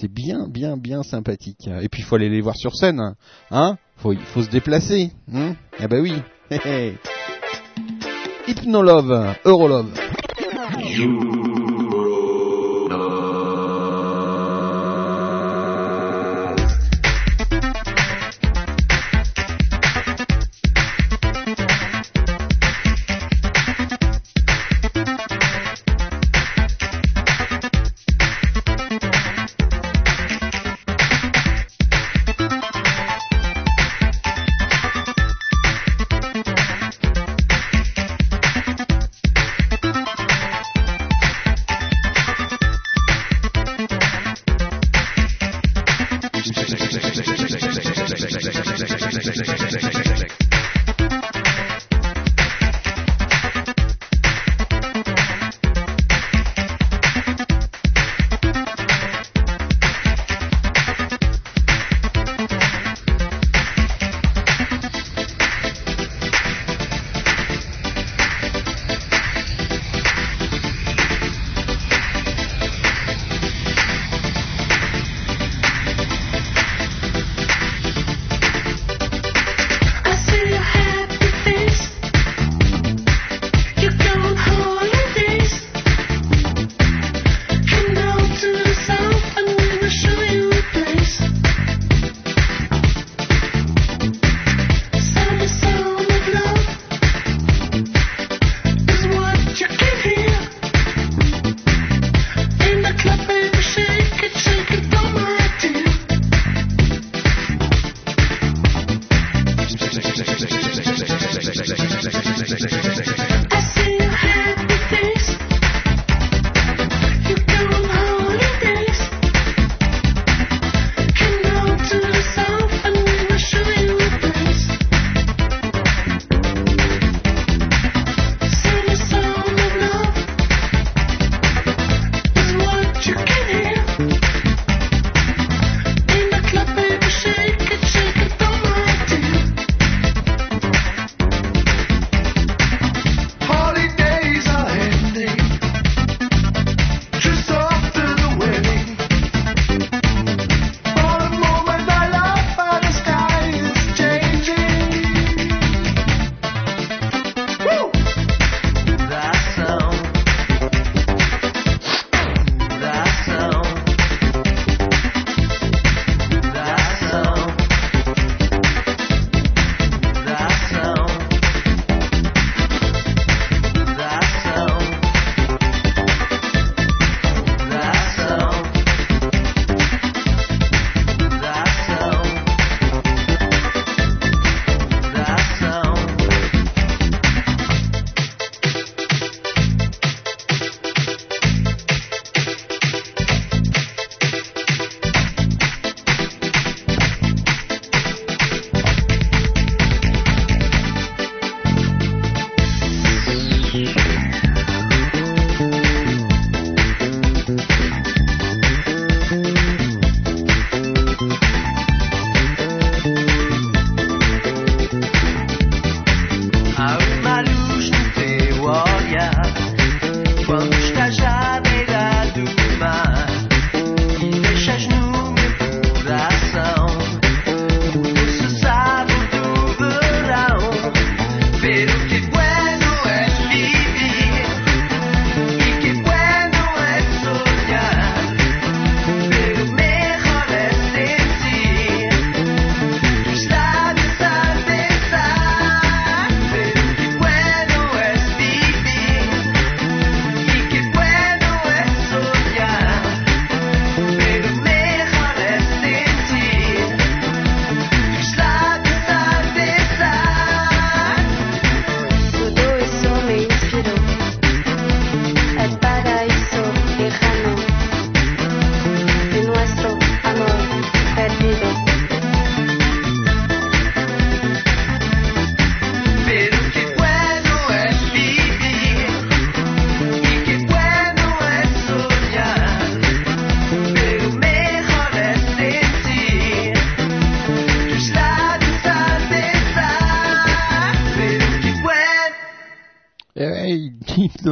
C'est- 0.00 0.08
bien, 0.08 0.48
bien, 0.48 0.76
bien 0.76 1.02
sympathique. 1.02 1.68
Et 1.80 1.88
puis 1.88 2.02
il 2.02 2.04
faut 2.04 2.16
aller 2.16 2.28
les 2.28 2.40
voir 2.40 2.56
sur 2.56 2.74
scène, 2.74 3.14
hein 3.50 3.76
Faut, 3.96 4.14
faut 4.14 4.42
se 4.42 4.50
déplacer, 4.50 5.12
Ah 5.78 5.88
bah 5.88 5.98
oui. 6.00 6.14
Hypnolove, 8.48 9.34
Eurolove. 9.44 9.92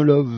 Hypnolove, 0.01 0.30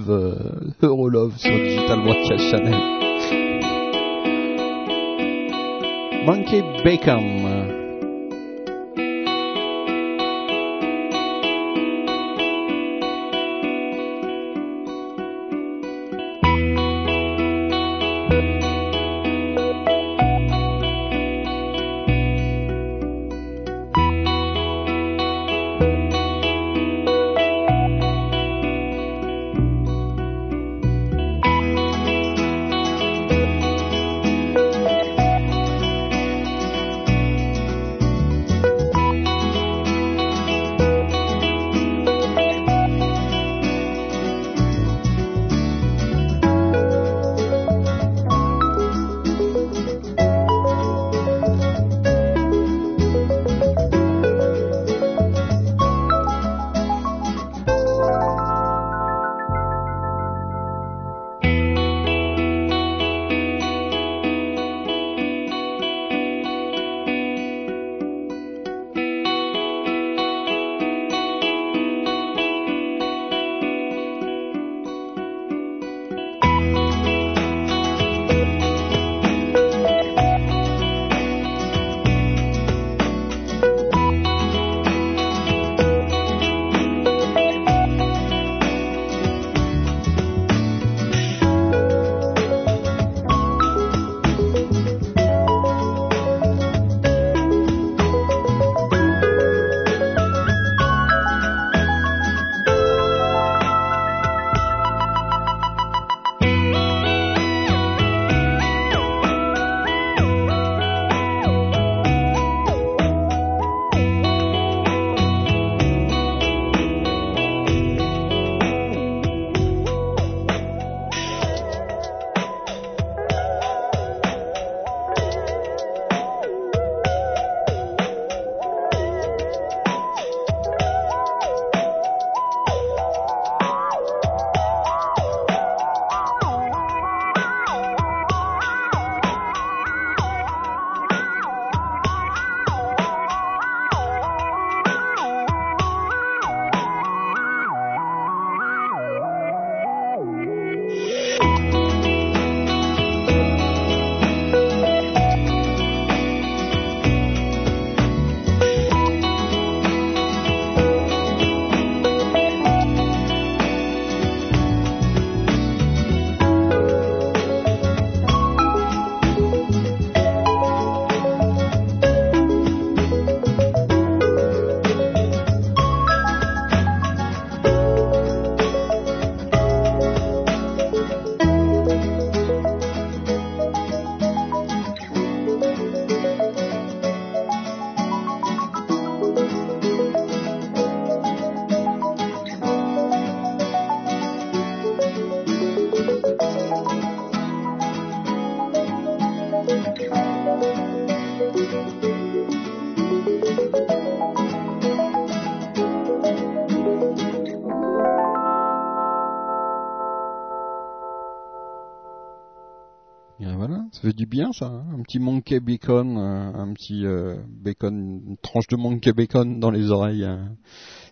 bien 214.27 214.53
ça, 214.53 214.67
hein. 214.67 214.85
un 214.95 215.03
petit 215.03 215.19
monkey 215.19 215.61
bacon, 215.61 216.17
euh, 216.17 216.53
un 216.55 216.73
petit 216.73 217.05
euh, 217.05 217.37
bacon, 217.49 218.23
une 218.27 218.37
tranche 218.37 218.67
de 218.69 218.77
monkey 218.77 219.13
bacon 219.13 219.59
dans 219.61 219.71
les 219.71 219.91
oreilles. 219.91 220.29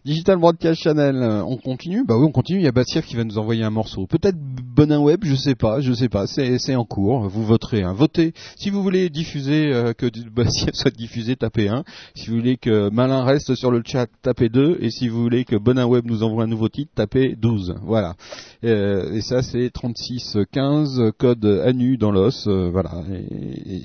Digital 0.04 0.38
Broadcast 0.38 0.80
Channel, 0.80 1.16
euh, 1.16 1.44
on 1.44 1.58
continue 1.58 2.04
Bah 2.06 2.16
oui, 2.16 2.24
on 2.26 2.32
continue. 2.32 2.60
Il 2.60 2.64
y 2.64 2.68
a 2.68 2.72
Bastien 2.72 3.02
qui 3.02 3.16
va 3.16 3.24
nous 3.24 3.36
envoyer 3.36 3.64
un 3.64 3.70
morceau. 3.70 4.06
Peut-être 4.06 4.38
Bonin 4.38 5.00
Web, 5.00 5.20
je 5.24 5.34
sais 5.34 5.54
pas, 5.54 5.80
je 5.80 5.92
sais 5.92 6.08
pas. 6.08 6.26
C'est 6.26 6.74
en 6.74 6.86
cours. 6.86 7.28
Vous 7.28 7.44
voterez. 7.44 7.82
Hein. 7.82 7.92
Votez. 7.92 8.32
Si 8.56 8.70
vous 8.70 8.82
voulez 8.82 9.10
diffuser 9.10 9.72
euh, 9.72 9.92
que 9.92 10.06
Bastien 10.30 10.68
soit 10.72 10.94
diffusé, 10.96 11.36
tapez 11.36 11.68
1. 11.68 11.84
Si 12.14 12.30
vous 12.30 12.36
voulez 12.36 12.56
que 12.56 12.88
Malin 12.88 13.24
reste 13.24 13.54
sur 13.54 13.70
le 13.70 13.82
chat, 13.84 14.06
tapez 14.22 14.48
2. 14.48 14.78
Et 14.80 14.90
si 14.90 15.08
vous 15.08 15.20
voulez 15.22 15.44
que 15.44 15.56
Bonin 15.56 15.84
Web 15.84 16.06
nous 16.06 16.22
envoie 16.22 16.44
un 16.44 16.48
nouveau 16.48 16.70
titre, 16.70 16.92
tapez 16.94 17.36
12. 17.36 17.76
Voilà. 17.82 18.14
Euh, 18.64 19.12
et 19.12 19.20
ça, 19.20 19.42
c'est 19.42 19.68
36 19.70 20.38
15 20.50 21.12
code 21.18 21.44
ANU 21.44 21.98
dans 21.98 22.10
l'os. 22.10 22.46
voilà. 22.46 23.04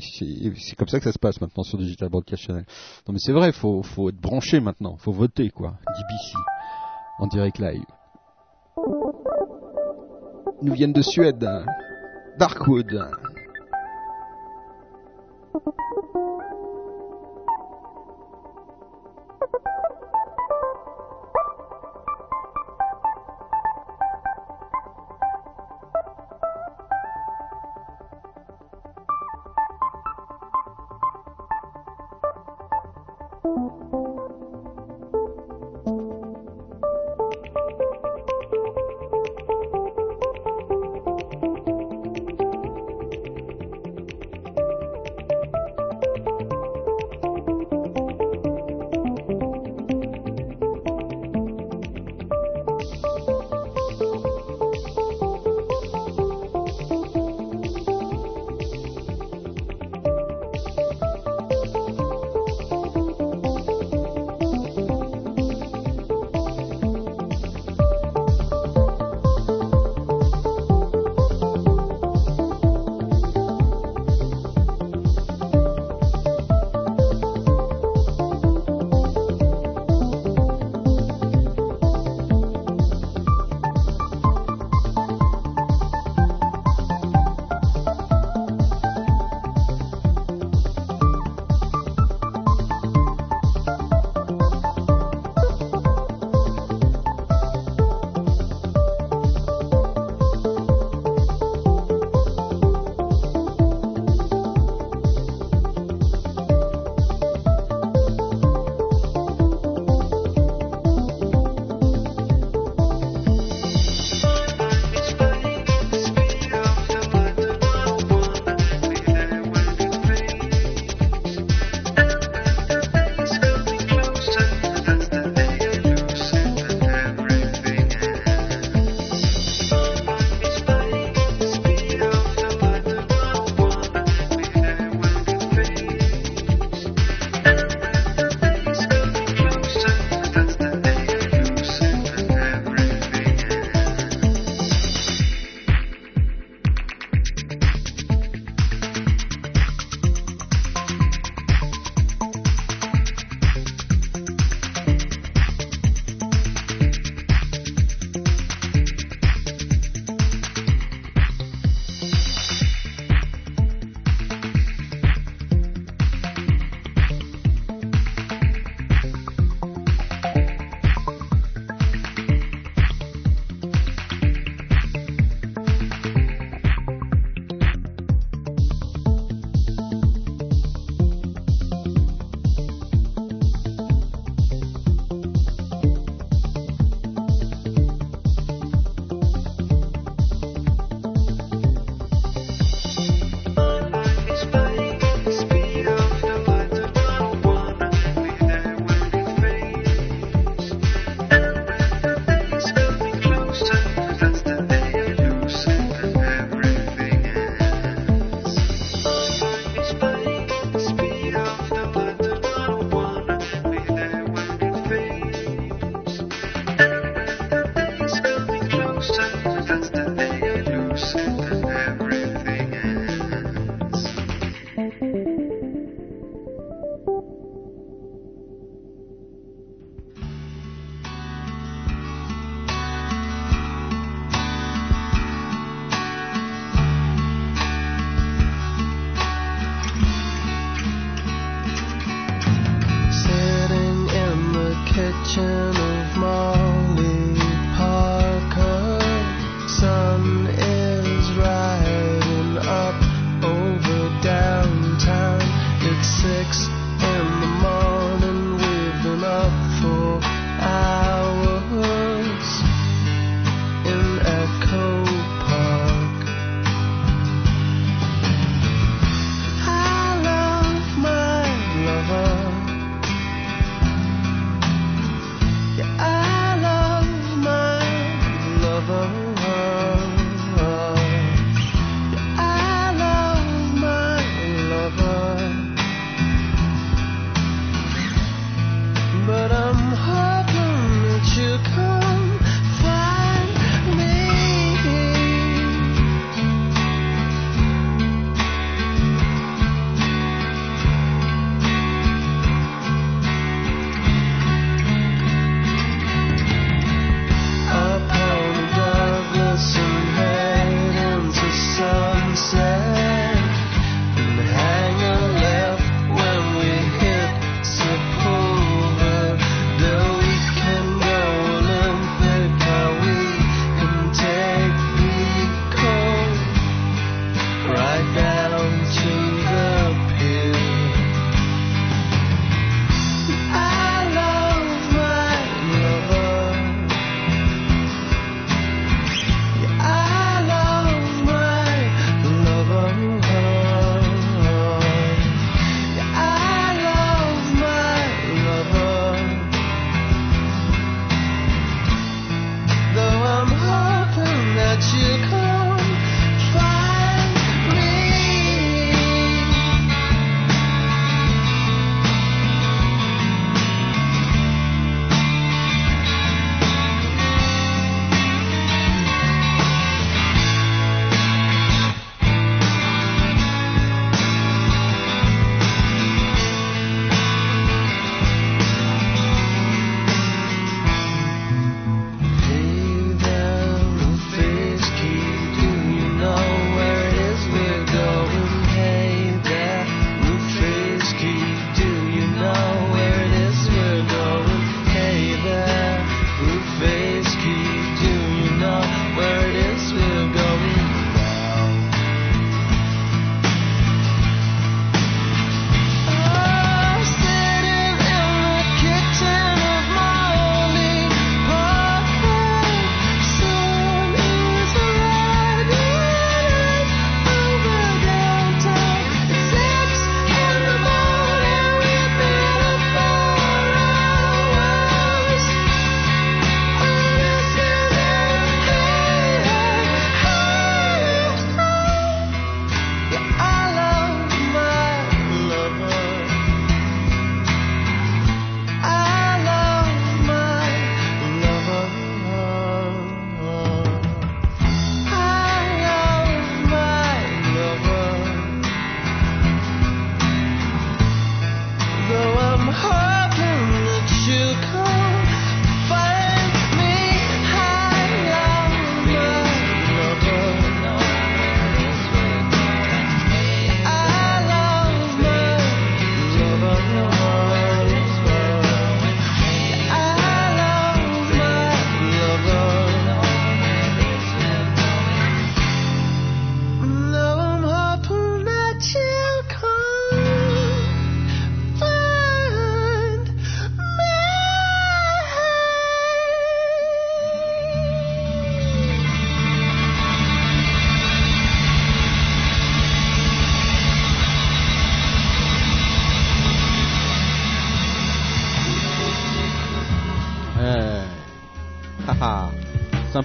C'est 0.02 0.76
comme 0.78 0.88
ça 0.88 1.00
que 1.00 1.06
ça 1.06 1.12
se 1.12 1.20
passe 1.20 1.42
maintenant 1.42 1.64
sur 1.64 1.78
Digital 1.78 2.08
Broadcast 2.08 2.44
Channel. 2.44 2.66
Non 3.08 3.14
mais 3.14 3.20
c'est 3.20 3.34
vrai, 3.34 3.52
faut 3.52 3.84
faut 3.84 4.10
être 4.10 4.20
branché 4.20 4.60
maintenant. 4.60 4.96
Faut 4.98 5.12
voter 5.12 5.50
quoi. 5.50 5.74
BBC 6.08 6.34
en 7.20 7.28
direct 7.28 7.60
live. 7.60 7.86
Nous 10.62 10.74
viennent 10.74 10.94
de 10.94 11.02
Suède. 11.02 11.48
Darkwood. 12.38 13.08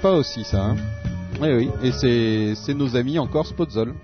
sympa 0.00 0.16
aussi 0.16 0.44
ça. 0.44 0.64
Hein. 0.64 0.76
Et 1.44 1.54
oui, 1.54 1.70
et 1.82 2.54
c'est 2.54 2.74
nos 2.74 2.96
amis 2.96 3.18
encore 3.18 3.46
Spotzol. 3.46 3.94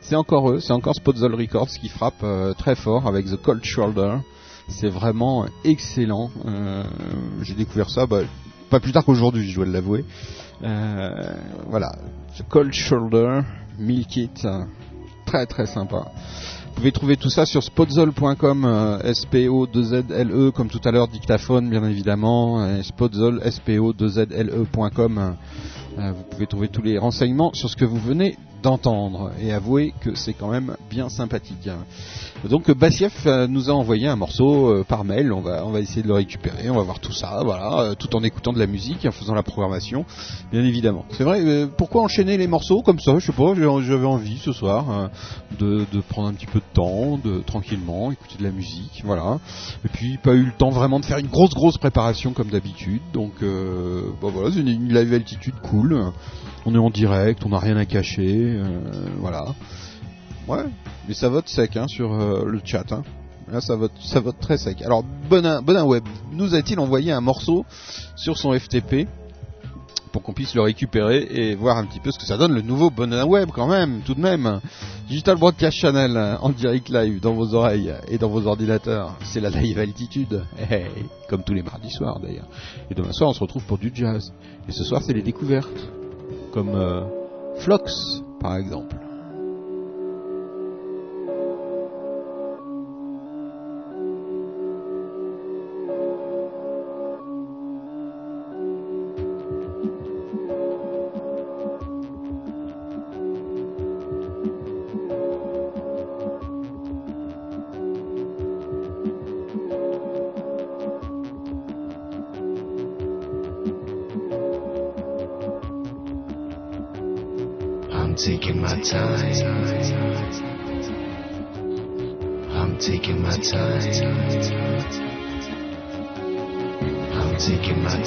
C'est 0.00 0.16
encore 0.16 0.50
eux, 0.50 0.58
c'est 0.58 0.72
encore 0.72 0.96
Spotzol 0.96 1.32
Records 1.34 1.68
qui 1.68 1.88
frappe 1.88 2.22
euh, 2.24 2.54
très 2.54 2.74
fort 2.74 3.06
avec 3.06 3.26
The 3.26 3.36
Cold 3.36 3.62
Shoulder. 3.62 4.16
C'est 4.68 4.88
vraiment 4.88 5.46
excellent. 5.64 6.30
Euh, 6.44 6.82
j'ai 7.42 7.54
découvert 7.54 7.88
ça 7.88 8.06
bah, 8.06 8.22
pas 8.68 8.80
plus 8.80 8.90
tard 8.90 9.04
qu'aujourd'hui, 9.04 9.48
je 9.48 9.54
dois 9.54 9.66
l'avouer. 9.66 10.04
Euh, 10.64 11.08
voilà, 11.68 11.92
The 12.36 12.42
Cold 12.48 12.72
Shoulder, 12.72 13.42
Milk 13.78 14.16
It, 14.16 14.48
très 15.24 15.46
très 15.46 15.66
sympa. 15.66 16.10
Vous 16.78 16.82
pouvez 16.82 16.92
trouver 16.92 17.16
tout 17.16 17.28
ça 17.28 17.44
sur 17.44 17.60
spotzol.com, 17.60 18.64
euh, 18.64 19.00
S-P-O-2-Z-L-E, 19.02 20.52
comme 20.52 20.68
tout 20.68 20.80
à 20.84 20.92
l'heure, 20.92 21.08
dictaphone, 21.08 21.68
bien 21.68 21.82
évidemment, 21.82 22.64
et 22.64 22.84
spotzol, 22.84 23.40
S-P-O-2-Z-L-E.com. 23.42 25.18
Euh, 25.18 25.30
euh, 25.98 26.12
vous 26.12 26.22
pouvez 26.30 26.46
trouver 26.46 26.68
tous 26.68 26.82
les 26.82 26.96
renseignements 26.96 27.52
sur 27.52 27.68
ce 27.68 27.74
que 27.74 27.84
vous 27.84 27.98
venez 27.98 28.36
d'entendre 28.62 29.32
et 29.40 29.52
avouer 29.52 29.94
que 30.00 30.14
c'est 30.14 30.34
quand 30.34 30.48
même 30.48 30.76
bien 30.90 31.08
sympathique. 31.08 31.68
Donc 32.48 32.70
Bassieff 32.70 33.26
euh, 33.26 33.48
nous 33.48 33.68
a 33.68 33.72
envoyé 33.72 34.06
un 34.06 34.14
morceau 34.14 34.68
euh, 34.68 34.84
par 34.84 35.04
mail, 35.04 35.32
on 35.32 35.40
va, 35.40 35.66
on 35.66 35.70
va 35.70 35.80
essayer 35.80 36.02
de 36.02 36.08
le 36.08 36.14
récupérer, 36.14 36.70
on 36.70 36.76
va 36.76 36.82
voir 36.82 37.00
tout 37.00 37.12
ça, 37.12 37.40
voilà, 37.44 37.80
euh, 37.80 37.94
tout 37.94 38.14
en 38.14 38.22
écoutant 38.22 38.52
de 38.52 38.60
la 38.60 38.68
musique 38.68 39.04
et 39.04 39.08
en 39.08 39.12
faisant 39.12 39.34
la 39.34 39.42
programmation, 39.42 40.04
bien 40.52 40.64
évidemment. 40.64 41.04
C'est 41.10 41.24
vrai, 41.24 41.68
pourquoi 41.76 42.02
enchaîner 42.02 42.36
les 42.36 42.46
morceaux 42.46 42.82
comme 42.82 43.00
ça? 43.00 43.18
Je 43.18 43.26
sais 43.26 43.32
pas, 43.32 43.54
j'avais 43.54 44.06
envie 44.06 44.38
ce 44.38 44.52
soir 44.52 45.10
de, 45.58 45.84
de, 45.92 46.00
prendre 46.00 46.28
un 46.28 46.32
petit 46.32 46.46
peu 46.46 46.60
de 46.60 46.74
temps, 46.74 47.18
de 47.18 47.40
tranquillement 47.40 48.12
écouter 48.12 48.38
de 48.38 48.44
la 48.44 48.52
musique, 48.52 49.02
voilà. 49.04 49.38
Et 49.84 49.88
puis 49.88 50.16
pas 50.18 50.34
eu 50.34 50.44
le 50.44 50.52
temps 50.52 50.70
vraiment 50.70 51.00
de 51.00 51.04
faire 51.04 51.18
une 51.18 51.26
grosse 51.26 51.54
grosse 51.54 51.78
préparation 51.78 52.32
comme 52.32 52.48
d'habitude, 52.48 53.02
donc 53.12 53.42
bon, 53.42 54.30
voilà, 54.30 54.52
c'est 54.52 54.60
une, 54.60 54.68
une 54.68 54.94
live 54.94 55.12
altitude 55.12 55.54
cool. 55.62 56.12
On 56.66 56.74
est 56.74 56.78
en 56.78 56.90
direct, 56.90 57.44
on 57.46 57.50
n'a 57.50 57.58
rien 57.58 57.76
à 57.76 57.86
cacher, 57.86 58.60
voilà. 59.18 59.54
Ouais, 60.48 60.64
mais 61.06 61.12
ça 61.12 61.28
vote 61.28 61.46
sec 61.46 61.76
hein, 61.76 61.86
sur 61.88 62.14
euh, 62.14 62.46
le 62.46 62.58
chat. 62.64 62.90
Hein. 62.90 63.02
Là, 63.52 63.60
ça 63.60 63.76
vote, 63.76 63.92
ça 64.00 64.20
vote 64.20 64.36
très 64.40 64.56
sec. 64.56 64.80
Alors, 64.80 65.04
Bonin, 65.28 65.84
Web 65.84 66.04
nous 66.32 66.54
a-t-il 66.54 66.80
envoyé 66.80 67.12
un 67.12 67.20
morceau 67.20 67.66
sur 68.16 68.38
son 68.38 68.58
FTP 68.58 69.06
pour 70.10 70.22
qu'on 70.22 70.32
puisse 70.32 70.54
le 70.54 70.62
récupérer 70.62 71.28
et 71.30 71.54
voir 71.54 71.76
un 71.76 71.84
petit 71.84 72.00
peu 72.00 72.10
ce 72.10 72.18
que 72.18 72.24
ça 72.24 72.38
donne 72.38 72.54
le 72.54 72.62
nouveau 72.62 72.88
Bonin 72.88 73.26
Web 73.26 73.50
quand 73.54 73.68
même, 73.68 74.00
tout 74.06 74.14
de 74.14 74.22
même. 74.22 74.62
Digital 75.06 75.36
Broadcast 75.36 75.76
Channel 75.76 76.16
hein, 76.16 76.38
en 76.40 76.48
direct 76.48 76.88
live 76.88 77.20
dans 77.20 77.34
vos 77.34 77.52
oreilles 77.52 77.92
et 78.08 78.16
dans 78.16 78.30
vos 78.30 78.46
ordinateurs. 78.46 79.16
C'est 79.24 79.40
la 79.40 79.50
live 79.50 79.78
altitude, 79.78 80.46
comme 81.28 81.42
tous 81.42 81.52
les 81.52 81.62
mardis 81.62 81.90
soirs 81.90 82.20
d'ailleurs. 82.20 82.48
Et 82.90 82.94
demain 82.94 83.12
soir, 83.12 83.28
on 83.28 83.34
se 83.34 83.40
retrouve 83.40 83.64
pour 83.64 83.76
du 83.76 83.92
jazz. 83.94 84.32
Et 84.66 84.72
ce 84.72 84.82
soir, 84.82 85.02
c'est 85.02 85.12
les 85.12 85.22
découvertes, 85.22 85.90
comme 86.52 86.74
euh, 86.74 87.02
Flox 87.58 88.22
par 88.40 88.56
exemple. 88.56 88.96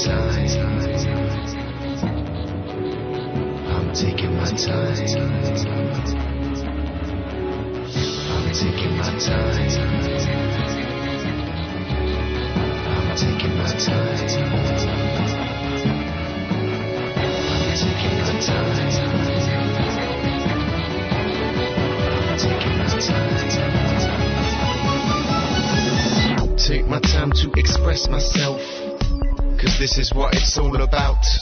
在。 0.04 0.61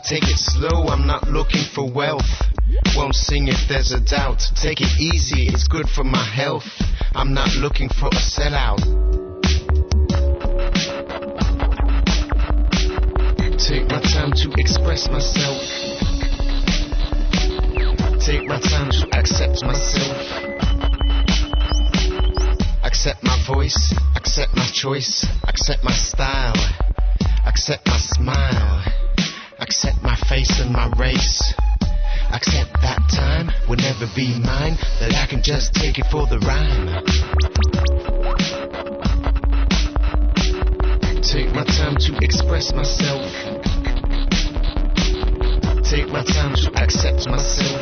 Take 0.09 0.23
it 0.23 0.39
slow, 0.39 0.87
I'm 0.87 1.05
not 1.05 1.27
looking 1.27 1.61
for 1.75 1.87
wealth. 1.87 2.25
Won't 2.95 3.13
sing 3.13 3.47
if 3.47 3.69
there's 3.69 3.91
a 3.91 3.99
doubt. 3.99 4.41
Take 4.55 4.81
it 4.81 4.99
easy, 4.99 5.45
it's 5.45 5.67
good 5.67 5.87
for 5.87 6.03
my 6.03 6.25
health. 6.25 6.65
I'm 7.13 7.35
not 7.35 7.53
looking 7.57 7.89
for 7.89 8.07
a 8.07 8.17
sellout. 8.17 8.81
Take 13.61 13.85
my 13.85 14.01
time 14.01 14.33
to 14.33 14.49
express 14.57 15.07
myself. 15.13 15.61
Take 18.17 18.47
my 18.47 18.59
time 18.65 18.89
to 18.89 19.05
accept 19.13 19.61
myself. 19.61 20.17
Accept 22.83 23.21
my 23.21 23.37
voice, 23.45 23.93
accept 24.15 24.55
my 24.55 24.67
choice, 24.73 25.23
accept 25.47 25.83
my 25.83 25.93
style, 25.93 26.57
accept 27.45 27.85
my 27.85 27.97
smile, 27.99 28.98
accept 29.69 30.01
my 30.01 30.15
face 30.27 30.59
and 30.59 30.71
my 30.71 30.89
race. 30.97 31.53
Accept 32.33 32.73
that 32.81 32.97
time 33.13 33.51
will 33.69 33.77
never 33.77 34.09
be 34.15 34.33
mine, 34.41 34.73
that 34.99 35.13
I 35.13 35.27
can 35.29 35.43
just 35.43 35.75
take 35.75 35.99
it 35.99 36.05
for 36.09 36.25
the 36.25 36.39
rhyme. 36.41 36.89
Take 41.21 41.53
my 41.53 41.63
time 41.65 41.97
to 42.01 42.17
express 42.25 42.73
myself. 42.73 43.21
Take 45.85 46.09
my 46.09 46.23
time 46.25 46.55
to 46.65 46.71
accept 46.73 47.29
myself. 47.29 47.81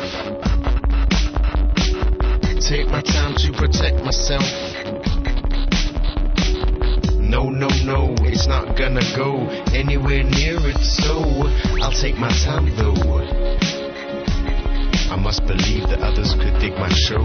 Take 2.60 2.88
my 2.88 3.00
time 3.00 3.32
to 3.36 3.52
protect 3.56 4.04
myself. 4.04 4.77
No, 7.28 7.50
no, 7.50 7.68
no, 7.84 8.14
it's 8.24 8.46
not 8.48 8.74
gonna 8.74 9.04
go 9.14 9.46
anywhere 9.74 10.24
near 10.24 10.56
it, 10.64 10.80
so 10.80 11.44
I'll 11.82 11.92
take 11.92 12.16
my 12.16 12.30
time 12.42 12.74
though. 12.74 12.96
I 15.12 15.16
must 15.16 15.44
believe 15.46 15.88
that 15.90 16.00
others 16.00 16.32
could 16.32 16.58
dig 16.58 16.72
my 16.80 16.88
show. 16.88 17.20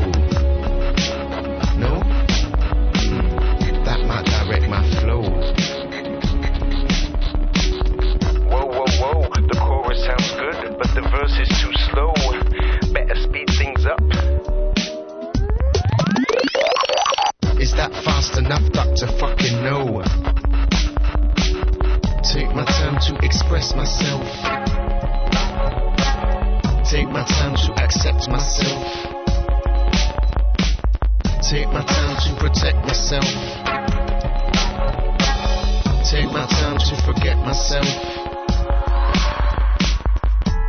No? 1.79 2.03
Hmm, 2.99 3.83
that 3.85 4.03
might 4.05 4.25
direct 4.25 4.67
my 4.67 4.83
flow. 4.99 5.23
Whoa, 8.51 8.65
whoa, 8.67 8.85
whoa, 8.99 9.29
the 9.47 9.57
chorus 9.57 10.03
sounds 10.03 10.31
good, 10.35 10.77
but 10.77 10.91
the 10.95 11.07
verse 11.15 11.39
is 11.39 11.47
too 11.63 11.71
slow. 11.91 12.11
Better 12.91 13.15
speed 13.23 13.47
things 13.57 13.85
up. 13.85 14.32
That 17.75 17.91
fast 18.03 18.37
enough, 18.37 18.63
Doctor 18.71 19.07
fucking 19.19 19.63
no? 19.63 20.03
Take 22.21 22.53
my 22.53 22.65
time 22.65 22.99
to 23.07 23.17
express 23.25 23.73
myself. 23.75 24.25
Take 26.85 27.09
my 27.09 27.25
time 27.25 27.55
to 27.55 27.73
accept 27.81 28.29
myself. 28.29 28.83
Take 31.41 31.67
my 31.69 31.83
time 31.85 32.15
to 32.25 32.35
protect 32.39 32.77
myself. 32.85 33.25
Take 36.09 36.29
my 36.31 36.45
time 36.45 36.77
to 36.77 36.95
forget 37.05 37.37
myself. 37.37 37.87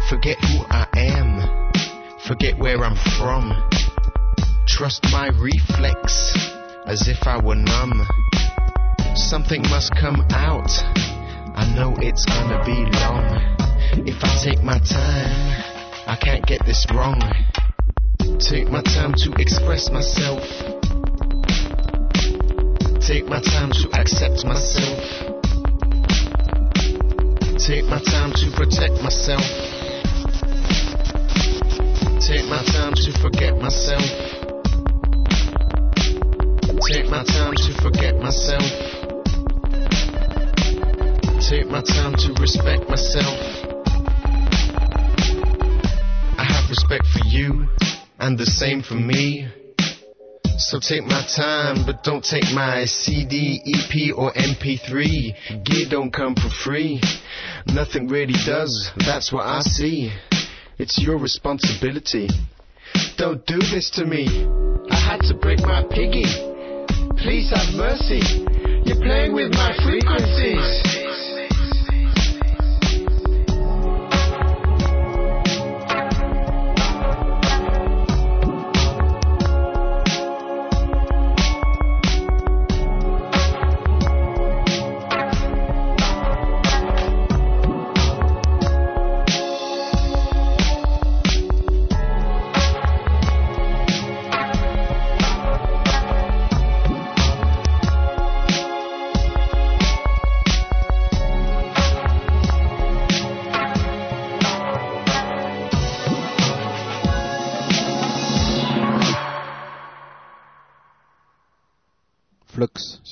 Forget 0.08 0.38
who 0.38 0.64
I 0.70 0.86
am. 0.96 1.70
Forget 2.26 2.58
where 2.58 2.84
I'm 2.84 2.96
from. 3.18 3.52
Trust 4.66 5.04
my 5.12 5.28
reflex 5.28 6.53
as 6.86 7.08
if 7.08 7.26
I 7.26 7.42
were 7.42 7.54
numb. 7.54 8.06
Something 9.14 9.62
must 9.70 9.94
come 9.96 10.26
out. 10.32 10.70
I 11.56 11.72
know 11.74 11.94
it's 11.98 12.24
gonna 12.26 12.62
be 12.64 12.84
long. 12.98 14.06
If 14.06 14.22
I 14.22 14.44
take 14.44 14.62
my 14.62 14.78
time, 14.78 15.64
I 16.06 16.16
can't 16.16 16.44
get 16.46 16.64
this 16.66 16.84
wrong. 16.92 17.20
Take 18.38 18.68
my 18.70 18.82
time 18.82 19.14
to 19.18 19.32
express 19.38 19.90
myself. 19.90 20.42
Take 23.00 23.26
my 23.26 23.40
time 23.40 23.70
to 23.70 23.88
accept 23.94 24.44
myself. 24.44 25.00
Take 27.58 27.84
my 27.86 28.00
time 28.02 28.32
to 28.32 28.50
protect 28.56 29.00
myself. 29.02 29.44
Take 32.20 32.44
my 32.48 32.62
time 32.64 32.94
to 32.94 33.12
forget 33.22 33.56
myself. 33.58 34.43
Take 36.92 37.06
my 37.06 37.24
time 37.24 37.54
to 37.56 37.82
forget 37.82 38.18
myself. 38.18 38.62
Take 41.48 41.66
my 41.66 41.80
time 41.80 42.14
to 42.14 42.34
respect 42.38 42.88
myself. 42.90 43.38
I 46.36 46.44
have 46.44 46.68
respect 46.68 47.06
for 47.06 47.26
you, 47.26 47.68
and 48.18 48.38
the 48.38 48.44
same 48.44 48.82
for 48.82 48.94
me. 48.94 49.48
So 50.58 50.78
take 50.78 51.04
my 51.04 51.26
time, 51.34 51.86
but 51.86 52.04
don't 52.04 52.22
take 52.22 52.52
my 52.52 52.84
CD, 52.84 53.62
EP, 53.64 54.16
or 54.16 54.32
MP3. 54.34 55.64
Gear 55.64 55.86
don't 55.88 56.12
come 56.12 56.34
for 56.34 56.50
free. 56.64 57.00
Nothing 57.66 58.08
really 58.08 58.38
does, 58.44 58.90
that's 58.96 59.32
what 59.32 59.46
I 59.46 59.60
see. 59.60 60.12
It's 60.78 61.00
your 61.00 61.18
responsibility 61.18 62.28
Don't 63.16 63.46
do 63.46 63.58
this 63.58 63.90
to 63.94 64.04
me. 64.04 64.26
I 64.90 64.96
had 64.96 65.20
to 65.28 65.34
break 65.34 65.60
my 65.60 65.82
piggy. 65.90 66.53
Please 67.18 67.50
have 67.50 67.74
mercy. 67.74 68.20
You're 68.84 69.00
playing 69.00 69.32
with 69.34 69.52
my 69.54 69.72
frequencies. 69.84 71.03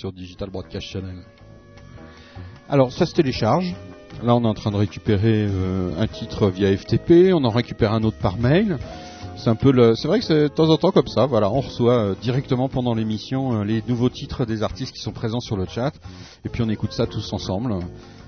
Sur 0.02 0.12
Digital 0.12 0.50
Broadcast 0.50 0.88
Channel. 0.88 1.14
Alors 2.68 2.90
ça 2.90 3.06
se 3.06 3.14
télécharge. 3.14 3.72
Là 4.24 4.34
on 4.34 4.42
est 4.42 4.48
en 4.48 4.54
train 4.54 4.72
de 4.72 4.76
récupérer 4.76 5.46
euh, 5.48 5.92
un 5.96 6.08
titre 6.08 6.48
via 6.48 6.76
FTP, 6.76 7.32
on 7.32 7.44
en 7.44 7.50
récupère 7.50 7.92
un 7.92 8.02
autre 8.02 8.16
par 8.16 8.36
mail. 8.36 8.78
C'est 9.36 9.48
un 9.48 9.54
peu 9.54 9.70
le, 9.70 9.94
c'est 9.94 10.08
vrai 10.08 10.18
que 10.18 10.24
c'est 10.24 10.42
de 10.42 10.48
temps 10.48 10.70
en 10.70 10.76
temps 10.76 10.90
comme 10.90 11.06
ça. 11.06 11.26
Voilà, 11.26 11.52
on 11.52 11.60
reçoit 11.60 11.98
euh, 11.98 12.14
directement 12.20 12.68
pendant 12.68 12.94
l'émission 12.94 13.60
euh, 13.60 13.64
les 13.64 13.80
nouveaux 13.86 14.08
titres 14.08 14.44
des 14.44 14.64
artistes 14.64 14.92
qui 14.92 15.00
sont 15.00 15.12
présents 15.12 15.38
sur 15.38 15.56
le 15.56 15.66
chat, 15.66 15.92
et 16.44 16.48
puis 16.48 16.62
on 16.62 16.68
écoute 16.68 16.90
ça 16.92 17.06
tous 17.06 17.32
ensemble. 17.32 17.72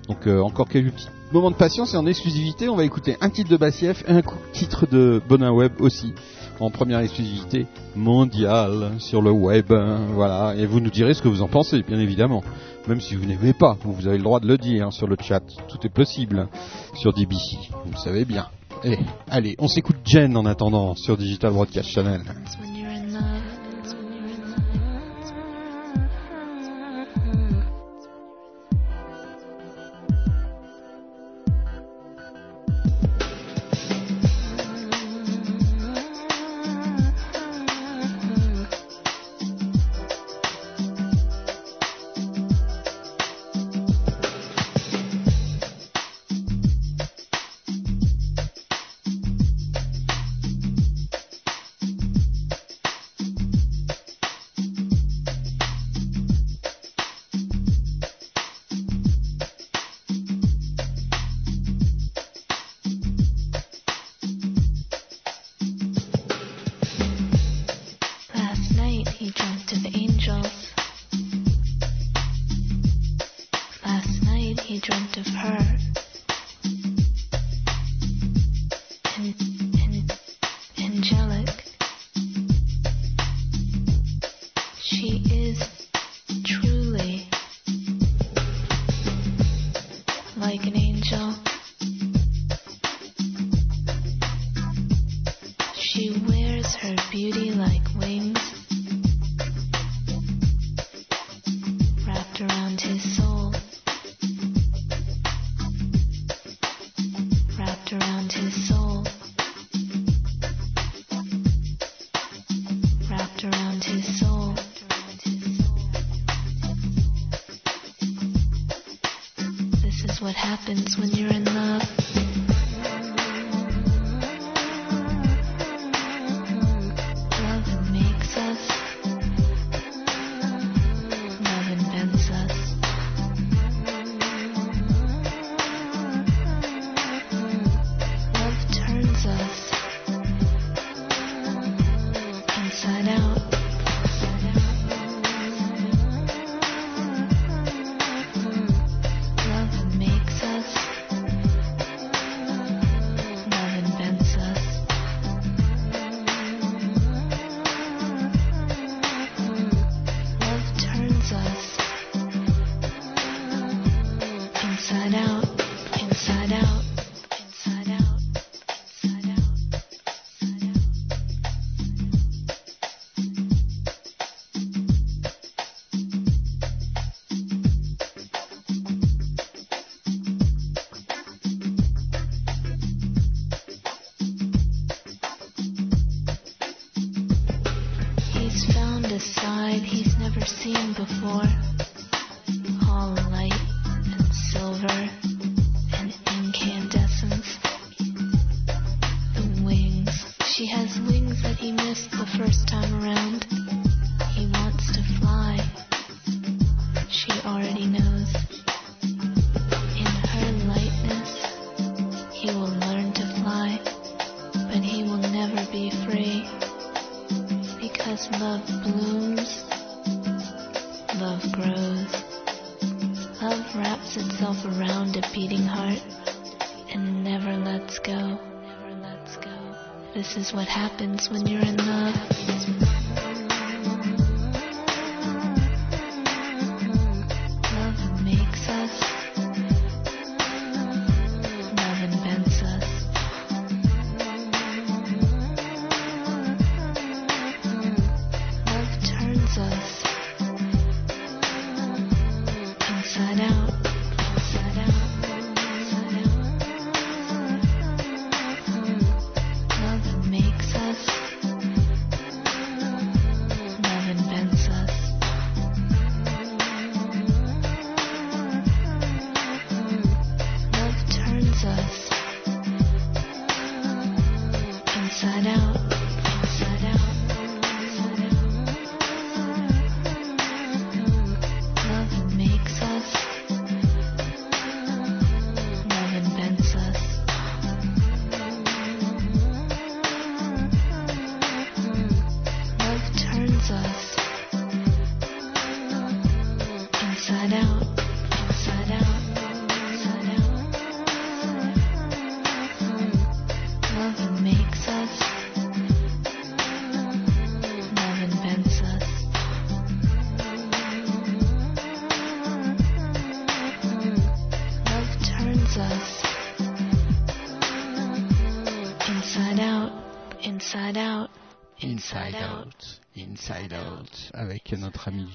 Donc 0.06 0.28
encore 0.28 0.68
quelques 0.68 0.92
petits 0.92 1.08
moments 1.32 1.50
de 1.50 1.56
patience 1.56 1.92
et 1.94 1.96
en 1.96 2.06
exclusivité, 2.06 2.68
on 2.68 2.76
va 2.76 2.84
écouter 2.84 3.16
un 3.20 3.30
titre 3.30 3.50
de 3.50 3.56
Bassieff 3.56 4.04
et 4.06 4.12
un 4.12 4.22
titre 4.52 4.86
de 4.86 5.20
Bonin 5.28 5.50
Web 5.50 5.72
aussi 5.80 6.12
en 6.60 6.70
première 6.70 7.00
exclusivité 7.00 7.66
mondiale 7.94 8.92
sur 8.98 9.22
le 9.22 9.30
web. 9.30 9.72
voilà, 10.12 10.54
et 10.56 10.66
vous 10.66 10.80
nous 10.80 10.90
direz 10.90 11.14
ce 11.14 11.22
que 11.22 11.28
vous 11.28 11.42
en 11.42 11.48
pensez, 11.48 11.82
bien 11.82 11.98
évidemment. 11.98 12.42
Même 12.88 13.00
si 13.00 13.14
vous 13.14 13.24
n'aimez 13.24 13.54
pas, 13.54 13.76
vous 13.82 14.06
avez 14.06 14.18
le 14.18 14.24
droit 14.24 14.40
de 14.40 14.46
le 14.46 14.58
dire 14.58 14.92
sur 14.92 15.06
le 15.06 15.16
chat. 15.20 15.42
Tout 15.68 15.78
est 15.84 15.92
possible 15.92 16.48
sur 16.94 17.12
DBC, 17.12 17.56
vous 17.84 17.92
le 17.92 17.98
savez 17.98 18.24
bien. 18.24 18.46
Et 18.82 18.98
allez, 19.30 19.56
on 19.58 19.68
s'écoute 19.68 19.96
Jen 20.04 20.36
en 20.36 20.44
attendant 20.44 20.94
sur 20.94 21.16
Digital 21.16 21.52
Broadcast 21.52 21.88
Channel. 21.88 22.20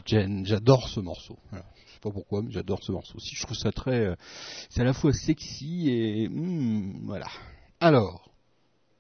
J'adore 0.10 0.90
ce 0.90 1.00
morceau. 1.00 1.38
Voilà. 1.52 1.66
Je 1.86 1.94
sais 1.94 2.00
pas 2.02 2.12
pourquoi, 2.12 2.42
mais 2.42 2.52
j'adore 2.52 2.84
ce 2.84 2.92
morceau. 2.92 3.18
aussi. 3.18 3.36
je 3.36 3.44
trouve 3.44 3.58
ça 3.58 3.72
très, 3.72 4.06
euh, 4.06 4.16
c'est 4.70 4.82
à 4.82 4.86
la 4.86 4.94
fois 4.94 5.14
sexy 5.14 5.90
et 5.90 6.30
hmm, 6.30 7.06
voilà. 7.06 7.28
Alors, 7.80 8.32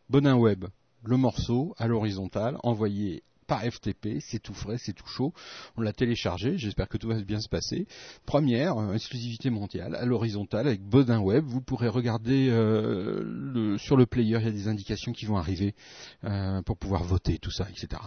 Bonin 0.09 0.35
Web, 0.35 0.65
le 1.03 1.17
morceau 1.17 1.73
à 1.77 1.87
l'horizontale, 1.87 2.57
envoyé 2.63 3.23
par 3.49 3.63
FTP, 3.63 4.19
c'est 4.21 4.39
tout 4.39 4.53
frais, 4.53 4.77
c'est 4.77 4.93
tout 4.93 5.07
chaud. 5.07 5.33
On 5.75 5.81
l'a 5.81 5.91
téléchargé, 5.91 6.57
j'espère 6.57 6.87
que 6.87 6.97
tout 6.97 7.07
va 7.07 7.15
bien 7.15 7.39
se 7.39 7.49
passer. 7.49 7.87
Première, 8.27 8.77
euh, 8.77 8.93
exclusivité 8.93 9.49
mondiale, 9.49 9.95
à 9.95 10.05
l'horizontale 10.05 10.67
avec 10.67 10.81
Bodin 10.81 11.19
Web. 11.19 11.43
Vous 11.45 11.59
pourrez 11.59 11.87
regarder 11.87 12.47
euh, 12.49 13.75
sur 13.79 13.97
le 13.97 14.05
player, 14.05 14.37
il 14.39 14.45
y 14.45 14.49
a 14.49 14.51
des 14.51 14.67
indications 14.67 15.13
qui 15.13 15.25
vont 15.25 15.37
arriver 15.37 15.73
euh, 16.25 16.61
pour 16.61 16.77
pouvoir 16.77 17.03
voter, 17.03 17.39
tout 17.39 17.49
ça, 17.49 17.67
etc. 17.71 17.99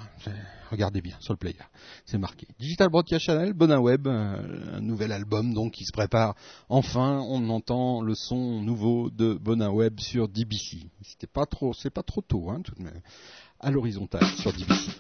Regardez 0.71 1.03
bien 1.03 1.17
sur 1.19 1.35
le 1.35 1.39
player, 1.39 1.59
c'est 2.07 2.19
marqué. 2.19 2.47
Digital 2.61 2.89
Broadcast 2.89 3.25
Channel, 3.25 3.53
Bodin 3.53 3.81
Web, 3.81 4.07
un 4.07 4.81
nouvel 4.81 5.11
album 5.11 5.53
donc 5.53 5.73
qui 5.73 5.85
se 5.85 5.93
prépare. 5.93 6.37
Enfin, 6.69 7.21
on 7.29 7.51
entend 7.51 8.01
le 8.01 8.15
son 8.15 8.63
nouveau 8.63 9.11
de 9.11 9.35
Bonin 9.35 9.71
Web 9.71 9.99
sur 9.99 10.29
DBC. 10.29 10.87
C'était 11.03 11.27
pas 11.27 11.47
trop, 11.47 11.75
c'est 11.75 11.91
pas 11.91 12.05
trop 12.05 12.21
tôt, 12.21 12.49
hein, 12.49 12.61
tout 12.63 12.75
de 12.77 12.83
même. 12.83 13.03
À 13.65 13.71
l'horizontale 13.71 14.27
sur 14.41 14.53
DBC. 14.53 14.91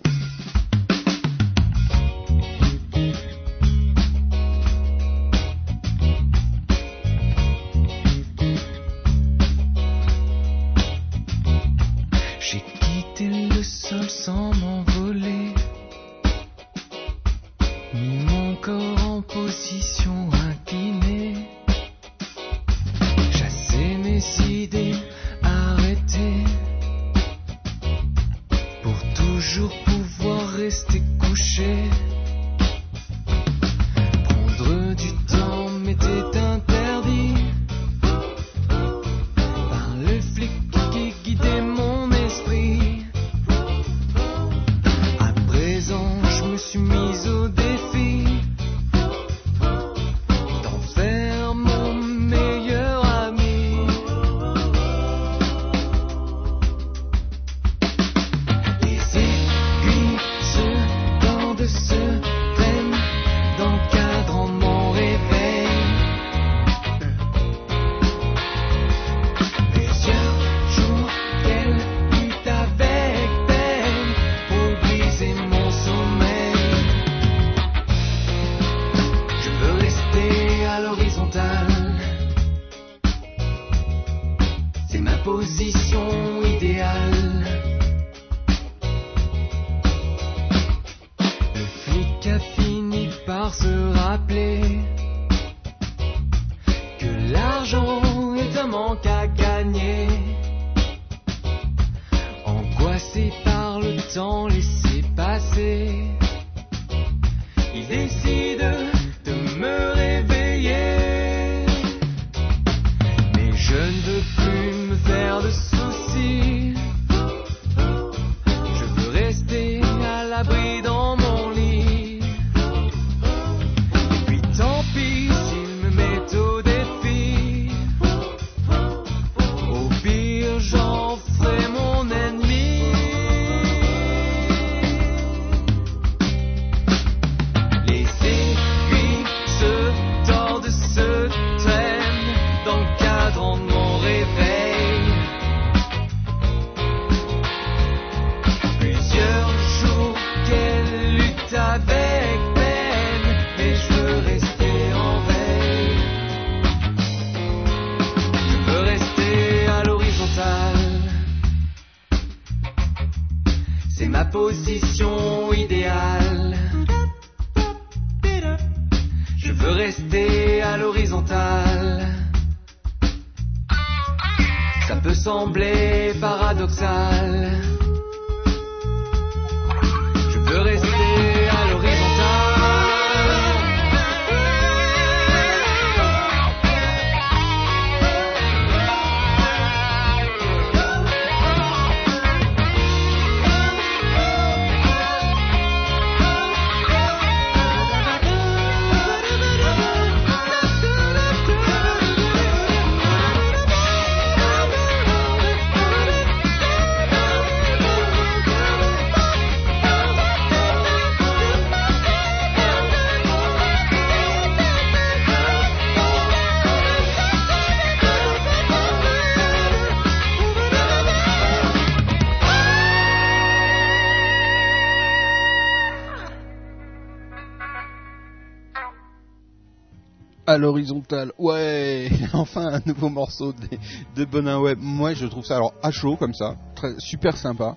L'horizontale. 230.62 231.32
Ouais, 231.38 232.08
enfin 232.32 232.74
un 232.74 232.80
nouveau 232.86 233.10
morceau 233.10 233.52
de, 233.52 233.76
de 234.16 234.24
Bonin 234.24 234.58
Web. 234.58 234.78
Moi, 234.80 235.12
je 235.12 235.26
trouve 235.26 235.44
ça 235.44 235.56
alors 235.56 235.74
à 235.82 235.90
chaud 235.90 236.16
comme 236.16 236.34
ça, 236.34 236.56
très, 236.74 236.94
super 236.98 237.36
sympa. 237.36 237.76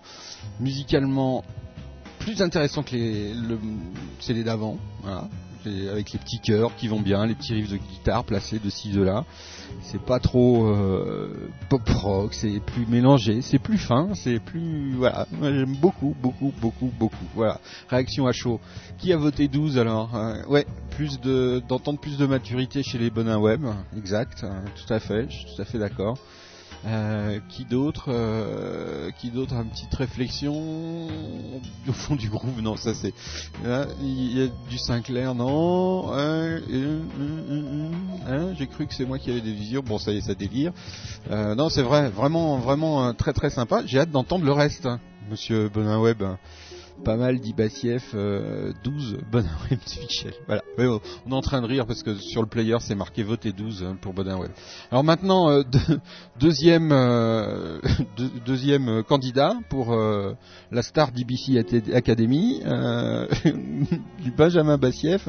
Musicalement, 0.60 1.44
plus 2.20 2.42
intéressant 2.42 2.84
que 2.84 2.96
les 2.96 3.34
le 3.34 3.60
d'avant. 4.44 4.78
Avec 5.68 6.12
les 6.14 6.20
petits 6.20 6.40
chœurs 6.40 6.76
qui 6.76 6.88
vont 6.88 7.00
bien, 7.00 7.26
les 7.26 7.36
petits 7.36 7.54
riffs 7.54 7.72
de 7.72 7.78
guitare 7.78 8.24
placés 8.24 8.60
de 8.60 8.70
ci 8.70 8.90
de 8.90 9.02
là. 9.02 9.26
C'est 9.82 10.02
pas 10.02 10.20
trop 10.20 10.68
euh, 10.68 11.50
pop 11.70 11.88
rock, 11.90 12.34
c'est 12.34 12.60
plus 12.60 12.86
mélangé, 12.86 13.42
c'est 13.42 13.60
plus 13.60 13.78
fin, 13.78 14.10
c'est 14.14 14.40
plus 14.40 14.94
voilà. 14.96 15.28
J'aime 15.42 15.76
beaucoup, 15.78 16.16
beaucoup, 16.22 16.54
beaucoup, 16.62 16.92
beaucoup. 17.00 17.26
Voilà. 17.36 17.60
Réaction 17.90 18.28
à 18.28 18.32
chaud. 18.32 18.60
Qui 18.98 19.12
a 19.14 19.18
voté 19.18 19.48
12 19.48 19.78
alors 19.78 20.16
Euh, 20.16 20.36
Ouais, 20.48 20.66
plus 20.92 21.20
de 21.20 21.62
d'entendre 21.68 22.00
plus 22.00 22.18
de 22.18 22.26
maturité 22.26 22.84
chez 22.84 22.98
les 22.98 23.10
bonins 23.10 23.38
web. 23.38 23.66
Exact, 23.98 24.44
euh, 24.44 24.50
tout 24.76 24.94
à 24.94 25.00
fait. 25.00 25.26
Je 25.30 25.36
suis 25.38 25.56
tout 25.56 25.62
à 25.62 25.66
fait 25.66 25.80
d'accord. 25.80 26.18
Euh, 26.86 27.40
qui 27.50 27.66
d'autre 27.66 28.10
euh, 28.10 29.10
Qui 29.18 29.32
d'autre 29.32 29.56
a 29.56 29.62
une 29.62 29.70
petite 29.70 29.94
réflexion 29.94 31.08
au 31.88 31.94
fond 31.94 32.16
du 32.16 32.30
groove 32.30 32.62
Non, 32.62 32.76
ça 32.76 32.94
c'est. 32.94 33.14
Il 34.02 34.38
y 34.38 34.44
a 34.44 34.48
du 34.70 34.78
Sinclair, 34.78 35.34
non 35.36 36.12
J'ai 38.58 38.68
cru 38.68 38.86
que 38.88 38.94
c'est 38.94 39.06
moi 39.06 39.18
qui 39.20 39.32
avais 39.32 39.42
des 39.42 39.54
visions. 39.54 39.82
Bon, 39.86 39.98
ça 39.98 40.12
y 40.12 40.18
est, 40.18 40.22
ça 40.22 40.36
délire. 40.36 40.74
Euh, 41.32 41.56
non, 41.56 41.70
c'est 41.70 41.82
vrai, 41.82 42.10
vraiment, 42.10 42.58
vraiment 42.58 43.08
euh, 43.08 43.14
très 43.14 43.34
très 43.34 43.50
sympa. 43.50 43.82
J'ai 43.86 44.00
hâte 44.00 44.12
d'entendre 44.12 44.46
le 44.46 44.52
reste, 44.52 44.86
hein, 44.86 45.00
Monsieur 45.30 45.70
Bonin 45.70 46.00
Web. 46.00 46.24
Pas 47.04 47.18
mal 47.18 47.40
dit 47.40 47.54
Bassieff, 47.54 48.12
euh, 48.16 48.72
12 48.84 49.18
Bonin 49.32 49.50
Web 49.70 49.80
Michel. 50.02 50.34
Voilà. 50.48 50.64
On 50.78 51.32
est 51.32 51.34
en 51.34 51.42
train 51.42 51.62
de 51.62 51.68
rire 51.68 51.86
parce 51.86 52.02
que 52.04 52.16
sur 52.16 52.42
le 52.42 52.48
player 52.48 52.78
c'est 52.80 52.96
marqué 52.96 53.22
voter 53.22 53.52
12 53.52 53.84
hein, 53.84 53.98
pour 54.02 54.14
Bonin 54.14 54.38
Web. 54.38 54.52
Alors 54.92 55.04
maintenant 55.04 55.50
euh, 55.50 55.64
deux- 55.72 56.00
deuxième 56.40 56.92
euh, 56.92 57.80
deux- 58.18 58.32
deuxième 58.46 59.04
candidat 59.04 59.56
pour 59.70 59.94
euh, 59.94 60.34
la 60.72 60.82
star 60.82 61.12
d'IBC 61.12 61.58
Academy, 61.94 62.62
du 64.24 64.32
Benjamin 64.32 64.78
Bassieff, 64.78 65.28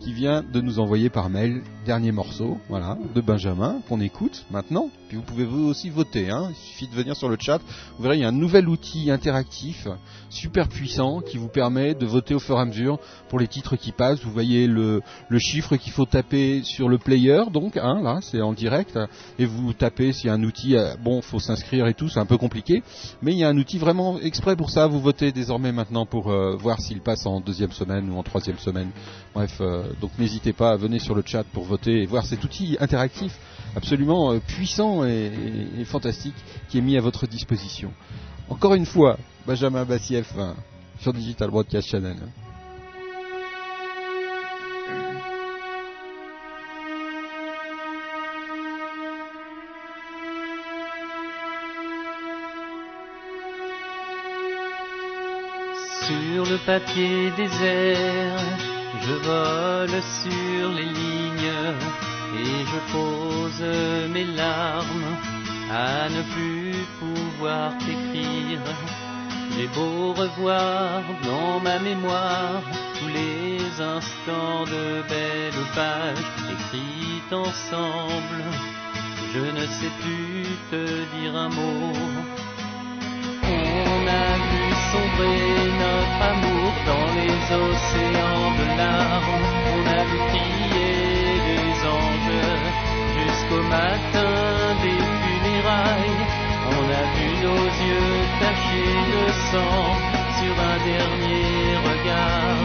qui 0.00 0.12
vient 0.12 0.42
de 0.42 0.60
nous 0.60 0.78
envoyer 0.78 1.10
par 1.10 1.30
mail 1.30 1.62
dernier 1.86 2.12
morceau, 2.12 2.58
voilà, 2.68 2.98
de 3.14 3.20
Benjamin 3.20 3.80
qu'on 3.88 4.00
écoute 4.00 4.44
maintenant. 4.50 4.90
Puis 5.08 5.16
vous 5.16 5.22
pouvez 5.22 5.44
vous 5.46 5.64
aussi 5.66 5.88
voter. 5.88 6.28
Hein. 6.30 6.48
Il 6.50 6.54
suffit 6.54 6.86
de 6.86 6.94
venir 6.94 7.16
sur 7.16 7.30
le 7.30 7.36
chat. 7.40 7.60
Vous 7.96 8.02
verrez, 8.02 8.16
il 8.18 8.20
y 8.20 8.24
a 8.24 8.28
un 8.28 8.32
nouvel 8.32 8.68
outil 8.68 9.10
interactif 9.10 9.88
super 10.28 10.68
puissant 10.68 10.97
qui 11.24 11.36
vous 11.38 11.48
permet 11.48 11.94
de 11.94 12.06
voter 12.06 12.34
au 12.34 12.38
fur 12.40 12.56
et 12.56 12.60
à 12.60 12.64
mesure 12.64 12.98
pour 13.28 13.38
les 13.38 13.46
titres 13.48 13.76
qui 13.76 13.92
passent. 13.92 14.20
Vous 14.22 14.30
voyez 14.32 14.66
le, 14.66 15.00
chiffre 15.38 15.76
qu'il 15.76 15.92
faut 15.92 16.06
taper 16.06 16.62
sur 16.64 16.88
le 16.88 16.98
player, 16.98 17.42
donc 17.52 17.76
hein, 17.76 18.00
là 18.02 18.18
c'est 18.22 18.40
en 18.40 18.52
direct, 18.52 18.98
et 19.38 19.46
vous 19.46 19.72
tapez 19.72 20.12
s'il 20.12 20.26
y 20.26 20.30
a 20.30 20.34
un 20.34 20.42
outil. 20.42 20.76
euh, 20.76 20.94
Bon, 21.02 21.22
faut 21.22 21.38
s'inscrire 21.38 21.86
et 21.86 21.94
tout, 21.94 22.08
c'est 22.08 22.18
un 22.20 22.26
peu 22.26 22.36
compliqué, 22.38 22.82
mais 23.22 23.32
il 23.32 23.38
y 23.38 23.44
a 23.44 23.48
un 23.48 23.56
outil 23.56 23.78
vraiment 23.78 24.18
exprès 24.20 24.56
pour 24.56 24.70
ça. 24.70 24.86
Vous 24.86 25.00
votez 25.00 25.32
désormais 25.32 25.72
maintenant 25.72 26.06
pour 26.06 26.30
euh, 26.30 26.56
voir 26.56 26.80
s'il 26.80 27.00
passe 27.00 27.24
en 27.26 27.40
deuxième 27.40 27.72
semaine 27.72 28.10
ou 28.10 28.18
en 28.18 28.22
troisième 28.22 28.58
semaine. 28.58 28.90
Bref, 29.34 29.58
euh, 29.60 29.84
donc 30.00 30.10
n'hésitez 30.18 30.52
pas 30.52 30.72
à 30.72 30.76
venir 30.76 31.00
sur 31.00 31.14
le 31.14 31.22
chat 31.24 31.44
pour 31.52 31.64
voter 31.64 32.02
et 32.02 32.06
voir 32.06 32.26
cet 32.26 32.42
outil 32.44 32.76
interactif 32.80 33.32
absolument 33.76 34.38
puissant 34.40 35.04
et, 35.04 35.30
et- 35.76 35.80
et 35.80 35.84
fantastique 35.84 36.34
qui 36.68 36.78
est 36.78 36.80
mis 36.80 36.96
à 36.96 37.00
votre 37.00 37.26
disposition. 37.26 37.92
Encore 38.48 38.74
une 38.74 38.86
fois, 38.86 39.18
Benjamin 39.46 39.84
Bassieff 39.84 40.32
hein, 40.38 40.54
sur 41.00 41.12
Digital. 41.12 41.50
Sur 41.50 41.64
le 56.44 56.58
papier 56.64 57.32
désert, 57.36 58.38
je 59.02 59.12
vole 59.26 60.00
sur 60.02 60.72
les 60.72 60.84
lignes 60.84 61.74
et 62.38 62.64
je 62.64 62.78
pose 62.92 63.62
mes 64.12 64.24
larmes 64.24 65.16
à 65.70 66.08
ne 66.08 66.22
plus 66.32 66.86
pouvoir 66.98 67.76
t'écrire. 67.78 68.62
J'ai 69.56 69.66
beau 69.68 70.12
revoir 70.12 71.02
dans 71.24 71.60
ma 71.60 71.78
mémoire 71.78 72.62
tous 72.98 73.08
les 73.08 73.58
instants 73.80 74.64
de 74.64 75.02
belles 75.08 75.66
pages 75.74 76.24
écrites 76.52 77.32
ensemble. 77.32 78.44
Je 79.34 79.40
ne 79.40 79.66
sais 79.66 79.92
plus 80.00 80.44
te 80.70 80.84
dire 81.16 81.36
un 81.36 81.48
mot. 81.48 81.92
On 83.42 84.06
a 84.06 84.28
vu 84.50 84.64
sombrer 84.92 85.42
notre 85.84 86.20
amour 86.32 86.72
dans 86.86 87.08
les 87.18 87.36
océans 87.66 88.50
de 88.58 88.66
larmes. 88.76 89.44
On 89.74 89.82
a 89.86 90.04
vu 90.04 90.18
crier 90.30 91.32
les 91.48 91.74
anges 91.98 92.46
jusqu'au 93.18 93.62
matin 93.62 94.76
des 94.82 95.00
funérailles. 95.22 96.47
On 96.70 96.84
a 97.00 97.04
vu 97.16 97.30
nos 97.46 97.64
yeux 97.86 98.18
tachés 98.40 99.00
de 99.12 99.24
sang 99.50 99.86
sur 100.38 100.54
un 100.70 100.78
dernier 100.92 101.76
regard. 101.88 102.60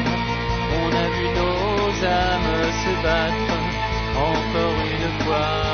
On 0.81 0.89
a 1.03 1.07
vu 1.15 1.25
nos 1.39 2.05
âmes 2.05 2.71
se 2.83 2.93
battre 3.03 3.55
encore 4.15 4.79
une 4.95 5.25
fois. 5.25 5.72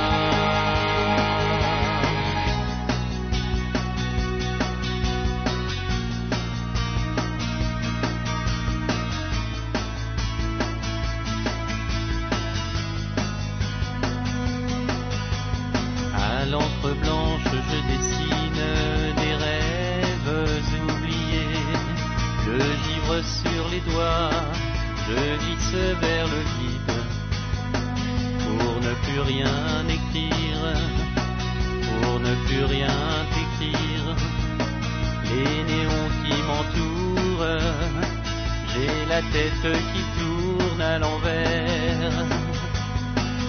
Sur 23.10 23.68
les 23.72 23.80
doigts, 23.91 24.30
je 25.07 25.15
glisse 25.40 25.98
vers 25.99 26.27
le 26.27 26.41
vide. 26.56 26.94
Pour 28.45 28.76
ne 28.81 28.94
plus 29.03 29.19
rien 29.19 29.84
écrire, 29.90 30.61
pour 32.02 32.19
ne 32.19 32.34
plus 32.45 32.64
rien 32.65 32.95
t'écrire. 33.34 34.15
Les 35.26 35.64
néons 35.73 36.10
qui 36.22 36.36
m'entourent, 36.48 37.48
j'ai 38.73 39.06
la 39.10 39.22
tête 39.34 39.68
qui 39.91 40.02
tourne 40.19 40.81
à 40.81 40.99
l'envers. 40.99 42.26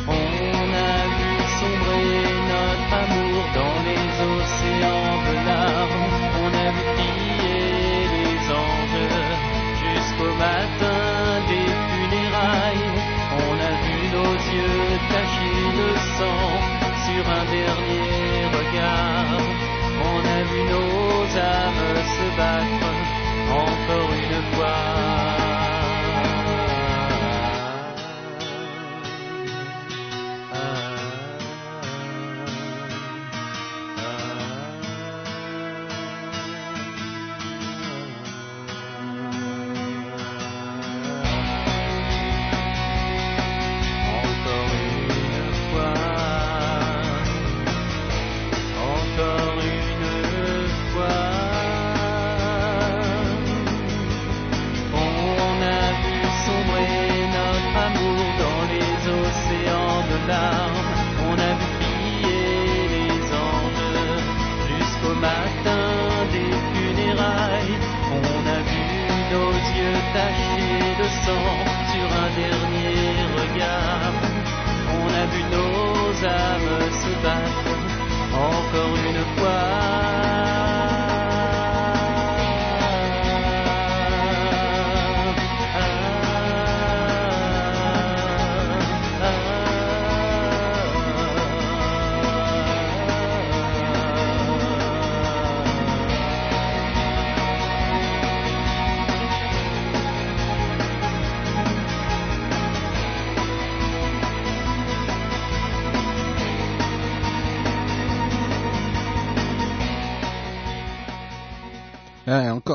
On 0.09 0.67
a 0.89 0.97
vu 1.17 1.33
sombrer 1.61 2.25
notre 2.51 2.93
amour 3.05 3.43
dans 3.55 3.79
les 3.89 4.09
océans 4.33 5.17
de 5.29 5.35
larmes. 5.47 6.07
On 6.43 6.49
a 6.49 6.71
vu 6.73 7.10
au 10.21 10.35
matin 10.35 11.41
des 11.49 11.71
funérailles, 11.91 12.91
on 13.49 13.55
a 13.71 13.73
vu 13.85 13.99
nos 14.17 14.35
yeux 14.57 14.99
tachés 15.13 15.69
de 15.81 15.89
sang 16.17 16.51
sur 17.07 17.25
un 17.39 17.45
dernier 17.59 18.45
regard. 18.59 19.41
On 20.13 20.21
a 20.39 20.43
vu 20.51 20.61
nos 20.75 21.23
âmes 21.39 21.97
se 22.17 22.27
battre 22.37 22.91
encore 23.51 24.13
une 24.13 24.43
fois. 24.55 25.50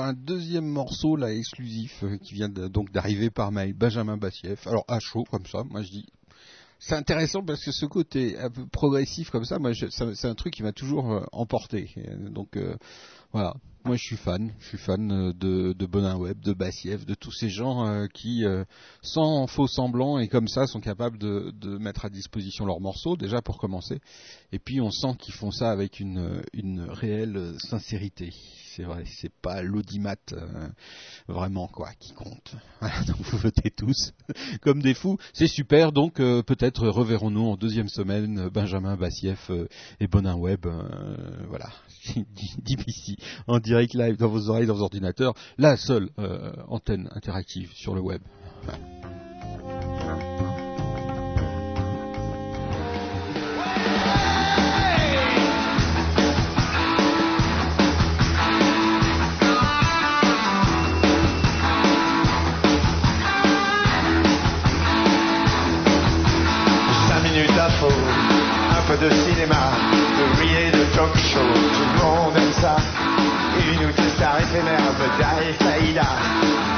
Un 0.04 0.14
deuxième 0.14 0.66
morceau 0.66 1.16
là 1.16 1.34
exclusif 1.34 2.04
euh, 2.04 2.18
qui 2.18 2.34
vient 2.34 2.50
donc 2.50 2.92
d'arriver 2.92 3.30
par 3.30 3.52
mail, 3.52 3.74
Benjamin 3.74 4.18
Bassieff. 4.18 4.66
Alors 4.68 4.86
à 4.88 5.00
chaud 5.00 5.24
comme 5.30 5.46
ça, 5.46 5.64
moi 5.64 5.82
je 5.82 5.90
dis. 5.90 6.06
C'est 6.78 6.96
intéressant 6.96 7.42
parce 7.42 7.64
que 7.64 7.72
ce 7.72 7.86
côté 7.86 8.38
un 8.38 8.50
peu 8.50 8.66
progressif 8.68 9.30
comme 9.30 9.46
ça, 9.46 9.60
moi 9.60 9.72
c'est 9.74 10.28
un 10.28 10.36
truc 10.36 10.54
qui 10.54 10.64
m'a 10.64 10.74
toujours 10.74 11.12
euh, 11.12 11.24
emporté. 11.32 11.90
Euh, 11.98 12.30
Donc 12.30 12.58
voilà, 13.32 13.56
moi 13.86 13.96
je 13.98 14.04
suis 14.04 14.18
fan, 14.18 14.52
je 14.60 14.68
suis 14.70 14.78
fan 14.80 15.12
euh, 15.12 15.74
de, 15.74 15.86
Bonin 15.86 16.18
Web, 16.18 16.40
de 16.40 16.54
Bassieff, 16.54 17.06
de 17.06 17.14
tous 17.14 17.32
ces 17.32 17.50
gens 17.50 17.86
euh, 17.86 18.08
qui, 18.08 18.44
euh, 18.44 18.64
sans 19.04 19.46
faux 19.46 19.68
semblant 19.68 20.18
et 20.18 20.28
comme 20.28 20.48
ça, 20.48 20.66
sont 20.66 20.82
capables 20.82 21.20
de, 21.20 21.78
mettre 21.78 22.06
à 22.06 22.10
disposition 22.10 22.66
leurs 22.66 22.80
morceaux 22.80 23.16
déjà 23.16 23.42
pour 23.42 23.58
commencer. 23.60 24.00
Et 24.52 24.60
puis 24.60 24.82
on 24.82 24.90
sent 24.90 25.16
qu'ils 25.20 25.34
font 25.34 25.52
ça 25.52 25.72
avec 25.72 26.00
une, 26.00 26.42
réelle 26.90 27.56
sincérité. 27.60 28.34
C'est 28.76 28.84
vrai, 28.84 29.04
c'est 29.06 29.32
pas 29.42 29.62
l'audimat 29.62 30.16
vraiment 31.28 31.68
quoi 31.68 31.92
qui 32.00 32.14
compte. 32.14 32.56
Donc 33.08 33.18
vous 33.18 33.38
votez 33.38 33.72
tous 33.72 34.14
comme 34.62 34.82
des 34.82 34.94
fous. 34.94 35.18
C'est 35.34 35.48
super. 35.48 35.92
Donc 35.92 36.16
peut-être 36.16 36.88
reverrons-nous 36.88 37.46
en 37.46 37.56
deuxième 37.56 37.88
semaine 37.88 38.50
Benjamin 38.50 38.98
Bassieff 38.98 39.50
euh, 39.50 39.68
et 40.00 40.08
Bonin 40.08 40.36
Web. 40.36 40.66
voilà, 41.48 41.70
DPC 42.64 43.16
en 43.48 43.60
direct 43.60 43.94
live 43.94 44.18
dans 44.18 44.28
vos 44.28 44.50
oreilles, 44.50 44.68
dans 44.68 44.76
vos 44.76 44.84
ordinateurs. 44.84 45.34
La 45.58 45.78
seule 45.78 46.10
euh, 46.20 46.52
antenne 46.68 47.10
interactive 47.14 47.72
sur 47.74 47.96
le 47.96 48.02
web. 48.02 48.22
Un 67.78 68.88
peu 68.88 68.98
de 69.04 69.10
cinéma, 69.12 69.72
de 70.18 70.40
rire 70.40 70.72
de 70.72 70.96
talk 70.96 71.16
show, 71.18 71.65
monde 72.06 72.38
aime 72.38 72.54
ça. 72.54 72.76
Une 73.72 73.86
ou 73.86 73.92
deux 73.92 74.10
stars 74.16 74.40
éphémères, 74.40 74.94
et 75.42 75.54
Faïda, 75.64 76.10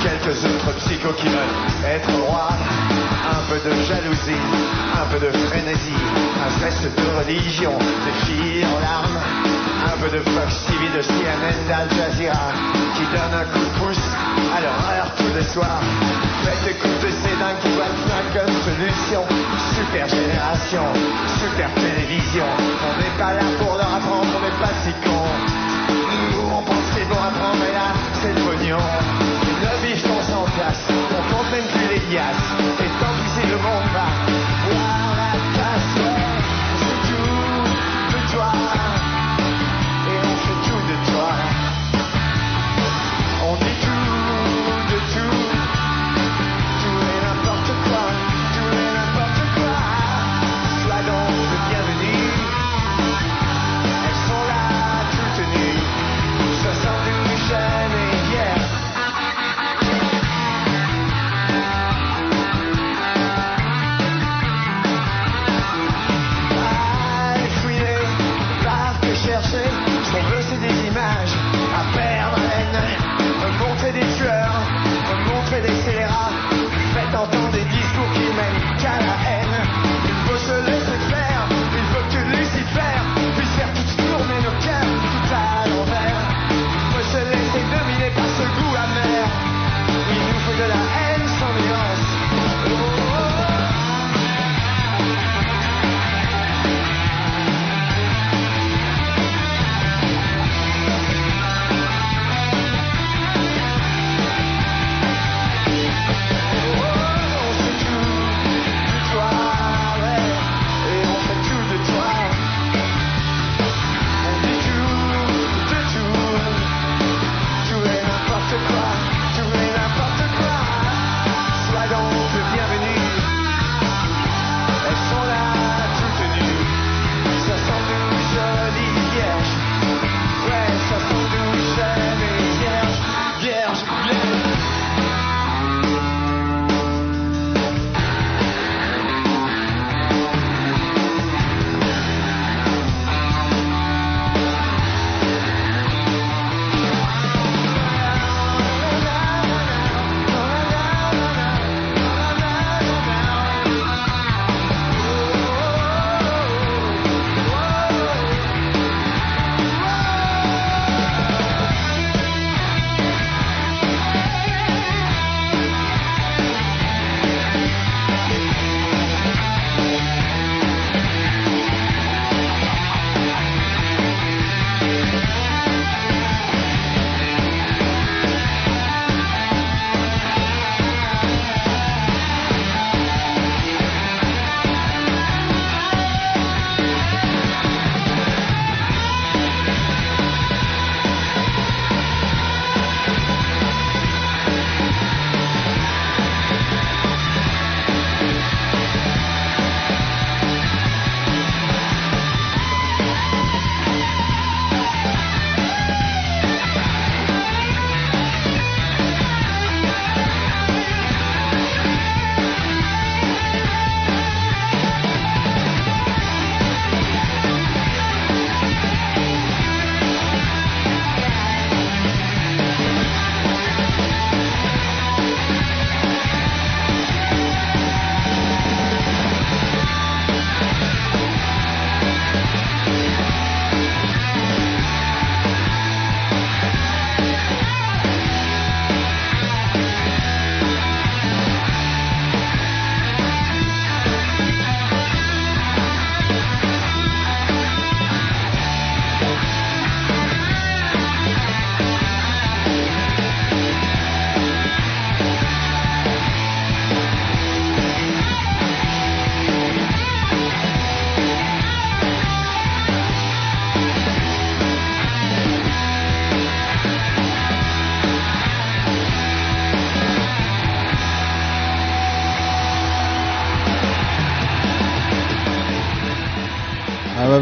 quelques 0.01 0.37
autres 0.45 0.71
psychos 0.77 1.13
qui 1.13 1.27
veulent 1.27 1.57
être 1.85 2.11
rois. 2.27 2.49
Un 3.27 3.41
peu 3.49 3.59
de 3.67 3.73
jalousie, 3.83 4.43
un 4.95 5.05
peu 5.11 5.19
de 5.25 5.31
frénésie, 5.47 6.03
un 6.45 6.49
stress 6.57 6.83
de 6.83 7.19
religion, 7.19 7.73
des 7.77 8.25
filles 8.25 8.65
en 8.65 8.79
larmes. 8.79 9.19
Un 9.87 9.97
peu 10.01 10.09
de 10.09 10.21
Fox 10.21 10.65
TV, 10.67 10.89
de 10.95 11.01
CNN, 11.01 11.57
d'Al 11.67 11.87
Jazeera, 11.95 12.51
qui 12.95 13.03
donne 13.11 13.33
un 13.39 13.45
coup 13.45 13.59
de 13.59 13.79
pouce 13.79 14.07
à 14.55 14.61
l'horreur 14.61 15.07
tous 15.17 15.33
les 15.35 15.43
soirs. 15.43 15.81
Faites 16.43 16.75
écouter 16.75 17.11
ces 17.11 17.35
dingues 17.39 17.59
qui 17.61 17.69
voient 17.75 17.85
comme 18.33 18.53
solution. 18.63 19.23
Super 19.75 20.07
génération, 20.07 20.83
super 21.39 21.69
télévision. 21.75 22.45
On 22.87 22.93
n'est 22.99 23.17
pas 23.17 23.33
là 23.33 23.45
pour 23.59 23.75
leur 23.75 23.96
on 27.09 27.13
vont 27.13 27.21
apprendre, 27.21 27.57
mais 27.59 27.73
là, 27.73 27.93
c'est 28.21 28.33
le 28.33 28.41
pognon. 28.41 28.77
Les 29.45 29.65
lobbies 29.65 29.99
sont 29.99 30.33
en 30.33 30.43
place, 30.43 30.79
on 30.89 31.35
compte 31.35 31.51
même 31.51 31.67
plus 31.67 31.87
les 31.87 32.13
liasses. 32.13 32.35
Et 32.79 32.89
tant 32.99 33.13
pis 33.23 33.41
si 33.41 33.47
le 33.47 33.57
monde 33.57 33.87
va 33.93 34.16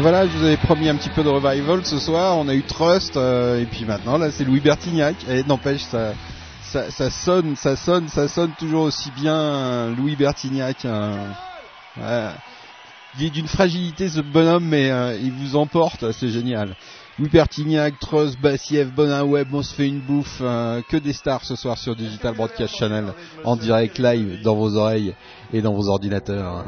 voilà, 0.08 0.24
je 0.24 0.38
vous 0.38 0.44
avais 0.44 0.56
promis 0.56 0.88
un 0.88 0.94
petit 0.94 1.08
peu 1.08 1.24
de 1.24 1.28
revival 1.28 1.84
ce 1.84 1.98
soir. 1.98 2.38
On 2.38 2.46
a 2.46 2.54
eu 2.54 2.62
Trust 2.62 3.16
euh, 3.16 3.60
et 3.60 3.64
puis 3.64 3.84
maintenant 3.84 4.18
là 4.18 4.30
c'est 4.30 4.44
Louis 4.44 4.60
Bertignac. 4.60 5.16
Et 5.28 5.42
n'empêche 5.42 5.82
ça, 5.82 6.12
sonne, 7.10 7.56
ça 7.56 7.74
sonne, 7.74 8.06
ça 8.06 8.28
sonne 8.28 8.52
toujours 8.56 8.82
aussi 8.82 9.10
bien 9.16 9.90
Louis 9.96 10.14
Bertignac. 10.14 10.84
hein. 10.84 11.34
Il 13.18 13.26
est 13.26 13.30
d'une 13.30 13.48
fragilité 13.48 14.08
ce 14.08 14.20
bonhomme, 14.20 14.66
mais 14.66 14.92
euh, 14.92 15.18
il 15.20 15.32
vous 15.32 15.56
emporte, 15.56 16.12
c'est 16.12 16.28
génial. 16.28 16.76
Louis 17.18 17.28
Bertignac, 17.28 17.98
Trust, 17.98 18.40
Bassiev, 18.40 18.92
Bonin 18.92 19.24
Web, 19.24 19.48
on 19.52 19.62
se 19.64 19.74
fait 19.74 19.88
une 19.88 19.98
bouffe, 19.98 20.38
euh, 20.40 20.82
que 20.88 20.98
des 20.98 21.14
stars 21.14 21.44
ce 21.44 21.56
soir 21.56 21.78
sur 21.78 21.96
Digital 21.96 22.36
Broadcast 22.36 22.76
Channel, 22.76 23.06
en 23.42 23.56
direct 23.56 23.98
live 23.98 24.40
dans 24.44 24.54
vos 24.54 24.76
oreilles 24.76 25.16
et 25.52 25.62
dans 25.62 25.72
vos 25.72 25.88
ordinateurs. 25.88 26.64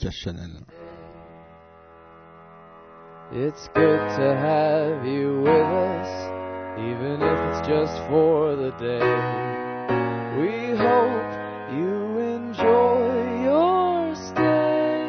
Broadcast 0.00 0.28
It's 3.32 3.68
good 3.74 3.98
to 3.98 4.36
have 4.36 5.04
you 5.04 5.40
with 5.40 5.50
us, 5.50 6.78
even 6.78 7.20
if 7.20 7.38
it's 7.48 7.66
just 7.66 7.96
for 8.06 8.54
the 8.54 8.70
day. 8.78 9.02
We 10.38 10.76
hope 10.76 11.32
you 11.74 12.18
enjoy 12.20 13.42
your 13.42 14.14
stay. 14.14 15.02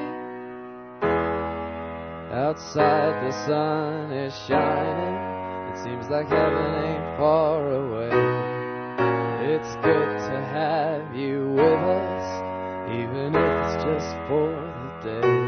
Outside 2.34 3.28
the 3.28 3.45
sun 3.45 4.11
is 4.11 4.34
shining, 4.48 5.72
it 5.72 5.84
seems 5.84 6.10
like 6.10 6.30
heaven 6.30 6.84
ain't 6.86 7.18
far 7.18 7.74
away. 7.74 8.10
It's 9.53 9.76
good 9.76 10.18
to 10.18 10.41
have 10.52 11.16
you 11.16 11.52
with 11.52 11.61
us, 11.61 12.41
even 12.91 13.36
if 13.36 13.76
it's 13.76 13.84
just 13.84 14.16
for 14.28 14.69
day. 15.01 15.39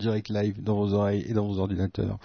Direct 0.00 0.28
live 0.28 0.62
dans 0.62 0.76
vos 0.76 0.92
oreilles 0.94 1.24
et 1.28 1.32
dans 1.32 1.46
vos 1.46 1.58
ordinateurs. 1.58 2.18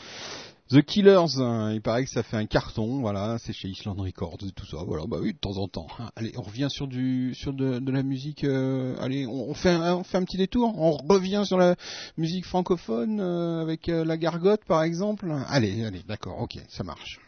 The 0.72 0.82
Killers, 0.82 1.38
hein, 1.38 1.74
il 1.74 1.82
paraît 1.84 2.06
que 2.06 2.10
ça 2.10 2.24
fait 2.24 2.38
un 2.38 2.48
carton, 2.48 3.00
voilà, 3.00 3.38
c'est 3.38 3.54
chez 3.54 3.68
Island 3.68 4.00
Records 4.00 4.40
et 4.48 4.52
tout 4.52 4.66
ça, 4.66 4.78
voilà, 4.84 5.06
bah 5.06 5.18
oui, 5.22 5.34
de 5.34 5.38
temps 5.38 5.58
en 5.58 5.68
temps. 5.68 5.86
hein. 6.00 6.10
Allez, 6.16 6.34
on 6.38 6.42
revient 6.42 6.70
sur 6.72 6.88
du, 6.88 7.36
sur 7.36 7.54
de, 7.54 7.80
la 7.92 8.02
musique, 8.02 8.44
euh, 8.44 8.96
allez, 9.00 9.28
on, 9.28 9.52
on 9.52 9.54
fait 9.54 9.70
un, 9.70 9.98
on 9.98 10.04
fait 10.04 10.18
un 10.18 10.24
petit 10.24 10.38
détour, 10.38 10.74
on 10.76 10.98
revient 10.98 11.44
sur 11.46 11.60
la 11.60 11.76
musique 12.18 12.46
francophone 12.46 13.20
euh, 13.20 13.62
avec 13.62 13.90
euh, 13.90 14.04
la 14.04 14.18
gargote 14.18 14.66
par 14.66 14.82
exemple. 14.82 15.32
Allez, 15.48 15.86
allez, 15.86 16.02
d'accord, 16.08 16.42
ok, 16.42 16.58
ça 16.68 16.84
marche. 16.84 17.20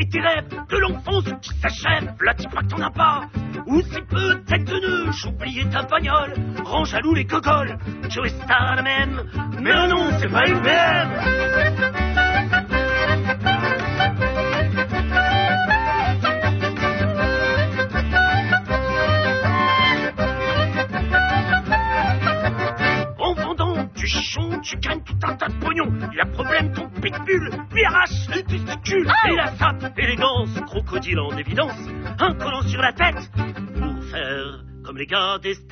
Et 0.00 0.08
tes 0.08 0.20
rêves 0.20 0.48
de 0.68 0.78
l'enfance 0.78 1.24
qui 1.42 1.50
s'achèvent, 1.60 2.14
là 2.22 2.34
tu 2.34 2.48
crois 2.48 2.62
que 2.62 2.68
t'en 2.68 2.80
as 2.80 2.90
pas. 2.90 3.22
Ou 3.66 3.82
si 3.82 4.00
peu 4.08 4.40
tête 4.46 4.64
de 4.64 4.80
nœud, 4.80 5.12
j'oubliais 5.12 5.68
ta 5.70 5.82
bagnole, 5.82 6.34
range 6.64 6.94
à 6.94 7.00
loup 7.00 7.14
les 7.14 7.26
cocoles, 7.26 7.76
Joe 8.08 8.28
Star 8.28 8.76
la 8.76 8.82
même, 8.82 9.22
mais 9.60 9.88
non 9.88 10.10
c'est 10.18 10.28
pas 10.28 10.46
une 10.46 10.60
même 10.60 11.10
tu 24.62 24.76
gagnes 24.76 25.02
tout 25.02 25.16
un 25.22 25.34
tas 25.34 25.48
de 25.48 25.54
pognon. 25.54 25.92
Il 26.12 26.20
a 26.20 26.26
problème, 26.26 26.72
ton 26.72 26.88
pitbull 26.88 27.50
lui 27.72 27.84
arrache 27.84 28.28
les 28.34 28.44
testicules. 28.44 29.10
Et 29.28 29.34
la 29.34 29.56
sape, 29.56 29.98
élégance, 29.98 30.50
crocodile 30.66 31.18
en 31.18 31.36
évidence. 31.36 31.72
Un 32.18 32.34
collant 32.34 32.62
sur 32.62 32.80
la 32.80 32.92
tête 32.92 33.30
pour 33.78 34.04
faire 34.04 34.64
comme 34.84 34.96
les 34.96 35.06
gars 35.06 35.38
des 35.42 35.54
States. 35.54 35.70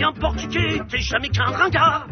Bien 0.00 0.12
portugais, 0.12 0.80
t'es 0.88 0.98
jamais 0.98 1.28
qu'un 1.28 1.44
ringard. 1.44 2.06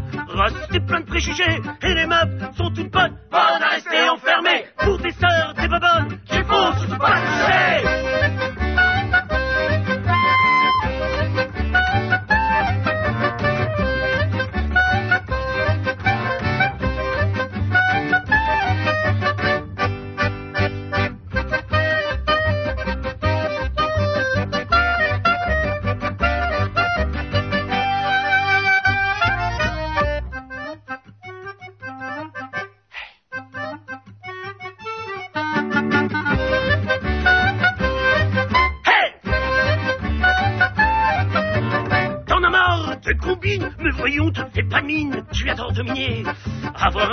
Et 0.74 0.80
plein 0.80 1.00
de 1.00 1.06
préjugés, 1.06 1.62
et 1.82 1.94
les 1.94 2.06
meufs 2.06 2.54
sont 2.54 2.70
toutes 2.70 2.90
bonnes, 2.90 3.16
bonnes 3.30 3.62
à 3.62 3.68
rester 3.70 4.10
enfermées. 4.10 4.66
Pour 4.76 5.00
tes 5.00 5.12
sœurs, 5.12 5.54
tes 5.54 5.68
babonnes, 5.68 6.18
qu'il 6.26 6.44
faut 6.44 6.72
surtout 6.80 6.98
pas 6.98 7.18
toucher. 7.18 8.17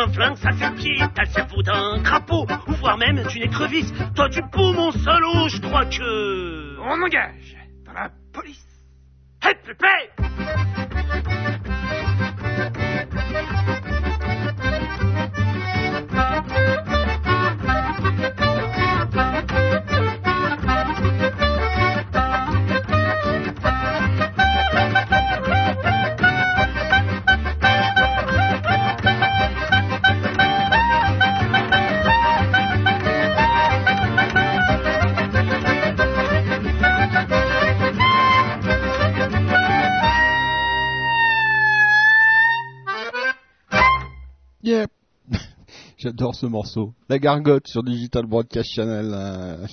Avoir 0.05 0.31
un 0.31 0.35
flingue, 0.35 0.37
ça 0.37 0.49
t'as 1.15 1.23
le 1.23 1.29
cerveau 1.29 1.63
d'un 1.63 2.01
crapaud, 2.03 2.45
ou 2.67 2.71
voire 2.73 2.97
même 2.97 3.23
d'une 3.27 3.43
écrevisse. 3.43 3.91
Toi, 4.15 4.29
tu 4.29 4.41
peux 4.51 4.71
mon 4.71 4.91
salaud, 4.91 5.47
je 5.47 5.59
crois 5.61 5.85
que. 5.85 6.79
On 6.79 7.01
engage 7.01 7.57
dans 7.85 7.93
la 7.93 8.09
police. 8.31 8.65
Hé, 9.43 9.55
J'adore 46.17 46.35
ce 46.35 46.45
morceau. 46.45 46.93
La 47.09 47.19
gargote 47.19 47.67
sur 47.67 47.83
Digital 47.83 48.25
Broadcast 48.25 48.69
Channel, 48.73 49.11
euh, 49.13 49.67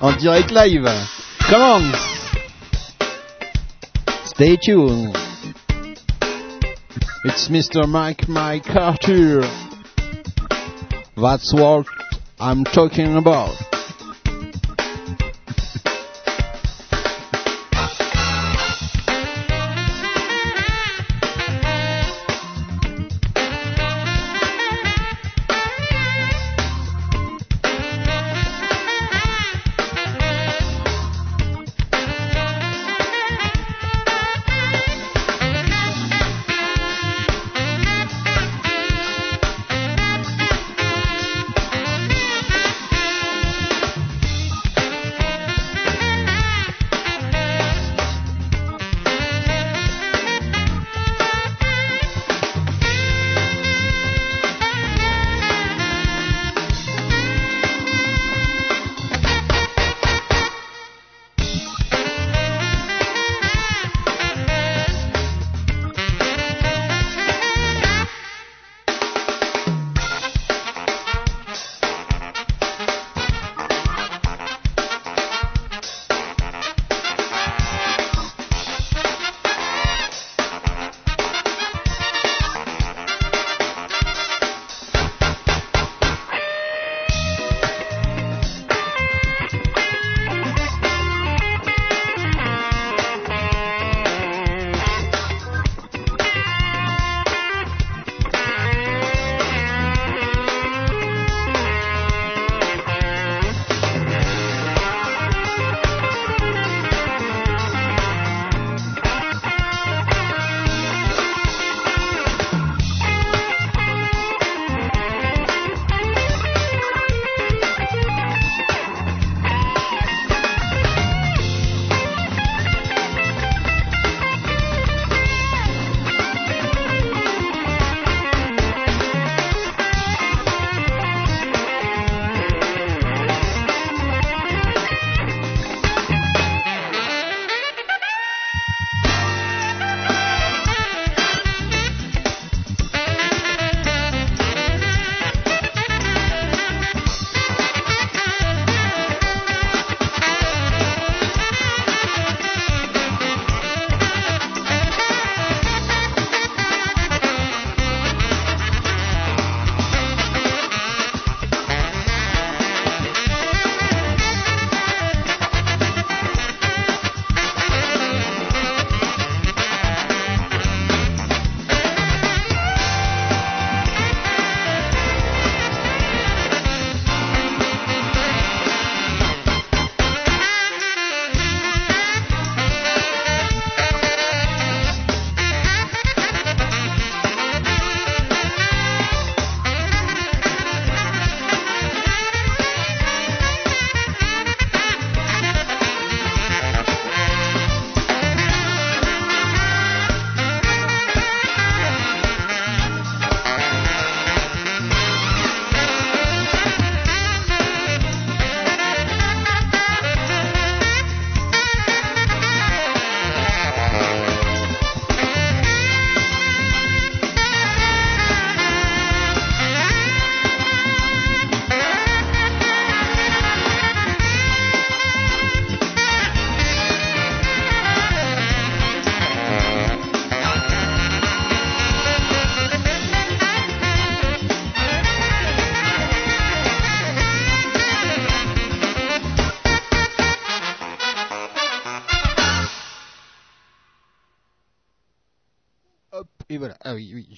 en 0.00 0.12
direct 0.12 0.52
live. 0.52 0.88
Come 1.48 1.60
on! 1.60 1.82
Stay 4.26 4.56
tuned. 4.58 5.12
It's 7.24 7.48
Mr. 7.48 7.88
Mike 7.88 8.28
Mike 8.28 8.70
Arthur. 8.76 9.40
That's 11.16 11.52
what 11.52 11.84
I'm 12.38 12.62
talking 12.62 13.16
about. 13.16 13.69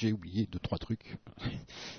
J'ai 0.02 0.12
oublié 0.12 0.48
deux 0.50 0.58
trois 0.58 0.78
trucs. 0.78 1.16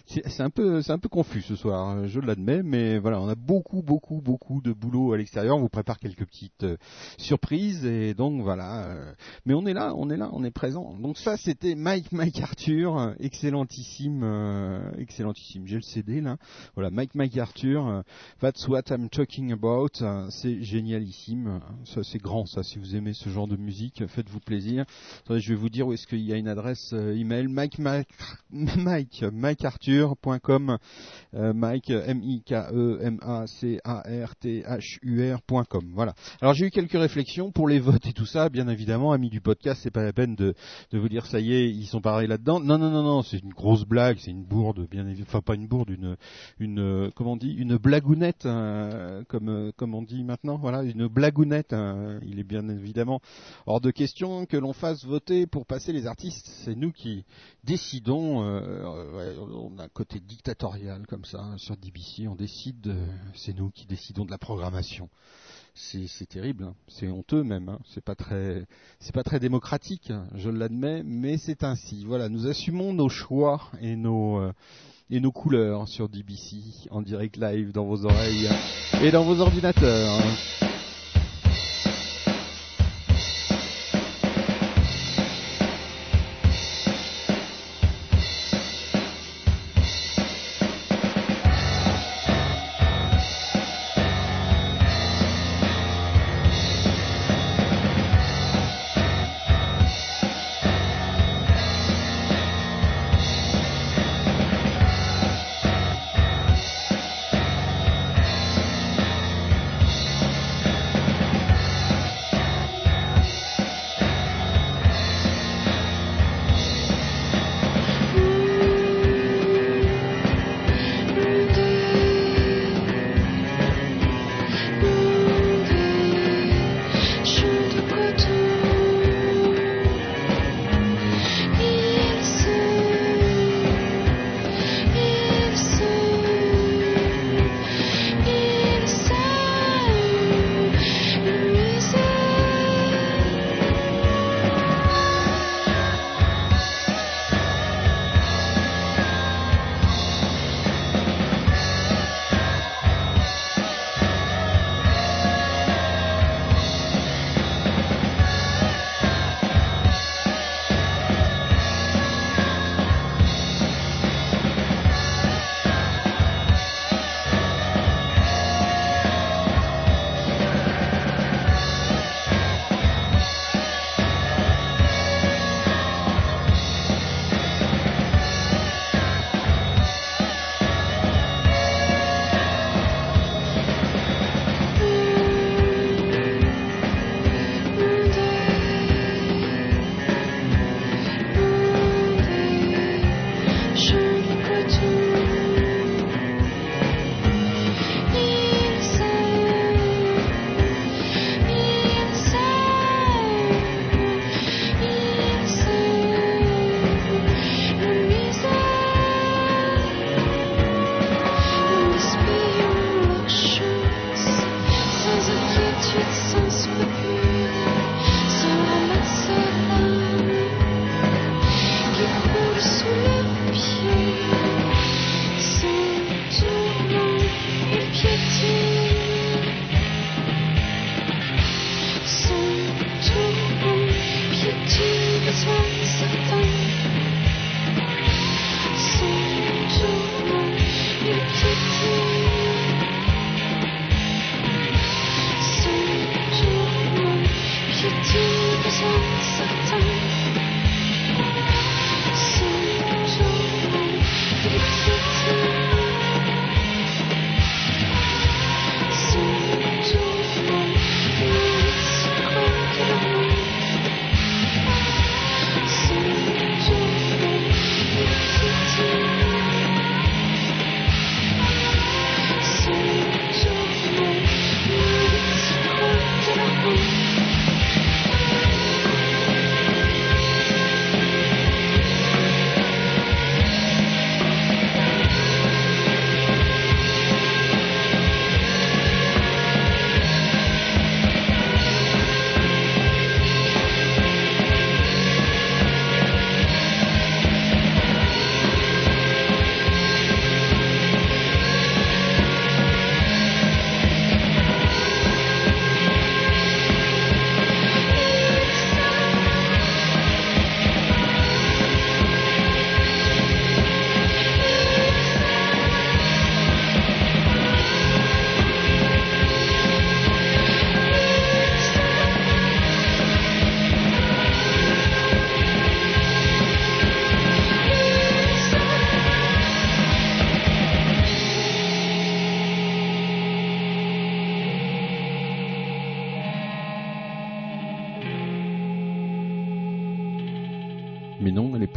C'est 0.06 0.42
un 0.42 0.50
peu 0.50 0.82
c'est 0.82 0.92
un 0.92 1.00
peu 1.00 1.08
confus 1.08 1.42
ce 1.42 1.56
soir, 1.56 1.88
hein, 1.88 2.06
je 2.06 2.20
l'admets, 2.20 2.62
mais 2.62 3.00
voilà, 3.00 3.22
on 3.22 3.30
a 3.30 3.36
beaucoup 3.36 3.82
beaucoup 3.82 4.22
beaucoup 4.22 4.62
de 4.62 4.74
boulot 4.74 4.93
l'extérieur. 5.24 5.58
On 5.58 5.62
vous 5.62 5.70
prépare 5.70 6.00
quelques 6.00 6.26
petites 6.26 6.64
euh, 6.64 6.78
surprises 7.18 7.86
et 7.86 8.14
donc 8.14 8.42
voilà. 8.42 8.86
Euh, 8.86 9.14
mais 9.46 9.54
on 9.54 9.66
est 9.66 9.74
là, 9.74 9.94
on 9.96 10.10
est 10.10 10.18
là, 10.18 10.30
on 10.34 10.44
est 10.44 10.52
présent. 10.52 10.96
Donc 11.00 11.18
ça 11.18 11.38
c'était 11.38 11.76
Mike 11.76 12.12
Mike 12.12 12.40
Arthur, 12.42 13.16
excellentissime, 13.20 14.22
euh, 14.24 14.92
excellentissime. 14.98 15.66
J'ai 15.66 15.78
le 15.78 15.82
CD 15.82 16.22
là. 16.22 16.38
Voilà, 16.76 16.90
Mike 16.90 17.16
Mike 17.16 17.38
Arthur, 17.38 18.04
That's 18.40 18.68
what 18.68 18.84
I'm 18.90 19.10
talking 19.10 19.52
about. 19.52 20.04
C'est 20.30 20.62
génialissime. 20.62 21.62
Ça 21.86 22.04
c'est 22.04 22.20
grand 22.20 22.46
ça. 22.46 22.64
Si 22.64 22.78
vous 22.78 22.96
aimez 22.96 23.14
ce 23.14 23.30
genre 23.30 23.48
de 23.48 23.56
musique, 23.56 24.06
faites-vous 24.08 24.42
plaisir. 24.42 24.86
je 25.30 25.50
vais 25.50 25.56
vous 25.56 25.70
dire 25.70 25.88
où 25.88 25.94
est-ce 25.94 26.06
qu'il 26.06 26.22
y 26.22 26.34
a 26.34 26.38
une 26.38 26.50
adresse 26.50 26.94
email 26.94 27.48
Mike 27.48 27.80
Mike 27.80 28.10
Mike 28.52 29.24
MikeArthur.com 29.32 30.78
euh, 31.36 31.54
Mike 31.54 31.90
M 31.90 32.22
I 32.24 32.44
K 32.44 32.54
E 32.72 33.00
M 33.02 33.20
A 33.22 33.48
C 33.48 33.80
A 33.84 34.02
R 34.02 34.36
T 34.36 34.64
H 34.64 35.00
U 35.02 35.34
R.com. 35.34 35.92
Voilà. 35.94 36.14
Alors 36.42 36.54
j'ai 36.54 36.68
eu 36.68 36.72
quelques 36.72 36.92
réflexions 36.92 37.52
pour 37.52 37.68
les 37.68 37.80
votes 37.80 38.06
et 38.06 38.14
tout 38.14 38.26
ça. 38.26 38.50
Bien 38.50 38.68
évidemment, 38.68 39.12
amis 39.12 39.30
du 39.30 39.42
podcast, 39.42 39.82
c'est 39.84 39.92
pas 39.92 40.04
la 40.04 40.14
peine 40.14 40.36
de, 40.36 40.54
vous 40.92 41.10
dire 41.10 41.26
ça 41.26 41.40
y 41.40 41.54
est, 41.54 41.70
ils 41.70 41.86
sont 41.86 42.02
pareils 42.02 42.28
là-dedans. 42.28 42.60
Non 42.60 42.78
non 42.78 42.90
non 42.90 43.04
non, 43.04 43.22
c'est 43.22 43.40
une 43.40 43.54
grosse 43.54 43.86
blague, 43.86 44.18
c'est 44.20 44.32
une 44.32 44.44
bourde, 44.44 44.88
bien 44.90 45.08
évidemment, 45.08 45.28
enfin 45.28 45.42
pas 45.42 45.56
une 45.56 45.68
bourde, 45.68 45.90
une 45.90 46.18
une 46.60 47.12
comment 47.16 47.36
dit, 47.36 47.54
une 47.54 47.78
blagounette, 47.78 48.46
hein, 48.46 49.24
comme 49.28 49.72
comme 49.76 49.96
on 49.96 50.02
dit 50.02 50.24
maintenant. 50.24 50.58
Voilà, 50.58 50.84
une 50.84 51.08
blagounette. 51.08 51.74
Hein. 51.74 52.20
il 52.26 52.40
est 52.40 52.44
bien 52.44 52.68
évidemment 52.70 53.22
hors 53.66 53.82
de 53.82 53.92
question 53.92 54.46
que 54.46 54.58
l'on 54.58 54.74
fasse 54.74 55.06
voter 55.06 55.48
pour 55.48 55.66
passer 55.66 55.92
les 55.92 56.08
artistes. 56.08 56.48
C'est 56.64 56.76
nous 56.76 56.92
qui 56.92 57.26
décidons. 57.64 58.44
Euh, 58.44 58.84
on 58.86 59.78
a 59.80 59.84
un 59.84 59.90
côté 59.90 60.20
dictatorial 60.20 61.06
comme 61.08 61.26
ça 61.26 61.42
hein, 61.42 61.58
sur 61.58 61.78
DBC. 61.78 62.28
On 62.28 62.36
décide. 62.36 62.96
c'est 63.36 63.58
nous 63.58 63.70
qui 63.72 63.86
décidons 63.86 64.26
de 64.26 64.32
la 64.32 64.38
programmation. 64.38 65.10
C'est 65.76 66.30
terrible, 66.30 66.66
hein. 66.66 66.76
c'est 66.88 67.08
honteux 67.08 67.44
même, 67.44 67.68
hein. 67.68 67.80
c'est 67.96 68.04
pas 68.04 68.14
très, 68.14 68.68
c'est 69.00 69.12
pas 69.12 69.24
très 69.24 69.40
démocratique, 69.40 70.12
hein. 70.12 70.28
je 70.36 70.52
l'admets, 70.52 71.02
mais 71.04 71.38
c'est 71.38 71.64
ainsi. 71.64 72.06
Voilà, 72.06 72.30
nous 72.30 72.46
assumons 72.46 72.94
nos 72.94 73.10
choix 73.10 73.60
et 73.82 73.96
nos 73.96 74.38
euh, 74.38 74.54
et 75.10 75.20
nos 75.20 75.32
couleurs 75.32 75.88
sur 75.88 76.10
DBC 76.10 76.90
en 76.92 77.02
direct 77.02 77.38
live 77.38 77.72
dans 77.72 77.86
vos 77.86 78.06
oreilles 78.06 78.50
et 79.02 79.10
dans 79.10 79.24
vos 79.24 79.40
ordinateurs. 79.40 80.22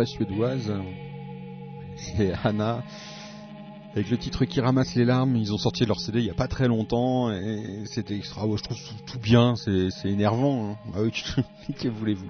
Suédoise. 0.07 0.73
C'est 1.97 2.33
Anna. 2.45 2.83
Avec 3.95 4.11
le 4.11 4.19
titre 4.19 4.45
qui 4.45 4.61
ramasse 4.61 4.95
les 4.95 5.07
larmes, 5.07 5.37
ils 5.37 5.55
ont 5.55 5.59
sorti 5.59 5.87
leur 5.87 5.99
CD 6.01 6.19
il 6.19 6.27
y 6.27 6.31
a 6.31 6.35
pas 6.35 6.49
très 6.49 6.69
longtemps 6.69 7.31
et 7.33 7.85
c'était 7.87 8.15
extra. 8.15 8.43
je 8.55 8.63
trouve 8.63 8.77
tout, 9.07 9.19
bien, 9.19 9.55
c'est 9.57 9.91
énervant. 10.05 10.73
Hein. 10.73 10.77
Bah 10.93 10.99
oui, 11.03 11.13
que 11.75 11.89
voulez-vous 11.89 12.29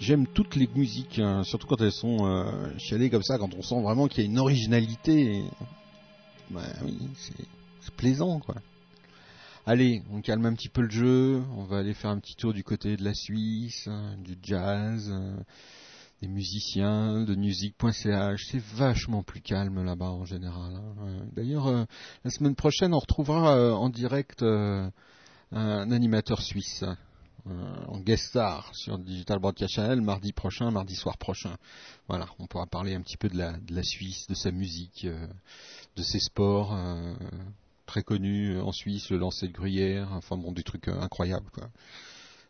J'aime 0.00 0.26
toutes 0.26 0.56
les 0.56 0.68
musiques, 0.74 1.20
hein, 1.20 1.44
surtout 1.44 1.68
quand 1.68 1.80
elles 1.80 1.92
sont 1.92 2.26
euh, 2.26 3.08
comme 3.08 3.22
ça, 3.22 3.38
quand 3.38 3.54
on 3.54 3.62
sent 3.62 3.80
vraiment 3.80 4.08
qu'il 4.08 4.24
y 4.24 4.26
a 4.26 4.30
une 4.30 4.40
originalité. 4.40 5.44
Bah 6.50 6.62
oui, 6.84 6.98
c'est 7.16 7.94
plaisant 7.94 8.40
quoi. 8.40 8.56
Allez, 9.64 10.02
on 10.12 10.20
calme 10.20 10.46
un 10.46 10.54
petit 10.54 10.68
peu 10.68 10.82
le 10.82 10.90
jeu, 10.90 11.40
on 11.56 11.62
va 11.62 11.78
aller 11.78 11.94
faire 11.94 12.10
un 12.10 12.18
petit 12.18 12.34
tour 12.34 12.52
du 12.52 12.64
côté 12.64 12.96
de 12.96 13.04
la 13.04 13.14
Suisse, 13.14 13.86
hein, 13.86 14.16
du 14.18 14.36
jazz, 14.42 15.08
euh, 15.12 15.36
des 16.22 16.28
musiciens, 16.28 17.24
de 17.24 17.34
musique.ch, 17.34 18.46
c'est 18.50 18.62
vachement 18.74 19.22
plus 19.22 19.42
calme 19.42 19.84
là-bas 19.84 20.10
en 20.10 20.24
général. 20.24 20.76
Hein. 20.76 20.94
Euh, 21.04 21.20
d'ailleurs, 21.32 21.66
euh, 21.66 21.84
la 22.24 22.30
semaine 22.30 22.54
prochaine, 22.54 22.94
on 22.94 22.98
retrouvera 22.98 23.76
en 23.76 23.90
direct 23.90 24.42
un 24.42 25.90
animateur 25.90 26.40
suisse. 26.40 26.84
en 27.44 27.98
guest 27.98 28.28
star 28.28 28.72
sur 28.72 28.98
Digital 28.98 29.40
Broadcast 29.40 29.74
Channel 29.74 30.00
mardi 30.00 30.32
prochain, 30.32 30.70
mardi 30.70 30.94
soir 30.94 31.18
prochain. 31.18 31.56
Voilà, 32.08 32.26
on 32.38 32.46
pourra 32.46 32.66
parler 32.66 32.94
un 32.94 33.02
petit 33.02 33.16
peu 33.16 33.28
de 33.28 33.36
la, 33.36 33.58
de 33.58 33.74
la 33.74 33.82
Suisse, 33.82 34.26
de 34.28 34.34
sa 34.34 34.52
musique, 34.52 35.04
de 35.96 36.02
ses 36.02 36.20
sports, 36.20 36.72
très 37.92 38.02
connu 38.02 38.54
euh, 38.54 38.62
en 38.62 38.72
Suisse, 38.72 39.10
le 39.10 39.18
lancer 39.18 39.48
de 39.48 39.52
gruyère, 39.52 40.08
enfin 40.12 40.38
bon, 40.38 40.52
des 40.52 40.62
trucs 40.62 40.88
euh, 40.88 40.98
incroyables 41.00 41.50
quoi. 41.50 41.68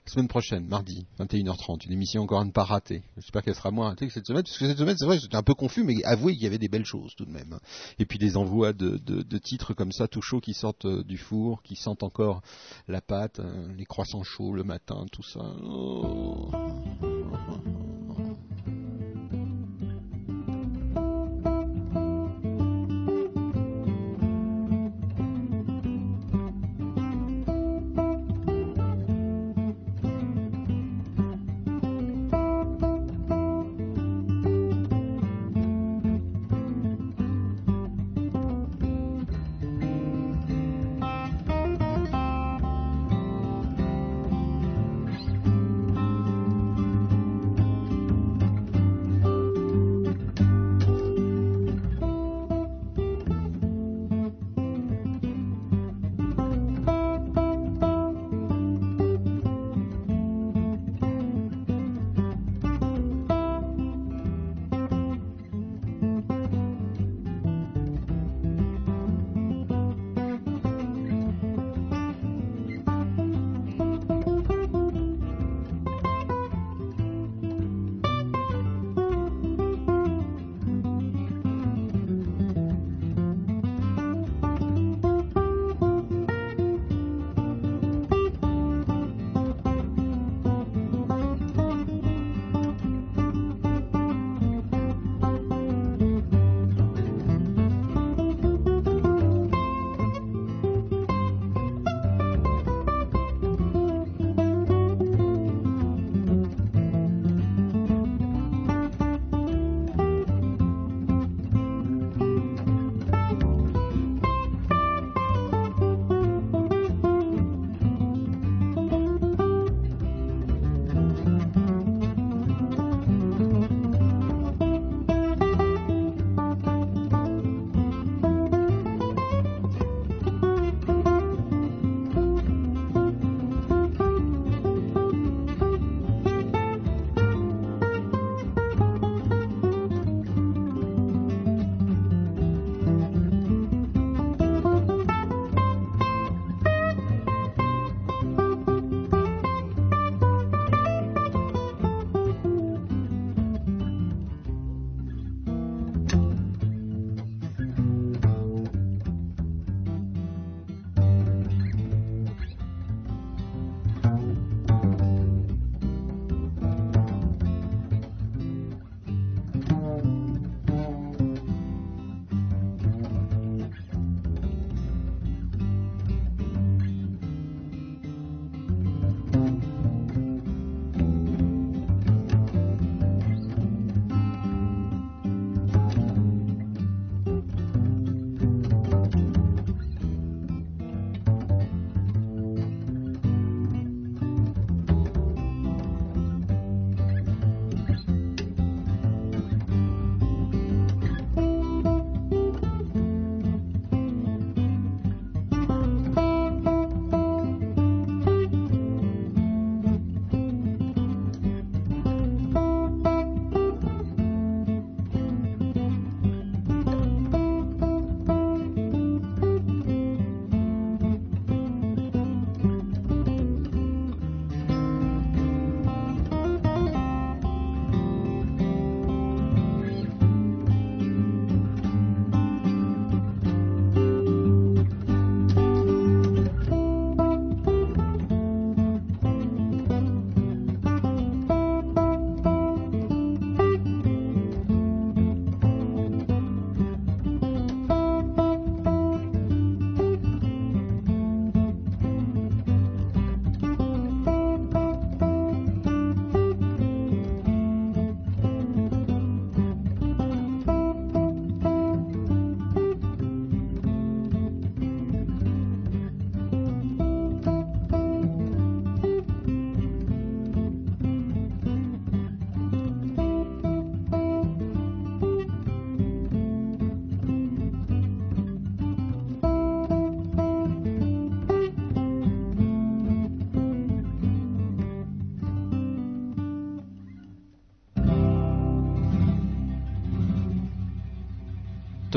Semaine 0.04 0.26
prochaine, 0.26 0.66
mardi, 0.66 1.06
21h30, 1.20 1.86
une 1.86 1.92
émission 1.92 2.22
encore 2.22 2.40
à 2.40 2.44
ne 2.44 2.50
pas 2.50 2.64
rater. 2.64 3.02
J'espère 3.16 3.42
qu'elle 3.42 3.54
sera 3.54 3.70
moins 3.70 3.90
ratée 3.90 4.08
que 4.08 4.12
cette 4.12 4.26
semaine, 4.26 4.42
parce 4.42 4.58
que 4.58 4.66
cette 4.66 4.78
semaine, 4.78 4.96
c'est 4.98 5.06
vrai, 5.06 5.18
j'étais 5.18 5.36
un 5.36 5.44
peu 5.44 5.54
confus, 5.54 5.84
mais 5.84 6.02
avouez 6.04 6.34
qu'il 6.34 6.42
y 6.42 6.46
avait 6.46 6.58
des 6.58 6.68
belles 6.68 6.84
choses 6.84 7.14
tout 7.16 7.24
de 7.24 7.30
même. 7.30 7.52
Hein. 7.52 7.60
Et 8.00 8.04
puis 8.04 8.18
des 8.18 8.36
envois 8.36 8.72
de, 8.72 8.98
titres 9.38 9.74
comme 9.74 9.92
ça, 9.92 10.08
tout 10.08 10.20
chauds, 10.20 10.40
qui 10.40 10.54
sortent 10.54 10.86
euh, 10.86 11.04
du 11.04 11.18
four, 11.18 11.62
qui 11.62 11.76
sentent 11.76 12.02
encore 12.02 12.42
la 12.88 13.00
pâte, 13.00 13.40
les 13.76 13.84
croissants 13.84 14.24
chauds 14.24 14.52
le 14.52 14.64
matin, 14.64 15.06
tout 15.12 15.22
ça. 15.22 15.40
Oh. 15.64 16.50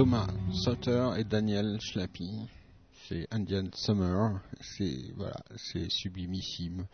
Thomas 0.06 0.28
Sauter 0.54 1.14
et 1.18 1.24
Daniel 1.24 1.80
Schlappi. 1.82 2.30
C'est 3.10 3.28
Indian 3.32 3.64
Summer, 3.74 4.40
c'est 4.62 5.12
voilà, 5.16 5.38
c'est 5.56 5.90
sublimissime. 5.90 6.86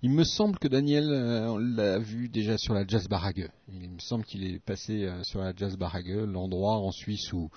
Il 0.00 0.08
me 0.12 0.24
semble 0.24 0.58
que 0.58 0.66
Daniel, 0.66 1.04
euh, 1.10 1.50
on 1.50 1.58
l'a 1.58 1.98
vu 1.98 2.30
déjà 2.30 2.56
sur 2.56 2.72
la 2.72 2.86
Jazz 2.86 3.08
Barague. 3.08 3.50
Il 3.68 3.90
me 3.90 3.98
semble 3.98 4.24
qu'il 4.24 4.42
est 4.42 4.58
passé 4.58 5.04
euh, 5.04 5.22
sur 5.22 5.40
la 5.40 5.54
Jazz 5.54 5.76
Barague, 5.76 6.08
l'endroit 6.26 6.78
en 6.78 6.92
Suisse 6.92 7.30
où, 7.34 7.50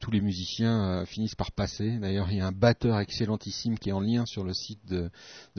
tous 0.00 0.10
les 0.10 0.22
musiciens 0.22 1.02
euh, 1.02 1.04
finissent 1.04 1.34
par 1.34 1.52
passer. 1.52 1.98
D'ailleurs, 1.98 2.30
il 2.30 2.38
y 2.38 2.40
a 2.40 2.46
un 2.46 2.52
batteur 2.52 2.98
excellentissime 2.98 3.78
qui 3.78 3.90
est 3.90 3.92
en 3.92 4.00
lien 4.00 4.24
sur 4.24 4.42
le 4.42 4.54
site 4.54 4.86
de, 4.86 5.10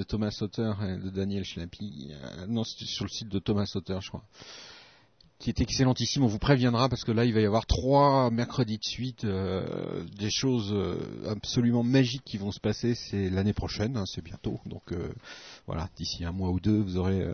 Thomas 0.08 0.32
Sauter 0.32 0.74
et 0.82 0.98
de 0.98 1.12
Daniel 1.12 1.44
Schlappi. 1.44 2.10
non, 2.48 2.64
sur 2.64 3.06
le 3.06 3.12
site 3.12 3.30
de 3.30 3.38
Thomas 3.38 3.68
Sauter, 3.68 4.00
je 4.02 4.08
crois 4.10 4.24
qui 5.40 5.50
est 5.50 5.62
excellentissime. 5.62 6.24
On 6.24 6.28
vous 6.28 6.40
préviendra 6.40 6.90
parce 6.90 7.04
que 7.04 7.12
là, 7.12 7.26
il 7.26 7.34
va 7.34 7.42
y 7.42 7.46
avoir 7.46 7.66
trois 7.66 8.32
mercredis 8.32 8.80
de 8.80 8.84
suite, 8.84 9.24
euh, 9.24 10.04
des 10.18 10.32
choses 10.32 10.72
euh, 10.74 10.98
absolument 11.30 11.84
magiques 11.84 12.24
qui 12.26 12.38
vont 12.38 12.52
se 12.52 12.60
passer. 12.60 12.96
C'est 12.96 13.30
l'année 13.30 13.54
prochaine, 13.54 13.98
hein, 13.98 14.06
c'est 14.06 14.24
bientôt. 14.24 14.60
Donc 14.66 14.92
euh, 14.92 15.14
voilà, 15.68 15.90
d'ici 15.96 16.26
un 16.26 16.32
mois 16.32 16.50
ou 16.50 16.60
deux, 16.60 16.82
vous 16.82 16.98
aurez 16.98 17.22
euh, 17.22 17.34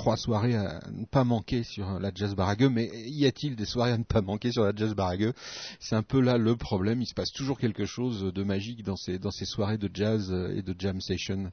trois 0.00 0.16
soirées 0.16 0.56
à 0.56 0.80
ne 0.92 1.04
pas 1.04 1.24
manquer 1.24 1.62
sur 1.62 2.00
la 2.00 2.10
Jazz 2.14 2.34
Barague. 2.34 2.70
Mais 2.72 2.90
y 3.04 3.26
a-t-il 3.26 3.54
des 3.54 3.66
soirées 3.66 3.92
à 3.92 3.98
ne 3.98 4.04
pas 4.04 4.22
manquer 4.22 4.50
sur 4.50 4.64
la 4.64 4.72
Jazz 4.74 4.94
Barague 4.94 5.34
C'est 5.78 5.94
un 5.94 6.02
peu 6.02 6.22
là 6.22 6.38
le 6.38 6.56
problème. 6.56 7.02
Il 7.02 7.06
se 7.06 7.12
passe 7.12 7.32
toujours 7.32 7.58
quelque 7.58 7.84
chose 7.84 8.32
de 8.32 8.42
magique 8.42 8.82
dans 8.82 8.96
ces, 8.96 9.18
dans 9.18 9.30
ces 9.30 9.44
soirées 9.44 9.76
de 9.76 9.90
jazz 9.92 10.32
et 10.56 10.62
de 10.62 10.74
jam 10.78 11.02
session. 11.02 11.52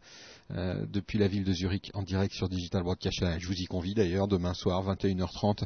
Euh, 0.55 0.85
depuis 0.89 1.19
la 1.19 1.27
ville 1.27 1.43
de 1.43 1.51
Zurich 1.51 1.91
en 1.93 2.03
direct 2.03 2.33
sur 2.33 2.47
Digital 2.47 2.81
Broadcast. 2.81 3.21
Je 3.37 3.47
vous 3.47 3.59
y 3.59 3.65
convie 3.65 3.93
d'ailleurs 3.93 4.29
demain 4.29 4.53
soir 4.53 4.81
21h30. 4.95 5.65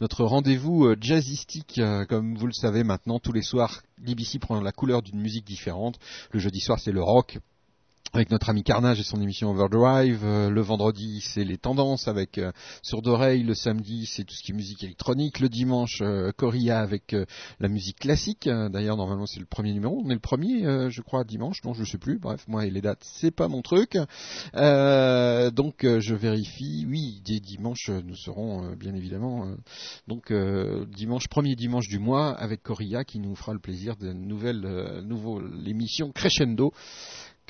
Notre 0.00 0.24
rendez-vous 0.24 0.86
euh, 0.86 0.96
jazzistique, 0.98 1.78
euh, 1.78 2.06
comme 2.06 2.34
vous 2.38 2.46
le 2.46 2.54
savez 2.54 2.82
maintenant, 2.82 3.18
tous 3.18 3.32
les 3.32 3.42
soirs, 3.42 3.82
l'IBC 4.02 4.38
prend 4.40 4.58
la 4.58 4.72
couleur 4.72 5.02
d'une 5.02 5.20
musique 5.20 5.44
différente. 5.44 5.98
Le 6.30 6.40
jeudi 6.40 6.60
soir, 6.60 6.78
c'est 6.80 6.92
le 6.92 7.02
rock 7.02 7.40
avec 8.14 8.30
notre 8.30 8.50
ami 8.50 8.62
Carnage 8.62 9.00
et 9.00 9.04
son 9.04 9.22
émission 9.22 9.50
Overdrive. 9.50 10.20
Euh, 10.22 10.50
le 10.50 10.60
vendredi, 10.60 11.22
c'est 11.22 11.44
les 11.44 11.56
tendances 11.56 12.08
avec 12.08 12.36
euh, 12.36 12.52
Sourd 12.82 13.06
Oreille. 13.06 13.42
Le 13.42 13.54
samedi, 13.54 14.04
c'est 14.04 14.24
tout 14.24 14.34
ce 14.34 14.42
qui 14.42 14.52
est 14.52 14.54
musique 14.54 14.84
électronique. 14.84 15.40
Le 15.40 15.48
dimanche, 15.48 16.02
euh, 16.02 16.30
Coria 16.36 16.80
avec 16.80 17.14
euh, 17.14 17.24
la 17.58 17.68
musique 17.68 18.00
classique. 18.00 18.46
D'ailleurs, 18.46 18.98
normalement, 18.98 19.24
c'est 19.24 19.40
le 19.40 19.46
premier 19.46 19.72
numéro. 19.72 20.02
On 20.04 20.10
est 20.10 20.14
le 20.14 20.20
premier, 20.20 20.90
je 20.90 21.00
crois, 21.00 21.24
dimanche. 21.24 21.64
Non, 21.64 21.72
je 21.72 21.84
sais 21.84 21.96
plus. 21.96 22.18
Bref, 22.18 22.44
moi 22.48 22.66
et 22.66 22.70
les 22.70 22.82
dates, 22.82 23.02
c'est 23.02 23.30
pas 23.30 23.48
mon 23.48 23.62
truc. 23.62 23.92
donc, 23.92 25.76
je 25.82 26.14
vérifie. 26.14 26.86
Oui, 26.88 27.22
dès 27.24 27.40
dimanche, 27.40 27.88
nous 27.88 28.16
serons 28.16 28.74
bien 28.74 28.94
évidemment. 28.94 29.46
donc, 30.06 30.32
dimanche, 30.88 31.28
premier 31.28 31.54
dimanche 31.54 31.88
du 31.88 31.98
mois, 31.98 32.32
avec 32.32 32.62
Coria 32.62 33.04
qui 33.04 33.18
nous 33.18 33.34
fera 33.34 33.52
le 33.52 33.58
plaisir 33.58 33.96
d'une 33.96 34.26
nouvelle, 34.26 35.02
nouveau 35.04 35.40
l'émission 35.40 36.12
Crescendo 36.12 36.72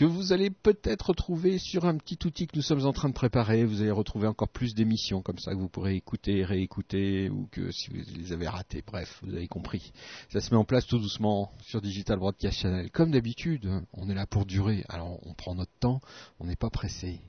que 0.03 0.07
vous 0.07 0.33
allez 0.33 0.51
peut-être 0.51 1.11
retrouver 1.11 1.59
sur 1.59 1.85
un 1.85 1.97
petit 1.97 2.19
outil 2.27 2.49
que 2.49 2.57
nous 2.57 2.63
sommes 2.63 2.87
en 2.87 2.93
train 2.93 3.09
de 3.09 3.15
préparer. 3.15 3.65
Vous 3.65 3.83
allez 3.83 3.93
retrouver 3.93 4.27
encore 4.27 4.49
plus 4.49 4.75
d'émissions 4.75 5.23
comme 5.23 5.39
ça 5.39 5.53
que 5.53 5.59
vous 5.59 5.69
pourrez 5.69 5.95
écouter, 5.95 6.45
réécouter 6.45 7.31
ou 7.31 7.47
que 7.53 7.71
si 7.71 7.89
vous 7.89 7.99
les 8.17 8.33
avez 8.33 8.49
ratées. 8.49 8.83
Bref, 8.85 9.21
vous 9.23 9.33
avez 9.33 9.47
compris. 9.47 9.93
Ça 10.33 10.41
se 10.41 10.51
met 10.51 10.57
en 10.57 10.65
place 10.65 10.89
tout 10.89 10.99
doucement 10.99 11.53
sur 11.61 11.81
Digital 11.81 12.19
Broadcast 12.19 12.59
Channel. 12.59 12.91
Comme 12.91 13.13
d'habitude, 13.13 13.71
on 13.93 14.11
est 14.11 14.15
là 14.15 14.27
pour 14.27 14.45
durer. 14.45 14.85
Alors 14.89 15.21
on 15.25 15.35
prend 15.35 15.55
notre 15.55 15.79
temps, 15.79 16.01
on 16.41 16.47
n'est 16.47 16.57
pas 16.57 16.71
pressé. 16.71 17.21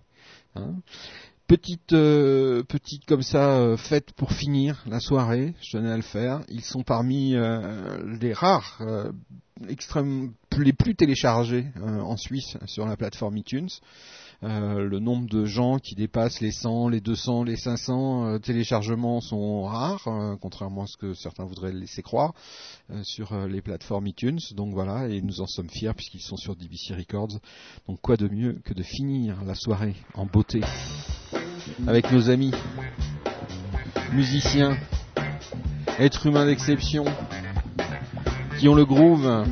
Hein 0.56 0.78
petite 1.48 1.94
euh, 1.94 2.64
petite 2.64 3.06
comme 3.06 3.24
ça 3.24 3.58
euh, 3.58 3.78
pour 4.16 4.32
finir 4.32 4.84
la 4.88 5.00
soirée, 5.00 5.54
je 5.62 5.78
tenais 5.78 5.92
à 5.92 5.96
le 5.96 6.04
faire. 6.04 6.42
Ils 6.50 6.64
sont 6.64 6.84
parmi 6.84 7.36
euh, 7.36 7.98
les 8.20 8.34
rares 8.34 8.82
extrêmes 9.70 10.34
les 10.58 10.74
plus 10.74 10.96
téléchargés 10.96 11.68
en 11.82 12.18
Suisse 12.18 12.58
sur 12.66 12.86
la 12.86 12.98
plateforme 12.98 13.38
iTunes. 13.38 13.70
Le 14.44 15.00
nombre 15.00 15.30
de 15.30 15.46
gens 15.46 15.80
qui 15.80 15.96
dépassent 15.96 16.42
les 16.42 16.52
100, 16.52 16.90
les 16.90 17.00
200, 17.00 17.46
les 17.46 17.56
500 17.56 18.40
téléchargements 18.40 19.22
sont 19.22 19.64
rares, 19.64 20.08
contrairement 20.42 20.84
à 20.84 20.88
ce 20.88 20.98
que 20.98 21.14
certains 21.14 21.46
voudraient 21.46 21.72
laisser 21.72 22.02
croire 22.02 22.34
sur 23.04 23.34
les 23.48 23.62
plateformes 23.62 24.08
iTunes. 24.08 24.40
Donc 24.56 24.74
voilà, 24.74 25.08
et 25.08 25.22
nous 25.22 25.40
en 25.40 25.48
sommes 25.48 25.70
fiers 25.70 25.94
puisqu'ils 25.96 26.22
sont 26.22 26.36
sur 26.36 26.56
DBC 26.58 26.94
Records. 26.94 27.40
Donc 27.88 28.02
quoi 28.02 28.18
de 28.18 28.28
mieux 28.28 28.60
que 28.66 28.74
de 28.74 28.84
finir 28.84 29.44
la 29.46 29.56
soirée 29.56 29.96
en 30.14 30.26
beauté 30.26 30.62
avec 31.88 32.12
nos 32.12 32.30
amis 32.30 32.52
musiciens, 34.12 34.78
êtres 35.98 36.28
humains 36.28 36.46
d'exception, 36.46 37.06
qui 38.60 38.68
ont 38.68 38.76
le 38.76 38.86
groove, 38.86 39.46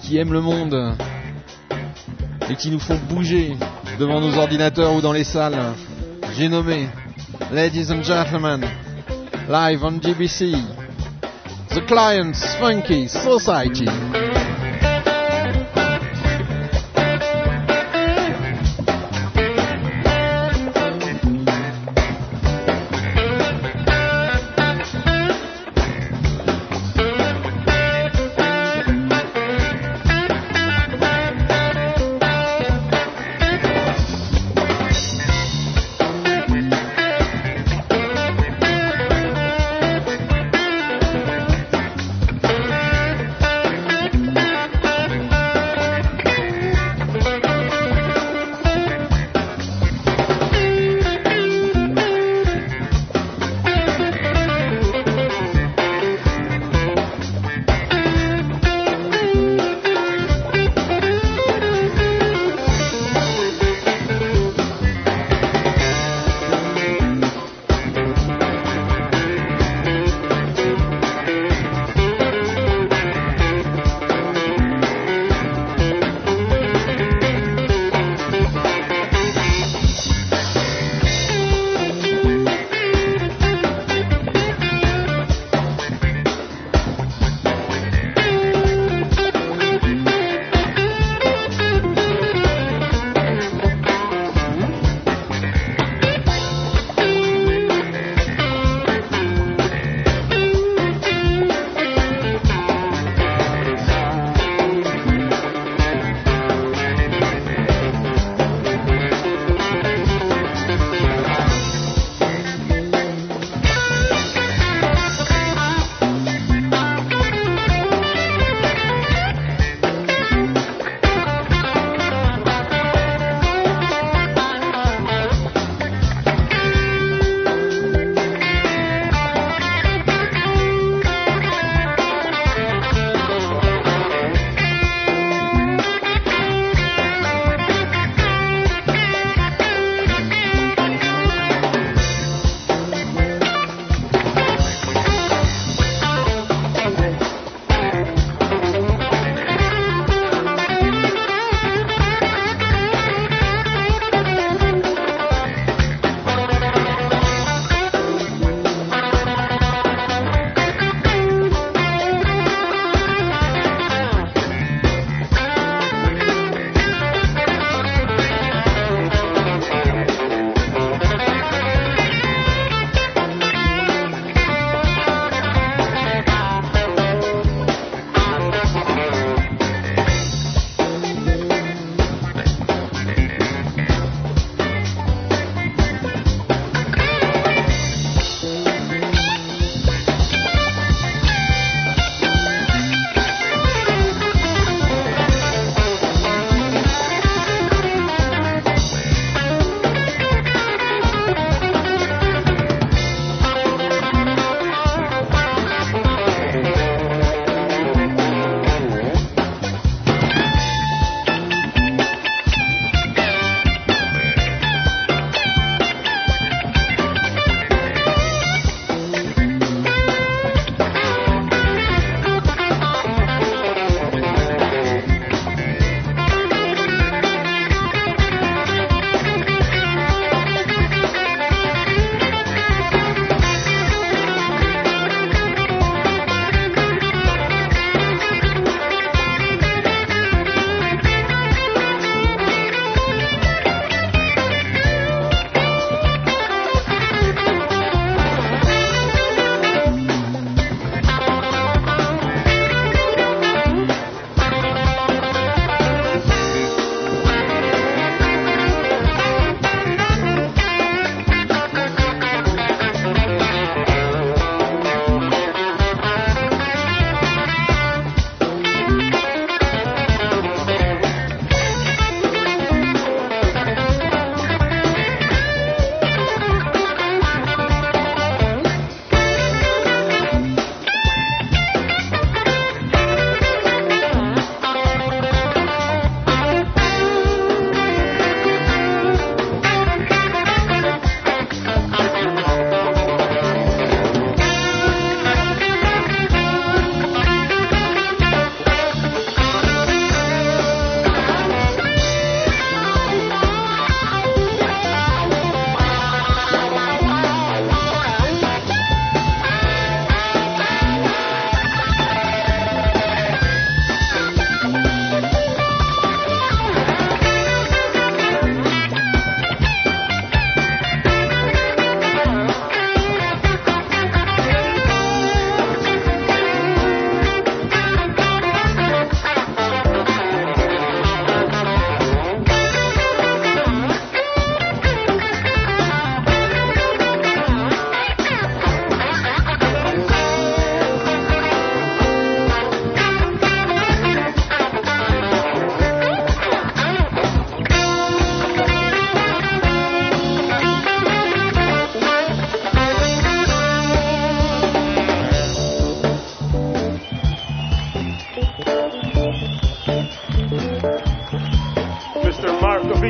qui 0.00 0.16
aiment 0.16 0.32
le 0.32 0.40
monde 0.40 0.96
et 2.50 2.56
qui 2.56 2.70
nous 2.70 2.78
font 2.78 2.98
bouger 3.08 3.56
devant 3.98 4.20
nos 4.20 4.36
ordinateurs 4.38 4.94
ou 4.94 5.00
dans 5.00 5.12
les 5.12 5.24
salles. 5.24 5.58
J'ai 6.36 6.48
nommé, 6.48 6.88
Ladies 7.52 7.90
and 7.90 8.02
Gentlemen, 8.02 8.64
live 9.48 9.84
on 9.84 10.00
GBC, 10.00 10.52
The 11.70 11.84
Clients 11.86 12.56
Funky 12.60 13.08
Society. 13.08 13.86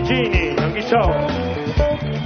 Marco 0.06 0.14
Vigini 0.14 0.56
on 0.60 0.72
guitar. 0.72 1.26
Come 1.76 2.14
on 2.14 2.25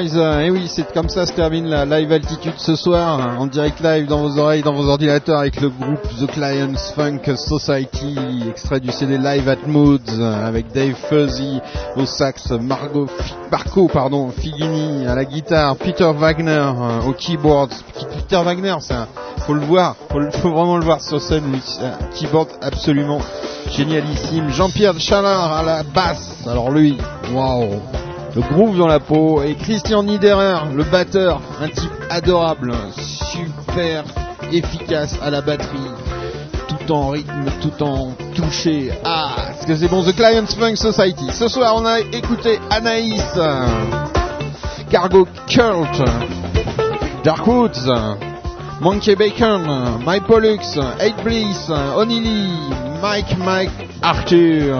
et 0.00 0.50
oui, 0.50 0.66
c'est 0.66 0.92
comme 0.92 1.08
ça 1.08 1.24
se 1.24 1.32
termine 1.32 1.68
la 1.68 1.84
live 1.84 2.10
altitude 2.10 2.54
ce 2.56 2.74
soir, 2.74 3.20
hein, 3.20 3.36
en 3.38 3.46
direct 3.46 3.80
live 3.80 4.06
dans 4.06 4.22
vos 4.22 4.38
oreilles, 4.38 4.62
dans 4.62 4.74
vos 4.74 4.88
ordinateurs 4.88 5.38
avec 5.38 5.60
le 5.60 5.68
groupe 5.68 6.02
The 6.18 6.26
Clients 6.26 6.74
Funk 6.96 7.36
Society, 7.36 8.16
extrait 8.48 8.80
du 8.80 8.90
CD 8.90 9.18
Live 9.18 9.48
at 9.48 9.68
Moods 9.68 10.20
avec 10.20 10.72
Dave 10.72 10.94
Fuzzy 11.08 11.60
au 11.96 12.06
sax, 12.06 12.50
Margot, 12.50 13.06
Marco 13.52 13.86
pardon, 13.86 14.30
Figini 14.30 15.06
à 15.06 15.14
la 15.14 15.24
guitare, 15.24 15.76
Peter 15.76 16.10
Wagner 16.12 16.50
euh, 16.50 17.08
au 17.08 17.12
keyboard. 17.12 17.70
Peter 18.16 18.42
Wagner, 18.42 18.74
un, 18.90 19.06
faut 19.46 19.54
le 19.54 19.60
voir, 19.60 19.94
faut, 20.10 20.20
faut 20.40 20.50
vraiment 20.50 20.76
le 20.76 20.84
voir 20.84 21.00
sur 21.00 21.20
scène, 21.20 21.52
lui, 21.52 21.62
keyboard 22.14 22.48
absolument 22.62 23.20
génialissime. 23.70 24.48
Jean-Pierre 24.50 24.98
Chalard 24.98 25.52
à 25.52 25.62
la 25.62 25.82
basse, 25.84 26.44
alors 26.48 26.72
lui, 26.72 26.98
waouh 27.32 27.80
le 28.34 28.42
groove 28.42 28.76
dans 28.76 28.88
la 28.88 28.98
peau 28.98 29.42
et 29.42 29.54
Christian 29.54 30.02
Niederer, 30.02 30.58
le 30.74 30.82
batteur, 30.84 31.40
un 31.60 31.68
type 31.68 31.90
adorable, 32.10 32.74
super 32.96 34.04
efficace 34.52 35.16
à 35.22 35.30
la 35.30 35.40
batterie, 35.40 35.90
tout 36.66 36.92
en 36.92 37.10
rythme, 37.10 37.44
tout 37.62 37.82
en 37.82 38.12
touché. 38.34 38.90
Ah, 39.04 39.36
est-ce 39.50 39.66
que 39.66 39.76
c'est 39.76 39.88
bon 39.88 40.02
The 40.02 40.14
Clients 40.16 40.46
Funk 40.46 40.76
Society? 40.76 41.30
Ce 41.32 41.46
soir, 41.48 41.74
on 41.76 41.86
a 41.86 42.00
écouté 42.00 42.58
Anaïs, 42.70 43.22
Cargo 44.90 45.28
Cult, 45.46 46.02
Darkwoods, 47.22 47.88
Monkey 48.80 49.14
Bacon, 49.14 50.00
Mike 50.04 50.24
Pollux, 50.24 50.58
8 51.00 51.14
Bliss, 51.24 51.70
Onili, 51.96 52.48
Mike 53.00 53.38
Mike 53.38 53.70
Arthur, 54.02 54.76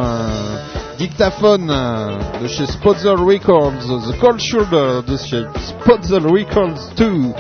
Dictaphone 0.99 1.71
euh, 1.71 2.17
de 2.41 2.47
chez 2.47 2.67
Spotzel 2.67 3.17
Records, 3.17 3.73
The 4.09 4.19
Cold 4.21 4.41
Shoulder 4.41 5.01
de 5.07 5.17
chez 5.17 5.45
Spotzel 5.61 6.27
Records 6.27 6.95
2, 6.97 7.33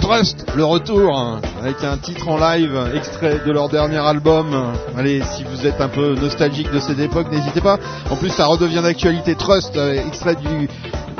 Trust, 0.00 0.46
le 0.54 0.64
retour, 0.64 1.18
hein, 1.18 1.40
avec 1.62 1.82
un 1.82 1.96
titre 1.96 2.28
en 2.28 2.38
live, 2.38 2.78
extrait 2.94 3.40
de 3.46 3.52
leur 3.52 3.68
dernier 3.68 3.98
album. 3.98 4.72
Allez, 4.96 5.22
si 5.22 5.44
vous 5.44 5.66
êtes 5.66 5.80
un 5.80 5.88
peu 5.88 6.14
nostalgique 6.14 6.70
de 6.72 6.78
cette 6.78 6.98
époque, 6.98 7.30
n'hésitez 7.30 7.60
pas. 7.60 7.78
En 8.10 8.16
plus, 8.16 8.30
ça 8.30 8.46
redevient 8.46 8.82
d'actualité. 8.82 9.34
Trust, 9.34 9.76
euh, 9.76 10.06
extrait 10.06 10.36
du 10.36 10.68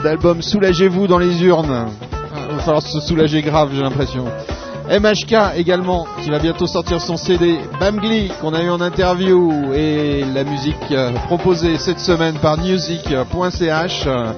d'album 0.03 0.43
Soulagez-vous 0.43 1.07
dans 1.07 1.19
les 1.19 1.43
urnes. 1.45 1.89
Il 2.51 2.57
va 2.57 2.63
falloir 2.63 2.83
se 2.83 3.01
soulager 3.01 3.43
grave, 3.43 3.71
j'ai 3.75 3.83
l'impression. 3.83 4.27
MHK 4.91 5.57
également, 5.57 6.07
qui 6.23 6.31
va 6.31 6.41
bientôt 6.41 6.67
sortir 6.67 7.01
son 7.01 7.17
CD. 7.17 7.59
Bamgli, 7.79 8.33
qu'on 8.41 8.53
a 8.55 8.63
eu 8.63 8.71
en 8.71 8.81
interview. 8.81 9.73
Et 9.73 10.25
la 10.35 10.43
musique 10.43 10.75
euh, 10.91 11.13
proposée 11.27 11.79
cette 11.79 12.01
semaine 12.01 12.35
par 12.39 12.59
music.ch 12.59 14.05
euh, 14.07 14.33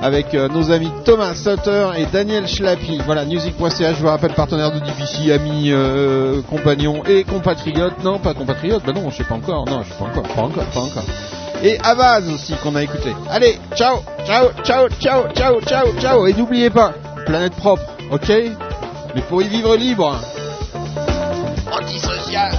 avec 0.00 0.34
euh, 0.34 0.48
nos 0.48 0.70
amis 0.70 0.92
Thomas 1.04 1.34
Sutter 1.34 1.88
et 1.96 2.06
Daniel 2.06 2.46
Schlappi. 2.46 3.00
Voilà, 3.04 3.24
music.ch, 3.24 3.96
je 3.96 4.00
vous 4.00 4.06
rappelle, 4.06 4.32
partenaire 4.32 4.70
de 4.70 4.78
DPC, 4.78 5.32
amis, 5.32 5.70
euh, 5.72 6.40
compagnons 6.48 7.02
et 7.04 7.24
compatriotes. 7.24 8.04
Non, 8.04 8.20
pas 8.20 8.34
compatriotes, 8.34 8.84
bah 8.86 8.92
non, 8.92 9.10
je 9.10 9.16
sais 9.16 9.24
pas 9.24 9.34
encore. 9.34 9.64
Non, 9.66 9.82
je 9.82 9.92
sais 9.92 9.98
pas 9.98 10.04
encore, 10.04 10.22
pas 10.22 10.42
encore, 10.42 10.66
pas 10.66 10.80
encore. 10.80 11.04
Et 11.64 11.78
Avaz 11.80 12.28
aussi 12.32 12.54
qu'on 12.62 12.76
a 12.76 12.82
écouté. 12.82 13.12
Allez, 13.28 13.58
ciao, 13.74 13.96
ciao, 14.24 14.50
ciao, 14.62 14.88
ciao, 15.00 15.24
ciao, 15.34 15.60
ciao, 15.62 15.86
ciao. 15.98 16.26
Et 16.26 16.34
n'oubliez 16.34 16.70
pas, 16.70 16.92
planète 17.24 17.54
propre, 17.54 17.82
ok? 18.12 18.30
Mais 19.16 19.22
pour 19.22 19.40
y 19.40 19.48
vivre 19.48 19.74
libre. 19.76 20.20
Antisocial. 21.72 22.52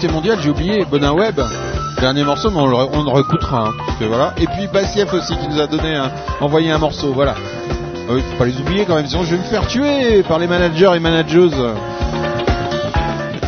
Exclusivité 0.00 0.08
mondiale, 0.08 0.38
j'ai 0.42 0.50
oublié 0.50 0.84
Bonin 0.84 1.12
Web. 1.12 1.40
Dernier 2.00 2.24
morceau, 2.24 2.50
mais 2.50 2.58
on 2.58 2.66
le, 2.66 2.74
on 2.74 3.02
le 3.04 3.10
réécoutera. 3.10 3.68
hein. 3.68 4.32
Et 4.38 4.46
puis 4.46 4.66
Bassieff 4.72 5.12
aussi 5.12 5.36
qui 5.36 5.48
nous 5.48 5.60
a 5.60 5.66
donné 5.66 6.00
envoyé 6.40 6.70
un 6.70 6.78
morceau. 6.78 7.12
Voilà. 7.12 7.34
Ah 8.08 8.12
oui, 8.14 8.22
faut 8.30 8.36
pas 8.38 8.46
les 8.46 8.56
oublier 8.58 8.84
quand 8.86 8.94
même, 8.94 9.06
sinon 9.06 9.24
je 9.24 9.32
vais 9.32 9.38
me 9.38 9.44
faire 9.44 9.66
tuer 9.66 10.22
par 10.22 10.38
les 10.38 10.46
managers 10.46 10.92
et 10.96 11.00
manageuses. 11.00 11.54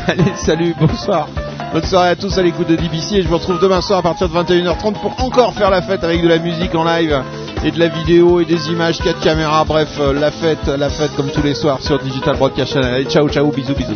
Allez, 0.06 0.32
salut, 0.36 0.74
bonsoir. 0.78 1.28
Bonne 1.72 1.84
soirée 1.84 2.10
à 2.10 2.16
tous 2.16 2.36
à 2.36 2.42
l'écoute 2.42 2.68
de 2.68 2.76
DBC 2.76 3.16
et 3.16 3.22
je 3.22 3.28
vous 3.28 3.38
retrouve 3.38 3.58
demain 3.58 3.80
soir 3.80 4.00
à 4.00 4.02
partir 4.02 4.28
de 4.28 4.34
21h30 4.34 4.92
pour 5.00 5.14
encore 5.24 5.54
faire 5.54 5.70
la 5.70 5.80
fête 5.80 6.04
avec 6.04 6.22
de 6.22 6.28
la 6.28 6.38
musique 6.38 6.74
en 6.74 6.84
live 6.84 7.22
et 7.64 7.70
de 7.70 7.78
la 7.78 7.88
vidéo 7.88 8.40
et 8.40 8.44
des 8.44 8.68
images, 8.68 8.98
4 8.98 9.20
caméras, 9.20 9.64
bref, 9.64 9.88
euh, 10.00 10.12
la 10.12 10.30
fête, 10.30 10.66
la 10.66 10.90
fête 10.90 11.14
comme 11.16 11.30
tous 11.30 11.42
les 11.42 11.54
soirs 11.54 11.80
sur 11.80 11.98
Digital 11.98 12.36
Broadcast 12.36 12.74
Channel. 12.74 12.94
Allez, 12.94 13.04
ciao, 13.06 13.26
ciao, 13.30 13.50
bisous, 13.50 13.74
bisous. 13.74 13.94